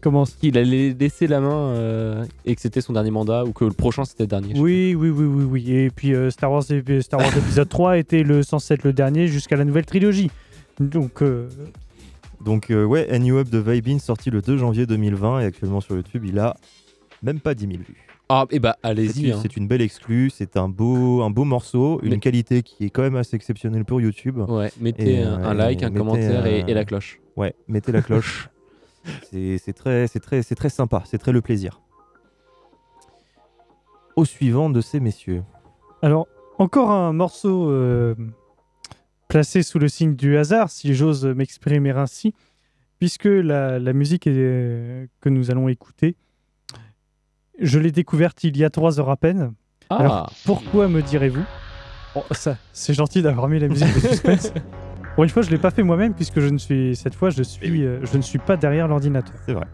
Comment 0.00 0.24
ça? 0.24 0.34
Qu'il 0.40 0.58
allait 0.58 0.96
laisser 0.98 1.28
la 1.28 1.38
main 1.40 1.68
euh, 1.74 2.24
et 2.44 2.56
que 2.56 2.60
c'était 2.60 2.80
son 2.80 2.92
dernier 2.92 3.12
mandat 3.12 3.44
ou 3.44 3.52
que 3.52 3.64
le 3.64 3.70
prochain 3.70 4.04
c'était 4.04 4.24
le 4.24 4.28
dernier. 4.28 4.58
Oui, 4.58 4.96
oui, 4.96 5.10
oui, 5.10 5.24
oui, 5.26 5.44
oui. 5.44 5.72
Et 5.72 5.90
puis 5.90 6.12
euh, 6.12 6.28
Star 6.30 6.50
Wars, 6.50 6.64
ép- 6.64 7.00
Star 7.02 7.20
Wars 7.20 7.36
épisode 7.36 7.68
3 7.68 7.98
était 7.98 8.24
le 8.24 8.42
censé 8.42 8.74
être 8.74 8.82
le 8.82 8.92
dernier 8.92 9.28
jusqu'à 9.28 9.54
la 9.56 9.64
nouvelle 9.64 9.86
trilogie. 9.86 10.28
Donc 10.80 11.22
euh, 11.22 11.48
Donc, 12.44 12.70
euh, 12.70 12.84
ouais, 12.84 13.18
NU 13.18 13.36
Up 13.36 13.48
de 13.48 13.58
Vibin 13.58 13.98
sorti 13.98 14.30
le 14.30 14.40
2 14.42 14.56
janvier 14.58 14.86
2020 14.86 15.40
et 15.40 15.44
actuellement 15.44 15.80
sur 15.80 15.94
YouTube, 15.94 16.24
il 16.24 16.38
a 16.38 16.56
même 17.22 17.40
pas 17.40 17.54
10 17.54 17.66
000 17.68 17.78
vues. 17.78 18.06
Ah, 18.28 18.46
et 18.50 18.58
bah 18.58 18.76
C'est 18.82 18.88
allez-y. 18.88 19.26
une, 19.26 19.32
hein. 19.34 19.38
c'est 19.42 19.56
une 19.56 19.68
belle 19.68 19.82
exclue, 19.82 20.30
c'est 20.30 20.56
un 20.56 20.68
beau, 20.68 21.22
un 21.22 21.30
beau 21.30 21.44
morceau, 21.44 22.00
une 22.02 22.10
Mais- 22.10 22.18
qualité 22.18 22.62
qui 22.62 22.84
est 22.86 22.90
quand 22.90 23.02
même 23.02 23.16
assez 23.16 23.36
exceptionnelle 23.36 23.84
pour 23.84 24.00
YouTube. 24.00 24.38
Ouais, 24.48 24.70
mettez 24.80 25.16
Et, 25.16 25.22
un, 25.22 25.40
euh, 25.40 25.44
un 25.50 25.54
like, 25.54 25.82
un 25.82 25.90
commentaire 25.92 26.46
et, 26.46 26.64
et 26.66 26.74
la 26.74 26.84
cloche. 26.84 27.20
Ouais, 27.36 27.54
mettez 27.68 27.92
la 27.92 28.00
cloche. 28.02 28.48
c'est 29.30 29.58
c'est 29.58 29.72
très, 29.74 30.06
c'est 30.06 30.20
très, 30.20 30.42
c'est 30.42 30.54
très 30.54 30.70
sympa, 30.70 31.02
c'est 31.04 31.18
très 31.18 31.32
le 31.32 31.42
plaisir. 31.42 31.80
Au 34.16 34.24
suivant 34.24 34.68
de 34.70 34.80
ces 34.80 35.00
messieurs. 35.00 35.42
Alors, 36.02 36.26
encore 36.58 36.90
un 36.90 37.12
morceau 37.12 37.70
euh, 37.70 38.14
placé 39.32 39.62
sous 39.62 39.78
le 39.78 39.88
signe 39.88 40.14
du 40.14 40.36
hasard, 40.36 40.68
si 40.70 40.94
j'ose 40.94 41.24
m'exprimer 41.24 41.90
ainsi, 41.90 42.34
puisque 42.98 43.24
la, 43.24 43.78
la 43.78 43.92
musique 43.94 44.26
est- 44.26 45.08
que 45.22 45.28
nous 45.30 45.50
allons 45.50 45.68
écouter, 45.68 46.16
je 47.58 47.78
l'ai 47.78 47.92
découverte 47.92 48.44
il 48.44 48.56
y 48.58 48.64
a 48.64 48.68
trois 48.70 49.00
heures 49.00 49.08
à 49.10 49.16
peine. 49.16 49.54
Ah. 49.88 49.96
Alors, 49.96 50.32
pourquoi 50.44 50.86
me 50.88 51.00
direz-vous? 51.00 51.44
Bon, 52.14 52.22
ça, 52.32 52.58
c'est 52.74 52.92
gentil 52.92 53.22
d'avoir 53.22 53.48
mis 53.48 53.58
la 53.58 53.68
musique 53.68 53.94
de 53.94 54.00
suspense. 54.00 54.52
Pour 55.14 55.24
une 55.24 55.30
fois, 55.30 55.40
je 55.42 55.50
l'ai 55.50 55.58
pas 55.58 55.70
fait 55.70 55.82
moi-même 55.82 56.12
puisque 56.14 56.40
je 56.40 56.48
ne 56.48 56.58
suis 56.58 56.94
cette 56.94 57.14
fois, 57.14 57.30
je 57.30 57.42
suis, 57.42 57.84
euh, 57.86 58.00
je 58.04 58.16
ne 58.18 58.22
suis 58.22 58.38
pas 58.38 58.56
derrière 58.58 58.86
l'ordinateur. 58.88 59.34
C'est 59.46 59.52
vrai. 59.54 59.66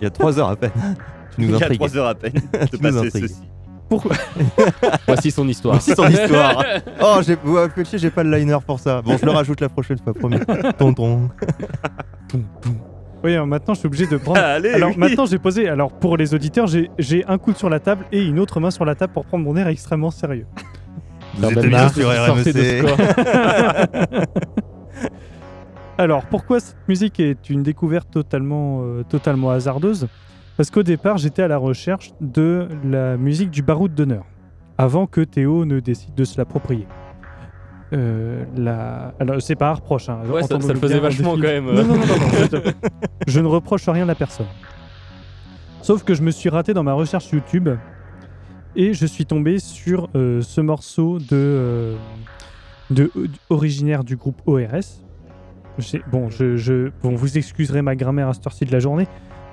Il 0.00 0.04
y 0.04 0.06
a 0.06 0.10
trois 0.10 0.38
heures 0.38 0.48
à 0.50 0.56
peine. 0.56 0.70
Tu 1.36 1.42
nous 1.42 1.48
Il 1.54 1.60
y 1.60 1.62
a 1.62 1.68
trois 1.70 1.96
heures 1.96 2.06
à 2.08 2.14
peine. 2.14 2.32
Tu 2.70 2.76
de 2.76 2.76
nous 2.76 2.78
passer 2.82 3.06
intrigues. 3.06 3.28
ceci. 3.28 3.42
Pourquoi 3.90 4.14
Voici 5.08 5.32
son 5.32 5.48
histoire. 5.48 5.74
Voici 5.74 5.92
son 5.94 6.08
histoire. 6.08 6.64
oh, 7.02 7.20
j'ai, 7.26 7.36
j'ai 7.98 8.10
pas 8.10 8.22
le 8.22 8.38
liner 8.38 8.56
pour 8.64 8.78
ça. 8.78 9.02
Bon, 9.02 9.16
je 9.18 9.26
le 9.26 9.32
rajoute 9.32 9.60
la 9.60 9.68
prochaine 9.68 9.98
fois, 9.98 10.14
promis. 10.14 10.38
Tonton. 10.78 11.28
Oui, 13.24 13.36
maintenant 13.36 13.74
je 13.74 13.80
suis 13.80 13.88
obligé 13.88 14.06
de 14.06 14.16
prendre. 14.16 14.38
Allez, 14.38 14.70
alors 14.70 14.90
oui. 14.90 14.96
maintenant 14.96 15.26
j'ai 15.26 15.40
posé. 15.40 15.68
Alors 15.68 15.90
pour 15.90 16.16
les 16.16 16.32
auditeurs, 16.34 16.68
j'ai, 16.68 17.24
un 17.26 17.36
coude 17.36 17.56
sur 17.56 17.68
la 17.68 17.80
table 17.80 18.04
et 18.12 18.24
une 18.24 18.38
autre 18.38 18.60
main 18.60 18.70
sur 18.70 18.84
la 18.84 18.94
table 18.94 19.12
pour 19.12 19.26
prendre 19.26 19.44
mon 19.44 19.56
air 19.56 19.66
extrêmement 19.66 20.12
sérieux. 20.12 20.46
Vous 21.34 21.50
êtes 21.50 21.66
bien 21.66 21.88
sur 21.88 22.08
RMC. 22.08 22.86
Alors 25.98 26.24
pourquoi 26.26 26.60
cette 26.60 26.76
musique 26.88 27.18
est 27.18 27.50
une 27.50 27.64
découverte 27.64 28.08
totalement, 28.10 28.82
euh, 28.84 29.02
totalement 29.02 29.50
hasardeuse? 29.50 30.06
Parce 30.60 30.70
qu'au 30.70 30.82
départ 30.82 31.16
j'étais 31.16 31.40
à 31.40 31.48
la 31.48 31.56
recherche 31.56 32.12
de 32.20 32.68
la 32.84 33.16
musique 33.16 33.50
du 33.50 33.62
baroud 33.62 33.94
d'honneur, 33.94 34.26
avant 34.76 35.06
que 35.06 35.22
Théo 35.22 35.64
ne 35.64 35.80
décide 35.80 36.14
de 36.14 36.22
se 36.24 36.36
l'approprier. 36.36 36.86
Euh, 37.94 38.44
la... 38.58 39.14
Alors 39.18 39.40
c'est 39.40 39.54
pas 39.56 39.70
un 39.70 39.72
reproche. 39.72 40.10
Hein, 40.10 40.18
Ouais, 40.28 40.42
ça- 40.42 40.58
le 40.58 40.74
faisait 40.74 41.00
vachement 41.00 41.32
quand 41.32 41.40
même. 41.40 41.64
Non, 41.64 41.82
non, 41.82 41.94
non, 41.94 41.96
non, 41.96 42.60
je, 43.26 43.40
ne 43.40 43.46
reproche 43.46 43.88
rien 43.88 44.06
à 44.10 44.14
personne. 44.14 44.48
Sauf 45.80 46.04
que 46.04 46.12
je 46.12 46.20
me 46.20 46.30
suis 46.30 46.50
raté 46.50 46.74
dans 46.74 46.82
ma 46.82 46.92
recherche 46.92 47.30
YouTube 47.32 47.70
et 48.76 48.92
je 48.92 49.06
suis 49.06 49.24
tombé 49.24 49.60
sur 49.60 50.10
euh, 50.14 50.42
ce 50.42 50.60
morceau 50.60 51.18
de, 51.20 51.24
euh, 51.32 51.96
de 52.90 53.10
originaire 53.48 54.04
du 54.04 54.16
groupe 54.16 54.42
ORS. 54.44 55.00
Bon, 56.12 56.28
je, 56.28 56.58
je- 56.58 56.90
bon, 57.02 57.14
vous 57.14 57.38
excuserez 57.38 57.80
ma 57.80 57.96
grammaire 57.96 58.28
à 58.28 58.34
cette 58.34 58.46
heure-ci 58.46 58.66
de 58.66 58.72
la 58.72 58.78
journée. 58.80 59.08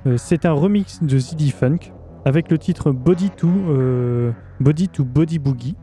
Euh, 0.08 0.16
c'est 0.18 0.46
un 0.46 0.54
remix 0.54 1.04
de 1.04 1.18
Ziggy 1.18 1.52
Funk 1.52 1.80
avec 2.26 2.50
le 2.50 2.58
titre 2.58 2.92
Body 2.92 3.30
to 3.32 3.48
euh, 3.48 4.32
Body 4.60 4.88
to 4.90 5.04
Body 5.04 5.40
Boogie. 5.40 5.76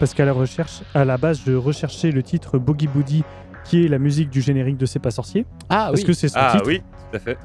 Parce 0.00 0.12
qu'à 0.14 0.24
la 0.24 0.32
recherche, 0.32 0.82
à 0.94 1.04
la 1.04 1.16
base, 1.16 1.40
je 1.46 1.52
recherchais 1.52 2.10
le 2.10 2.22
titre 2.22 2.58
Boogie 2.58 2.88
Boogie, 2.88 3.22
qui 3.64 3.84
est 3.84 3.88
la 3.88 3.98
musique 3.98 4.28
du 4.30 4.40
générique 4.40 4.76
de 4.76 4.86
C'est 4.86 4.98
pas 4.98 5.10
sorcier. 5.12 5.46
Ah 5.68 5.86
parce 5.90 6.00
oui. 6.00 6.06
que 6.06 6.12
c'est 6.12 6.28
son 6.28 6.38
Ah 6.40 6.52
titre. 6.52 6.64
oui, 6.66 6.80
tout 6.80 7.16
à 7.16 7.18
fait. 7.20 7.38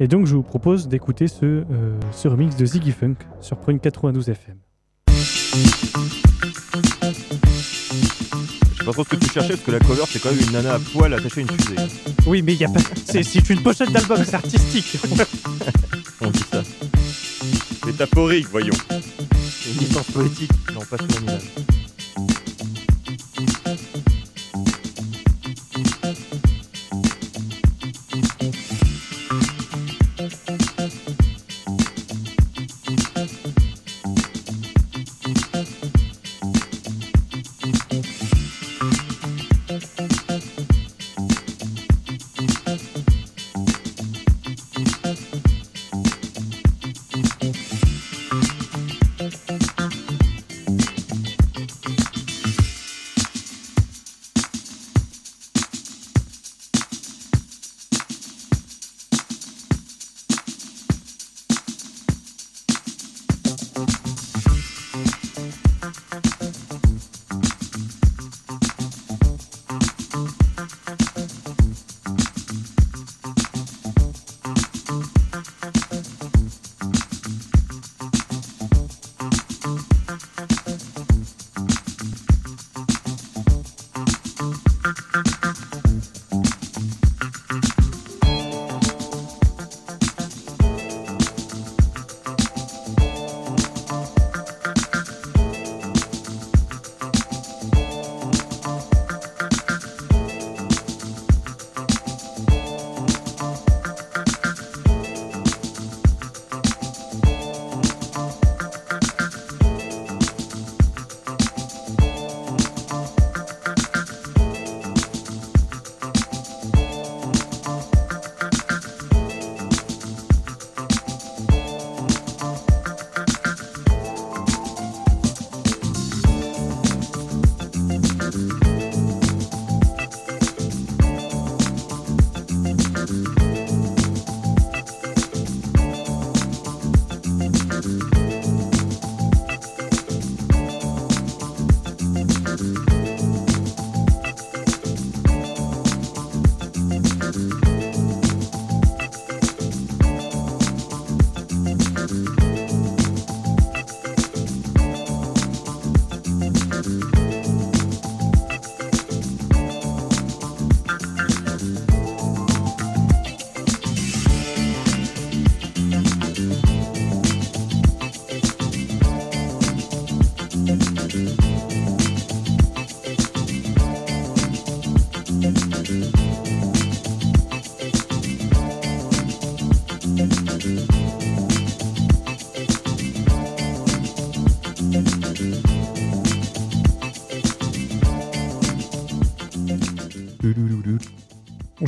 Et 0.00 0.08
donc, 0.08 0.26
je 0.26 0.34
vous 0.34 0.42
propose 0.42 0.88
d'écouter 0.88 1.28
ce, 1.28 1.44
euh, 1.46 1.64
ce 2.10 2.26
remix 2.26 2.56
de 2.56 2.64
Ziggy 2.66 2.90
Funk 2.92 3.16
sur 3.40 3.58
Prune 3.58 3.78
92 3.78 4.28
FM. 4.30 4.56
Pas 8.90 8.94
trop 8.94 9.04
ce 9.04 9.08
que 9.10 9.24
tu 9.24 9.32
cherchais 9.32 9.50
parce 9.50 9.60
que 9.60 9.70
la 9.70 9.78
cover 9.78 10.02
c'est 10.10 10.18
quand 10.20 10.32
même 10.32 10.40
une 10.40 10.50
nana 10.50 10.74
à 10.74 10.78
poil 10.80 11.14
attachée 11.14 11.38
à 11.38 11.40
une 11.42 11.50
fusée. 11.50 11.76
Oui, 12.26 12.42
mais 12.42 12.54
il 12.54 12.60
y 12.60 12.64
a 12.64 12.68
pas. 12.68 12.80
C'est, 13.04 13.22
c'est 13.22 13.48
une 13.48 13.62
pochette 13.62 13.92
d'album, 13.92 14.18
c'est 14.24 14.34
artistique. 14.34 14.98
On 16.20 16.28
dit 16.28 16.42
ça. 16.50 16.64
Métaphorique, 17.86 18.48
voyons. 18.50 18.74
C'est 18.88 19.70
une 19.70 19.78
licence 19.78 20.10
poétique, 20.10 20.50
non 20.74 20.80
pas 20.80 20.96
sur 20.96 21.06
une 21.22 21.79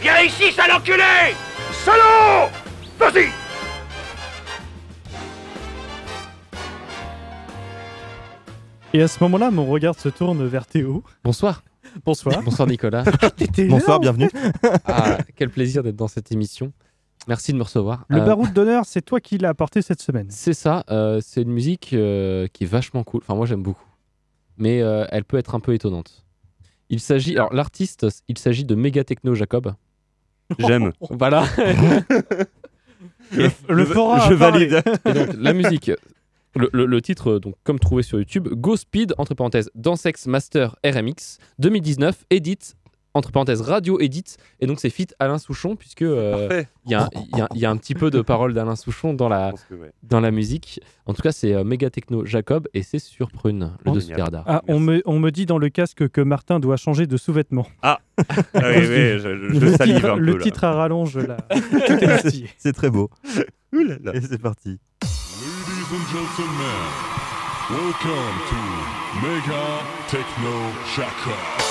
Viens 0.00 0.20
ici, 0.20 0.52
sale 0.52 0.70
enculé. 0.70 1.34
Salaud. 1.84 2.50
Vas-y 3.00 3.43
Et 8.94 9.02
à 9.02 9.08
ce 9.08 9.20
moment-là, 9.24 9.50
mon 9.50 9.66
regard 9.66 9.98
se 9.98 10.08
tourne 10.08 10.46
vers 10.46 10.66
Théo. 10.66 11.02
Bonsoir. 11.24 11.64
Bonsoir. 12.06 12.40
Bonsoir 12.44 12.68
Nicolas. 12.68 13.02
Bonsoir, 13.68 13.98
bienvenue. 13.98 14.30
Ah, 14.86 15.18
quel 15.34 15.50
plaisir 15.50 15.82
d'être 15.82 15.96
dans 15.96 16.06
cette 16.06 16.30
émission. 16.30 16.72
Merci 17.26 17.52
de 17.52 17.58
me 17.58 17.64
recevoir. 17.64 18.04
Le 18.08 18.18
Euh, 18.20 18.24
baroud 18.24 18.52
d'honneur, 18.52 18.84
c'est 18.86 19.02
toi 19.02 19.18
qui 19.20 19.36
l'as 19.36 19.48
apporté 19.48 19.82
cette 19.82 20.00
semaine. 20.00 20.28
C'est 20.30 20.54
ça, 20.54 20.84
euh, 20.90 21.20
c'est 21.24 21.42
une 21.42 21.50
musique 21.50 21.90
euh, 21.92 22.46
qui 22.52 22.62
est 22.64 22.68
vachement 22.68 23.02
cool. 23.02 23.20
Enfin, 23.24 23.34
moi 23.34 23.46
j'aime 23.46 23.62
beaucoup. 23.64 23.84
Mais 24.58 24.80
euh, 24.80 25.06
elle 25.10 25.24
peut 25.24 25.38
être 25.38 25.56
un 25.56 25.60
peu 25.60 25.74
étonnante. 25.74 26.24
Il 26.88 27.00
s'agit, 27.00 27.34
alors 27.34 27.52
l'artiste, 27.52 28.06
il 28.28 28.38
s'agit 28.38 28.64
de 28.64 28.76
Mega 28.76 29.02
Techno 29.02 29.34
Jacob. 29.34 29.74
J'aime. 30.60 30.92
Voilà. 31.10 31.44
Le, 33.32 33.48
le 33.68 33.84
fora 33.86 34.28
je 34.28 34.34
valide. 34.34 34.82
Et 35.06 35.12
donc 35.12 35.30
la 35.38 35.54
musique, 35.54 35.90
le, 36.56 36.70
le- 36.72 36.86
le 36.86 37.02
titre, 37.02 37.32
euh, 37.32 37.40
donc 37.40 37.54
comme 37.64 37.78
trouvé 37.78 38.02
sur 38.02 38.18
YouTube, 38.18 38.48
Go 38.48 38.76
Speed, 38.76 39.14
entre 39.18 39.34
parenthèses, 39.34 39.70
Dansex 39.74 40.26
Master 40.26 40.76
RMX 40.84 41.38
2019, 41.58 42.24
Edit, 42.30 42.58
entre 43.16 43.30
parenthèses, 43.30 43.60
Radio 43.60 44.00
Edit. 44.00 44.24
Et 44.60 44.66
donc 44.66 44.80
c'est 44.80 44.90
fit 44.90 45.06
Alain 45.20 45.38
Souchon, 45.38 45.76
puisque 45.76 46.02
euh, 46.02 46.64
il 46.84 46.90
y, 46.90 46.94
a 46.94 47.04
un- 47.04 47.08
il 47.52 47.58
y 47.58 47.60
y 47.60 47.64
a 47.64 47.70
un 47.70 47.76
petit 47.76 47.94
peu 47.94 48.10
de 48.10 48.20
paroles 48.22 48.54
d'Alain 48.54 48.74
Souchon 48.74 49.14
dans 49.14 49.28
la, 49.28 49.52
ouais. 49.70 49.92
dans 50.02 50.18
la 50.18 50.32
musique. 50.32 50.80
En 51.06 51.14
tout 51.14 51.22
cas, 51.22 51.30
c'est 51.30 51.54
euh, 51.54 51.62
Mega 51.62 51.90
Techno 51.90 52.24
Jacob 52.24 52.66
et 52.74 52.82
c'est 52.82 52.98
sur 52.98 53.30
Prune, 53.30 53.70
le 53.84 53.90
Oh, 53.92 53.94
de. 53.94 54.42
Ah, 54.46 54.62
on 54.66 54.80
me, 54.80 55.00
on 55.06 55.20
me 55.20 55.30
dit 55.30 55.46
dans 55.46 55.58
le 55.58 55.68
casque 55.68 56.08
que 56.08 56.20
Martin 56.22 56.58
doit 56.58 56.76
changer 56.76 57.06
de 57.06 57.16
sous-vêtements. 57.16 57.68
Ah 57.82 58.00
oui, 58.18 58.24
oui, 58.54 58.60
je, 58.60 59.18
je- 59.18 59.60
le 59.60 59.72
salive 59.76 59.96
titre, 59.96 60.10
un 60.10 60.14
peu. 60.16 60.20
le 60.20 60.32
là. 60.36 60.42
titre 60.42 60.64
à 60.64 60.72
rallonge, 60.72 61.16
là. 61.18 61.36
C'est 62.58 62.72
très 62.72 62.90
beau. 62.90 63.10
Ouh 63.72 63.84
là 63.84 63.94
là. 64.02 64.12
Et 64.14 64.20
c'est 64.20 64.38
parti. 64.40 64.78
And 65.94 66.06
gentlemen, 66.08 66.90
welcome 67.70 68.36
to 68.48 69.22
Mega 69.22 69.86
Techno 70.08 70.72
Jacob. 70.92 71.63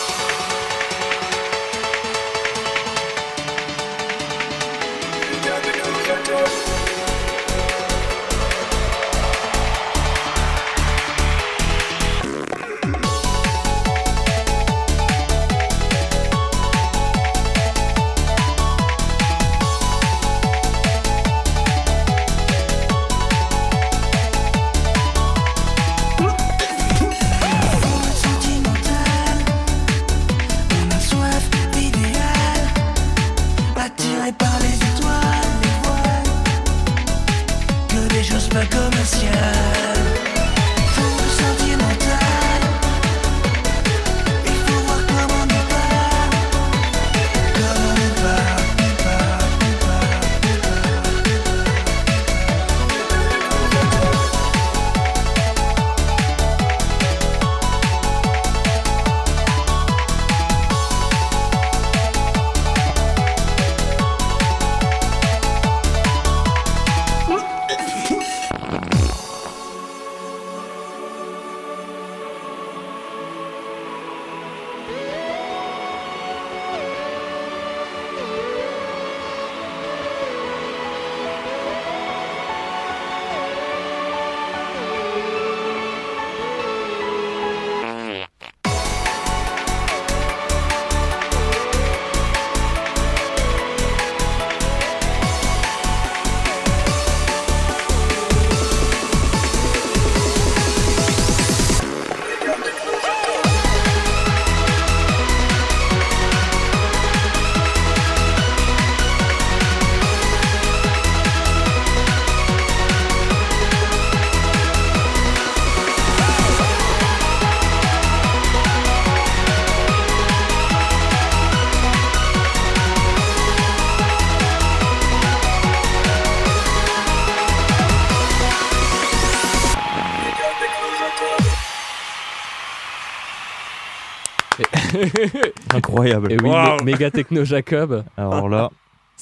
Incroyable. 135.73 136.31
Et 136.31 136.37
oui, 136.41 136.49
Wow. 136.49 136.77
mé- 136.79 136.83
Mega 136.83 137.11
Techno 137.11 137.43
Jacob. 137.43 138.03
Alors 138.17 138.49
là, 138.49 138.69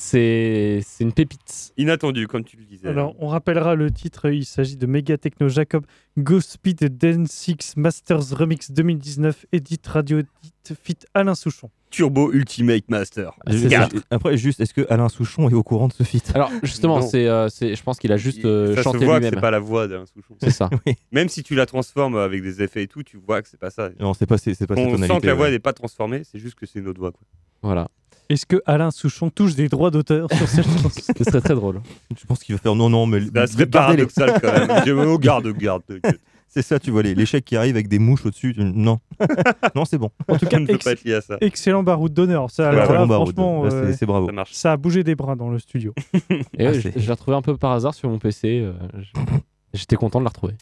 C'est 0.04 0.82
une 1.00 1.14
pépite. 1.14 1.74
Inattendu, 1.78 2.28
comme 2.28 2.44
tu 2.44 2.58
le 2.58 2.64
disais. 2.64 2.88
Alors, 2.88 3.16
on 3.20 3.28
rappellera 3.28 3.76
le 3.76 3.92
titre, 3.92 4.32
il 4.32 4.46
s'agit 4.46 4.76
de 4.76 4.88
Mega 4.88 5.16
Techno 5.16 5.48
Jacob 5.48 5.86
Go 6.18 6.42
Speed 6.42 6.98
Dance 6.98 7.30
6 7.30 7.78
Masters 7.78 8.32
Remix 8.32 8.72
2019, 8.72 9.46
Edit 9.52 9.80
Radio 9.86 10.18
Edit 10.18 10.80
Fit 10.84 10.98
Alain 11.14 11.36
Souchon. 11.36 11.70
Turbo 11.92 12.32
Ultimate 12.34 12.90
Master. 12.90 13.34
Juste- 13.48 13.70
Quatre. 13.70 13.96
Après, 14.10 14.38
juste, 14.38 14.60
est-ce 14.60 14.74
que 14.74 14.88
Alain 14.90 15.08
Souchon 15.08 15.50
est 15.50 15.54
au 15.54 15.62
courant 15.62 15.88
de 15.88 15.94
ce 15.94 16.04
feat? 16.04 16.32
Alors 16.34 16.50
justement, 16.64 17.02
c'est, 17.02 17.28
euh, 17.28 17.48
c'est, 17.50 17.76
je 17.76 17.84
pense 17.84 18.00
qu'il 18.00 18.12
a 18.12 18.18
juste 18.18 18.44
euh, 18.44 18.76
ça 18.76 18.82
chanté 18.82 19.00
se 19.00 19.06
voit 19.06 19.20
que 19.20 19.30
c'est 19.30 19.40
pas 19.40 19.52
la 19.52 19.60
voix 19.60 19.88
d'Alain 19.88 20.06
Souchon. 20.08 20.36
C'est 20.42 20.50
ça. 20.50 20.70
Même 21.12 21.30
si 21.30 21.44
tu 21.44 21.54
la 21.54 21.68
transformes 21.68 22.18
avec 22.18 22.42
des 22.42 22.64
effets 22.64 22.84
et 22.84 22.88
tout, 22.88 23.04
tu 23.04 23.18
vois 23.18 23.42
que 23.44 23.48
c'est 23.48 23.60
pas 23.60 23.70
ça. 23.70 23.90
Non, 24.00 24.14
c'est 24.16 24.26
pas, 24.26 24.40
c'est 24.40 24.66
pas 24.66 24.76
On 24.78 24.98
sent 24.98 25.20
que 25.22 25.28
la 25.28 25.36
voix 25.36 25.46
ouais. 25.46 25.52
n'est 25.52 25.60
pas 25.60 25.74
transformée, 25.74 26.24
c'est 26.24 26.40
juste 26.40 26.56
que 26.56 26.66
c'est 26.66 26.80
une 26.80 26.88
autre 26.88 27.00
voix. 27.00 27.12
Quoi. 27.12 27.22
Voilà. 27.62 27.88
Est-ce 28.32 28.46
que 28.46 28.62
Alain 28.66 28.92
Souchon 28.92 29.30
touche 29.30 29.56
des 29.56 29.68
droits 29.68 29.92
d'auteur 29.92 30.28
sur 30.32 30.48
cette 30.48 30.66
chanson 30.84 30.90
Ce 30.90 31.24
serait 31.24 31.42
très 31.42 31.56
drôle. 31.56 31.82
Je 32.18 32.26
pense 32.26 32.40
qu'il 32.44 32.56
va 32.56 32.62
faire 32.62 32.76
non, 32.76 32.90
non, 32.90 33.06
mais. 33.06 33.20
Gardez-les. 33.22 33.66
paradoxal 33.68 34.40
quand 34.42 34.52
même. 34.54 34.84
Je 34.86 34.92
me 34.94 35.18
garde, 35.18 35.48
garde. 35.58 35.84
C'est 36.48 36.62
ça, 36.62 36.80
tu 36.80 36.92
vois, 36.92 37.02
les, 37.02 37.14
les 37.16 37.26
chèques 37.26 37.46
qui 37.46 37.56
arrivent 37.56 37.76
avec 37.76 37.88
des 37.88 38.00
mouches 38.00 38.26
au-dessus. 38.26 38.54
tu- 38.54 38.62
Non. 38.64 39.00
non, 39.76 39.86
c'est 39.86 39.98
bon. 39.98 40.10
En 40.28 40.38
tout 40.38 40.46
cas, 40.46 40.60
ne 40.60 40.66
peut 40.66 40.74
ex- 40.76 40.84
pas 40.84 40.92
être 40.92 41.04
lié 41.06 41.14
à 41.16 41.22
ça. 41.22 41.38
excellent 41.42 41.82
baroud 41.84 42.14
d'honneur. 42.14 42.50
Ça, 42.52 42.70
Ouais, 42.72 42.76
là, 42.76 42.86
franchement, 42.86 43.70
c'est- 43.70 43.76
euh, 43.76 43.94
c'est 43.98 44.06
bravo. 44.06 44.30
Ça 44.52 44.74
a 44.74 44.78
bougé 44.78 45.04
des 45.04 45.16
bras 45.16 45.36
dans 45.36 45.50
le 45.50 45.60
studio. 45.60 45.94
Et 46.58 46.68
Ah, 46.68 46.74
c'est- 46.74 46.92
je, 46.94 47.00
je 47.00 47.06
l'ai 47.08 47.12
retrouvé 47.12 47.36
un 47.38 47.42
peu 47.42 47.56
par 47.58 47.72
hasard 47.72 47.94
sur 47.94 48.10
mon 48.10 48.20
PC. 48.20 48.62
euh, 48.64 48.74
J'étais 49.74 49.96
content 49.96 50.20
de 50.20 50.26
la 50.26 50.30
retrouver. 50.30 50.56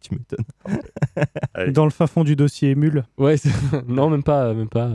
tu 0.00 0.14
m'étonnes. 0.14 1.72
Dans 1.72 1.84
le 1.84 1.90
fin 1.90 2.06
fond 2.06 2.24
du 2.24 2.34
dossier 2.36 2.70
émule. 2.70 3.04
Ouais, 3.18 3.36
c'est- 3.36 3.50
non, 3.88 4.10
même 4.10 4.22
pas, 4.24 4.52
même 4.52 4.68
pas. 4.68 4.90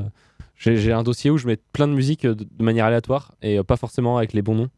J'ai 0.58 0.92
un 0.94 1.04
dossier 1.04 1.30
où 1.32 1.38
je 1.38 1.48
mets 1.48 1.58
plein 1.74 1.88
de 1.88 1.94
musique 1.94 2.26
euh, 2.26 2.36
de, 2.36 2.46
manière 2.64 2.86
aléatoire 2.86 3.34
et 3.42 3.60
euh, 3.60 3.64
pas 3.64 3.76
forcément 3.78 4.18
avec 4.18 4.34
les 4.34 4.42
bons 4.42 4.56
noms. 4.56 4.70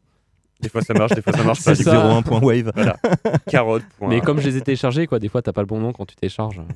Des 0.60 0.68
fois 0.68 0.82
ça 0.82 0.92
marche, 0.92 1.12
des 1.12 1.22
fois 1.22 1.32
ça 1.32 1.44
marche 1.44 1.62
pas. 1.64 1.74
C'est 1.76 1.84
Du 1.84 1.88
ça. 1.90 2.22
coup, 2.26 2.30
01.wave. 2.34 2.72
Voilà. 2.74 2.96
Carotte. 3.48 3.84
Mais 4.00 4.20
comme 4.20 4.40
je 4.40 4.48
les 4.48 4.56
ai 4.56 4.60
téléchargés, 4.60 5.06
quoi, 5.06 5.20
des 5.20 5.28
fois 5.28 5.40
t'as 5.40 5.52
pas 5.52 5.60
le 5.60 5.68
bon 5.68 5.78
nom 5.78 5.92
quand 5.92 6.04
tu 6.06 6.16
télécharges. 6.16 6.60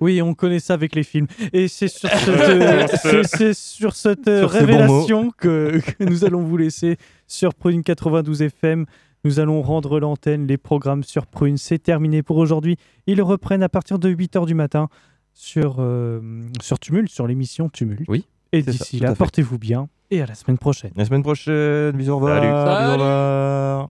Oui, 0.00 0.20
on 0.20 0.34
connaît 0.34 0.58
ça 0.58 0.74
avec 0.74 0.94
les 0.96 1.02
films. 1.04 1.26
Et 1.52 1.68
c'est 1.68 1.86
sur 1.88 2.08
cette, 2.10 2.96
c'est- 2.96 3.22
c'est 3.24 3.54
sur 3.54 3.94
cette 3.94 4.24
Sur 4.24 4.50
ces 4.52 4.60
bons 4.66 4.66
révélation 4.66 5.30
que, 5.36 5.80
que 5.80 6.04
nous 6.04 6.24
allons 6.24 6.42
vous 6.42 6.56
laisser 6.56 6.96
sur 7.28 7.54
Prune 7.54 7.82
92 7.84 8.42
FM. 8.42 8.86
Nous 9.24 9.38
allons 9.38 9.62
rendre 9.62 10.00
l'antenne. 10.00 10.46
Les 10.46 10.56
programmes 10.56 11.04
sur 11.04 11.26
Prune, 11.26 11.56
c'est 11.58 11.78
terminé 11.78 12.22
pour 12.22 12.38
aujourd'hui. 12.38 12.76
Ils 13.06 13.22
reprennent 13.22 13.62
à 13.62 13.68
partir 13.68 13.98
de 13.98 14.10
8h 14.12 14.46
du 14.46 14.54
matin 14.54 14.88
sur, 15.34 15.76
euh, 15.78 16.20
sur 16.60 16.78
Tumult, 16.78 17.08
sur 17.08 17.26
l'émission 17.26 17.68
Tumult. 17.68 18.04
Oui. 18.08 18.26
Et 18.52 18.62
d'ici 18.62 19.04
à 19.04 19.08
là, 19.10 19.14
portez-vous 19.14 19.58
bien 19.58 19.88
et 20.10 20.20
à 20.22 20.26
la 20.26 20.34
semaine 20.34 20.58
prochaine. 20.58 20.90
La 20.96 21.04
semaine 21.04 21.22
prochaine, 21.22 21.92
bisous, 21.92 22.12
au 22.12 22.16
revoir. 22.16 22.40
Salut. 22.40 22.48
bisous, 22.52 22.62
au 22.62 22.66
Salut. 22.66 22.92
revoir. 22.92 23.88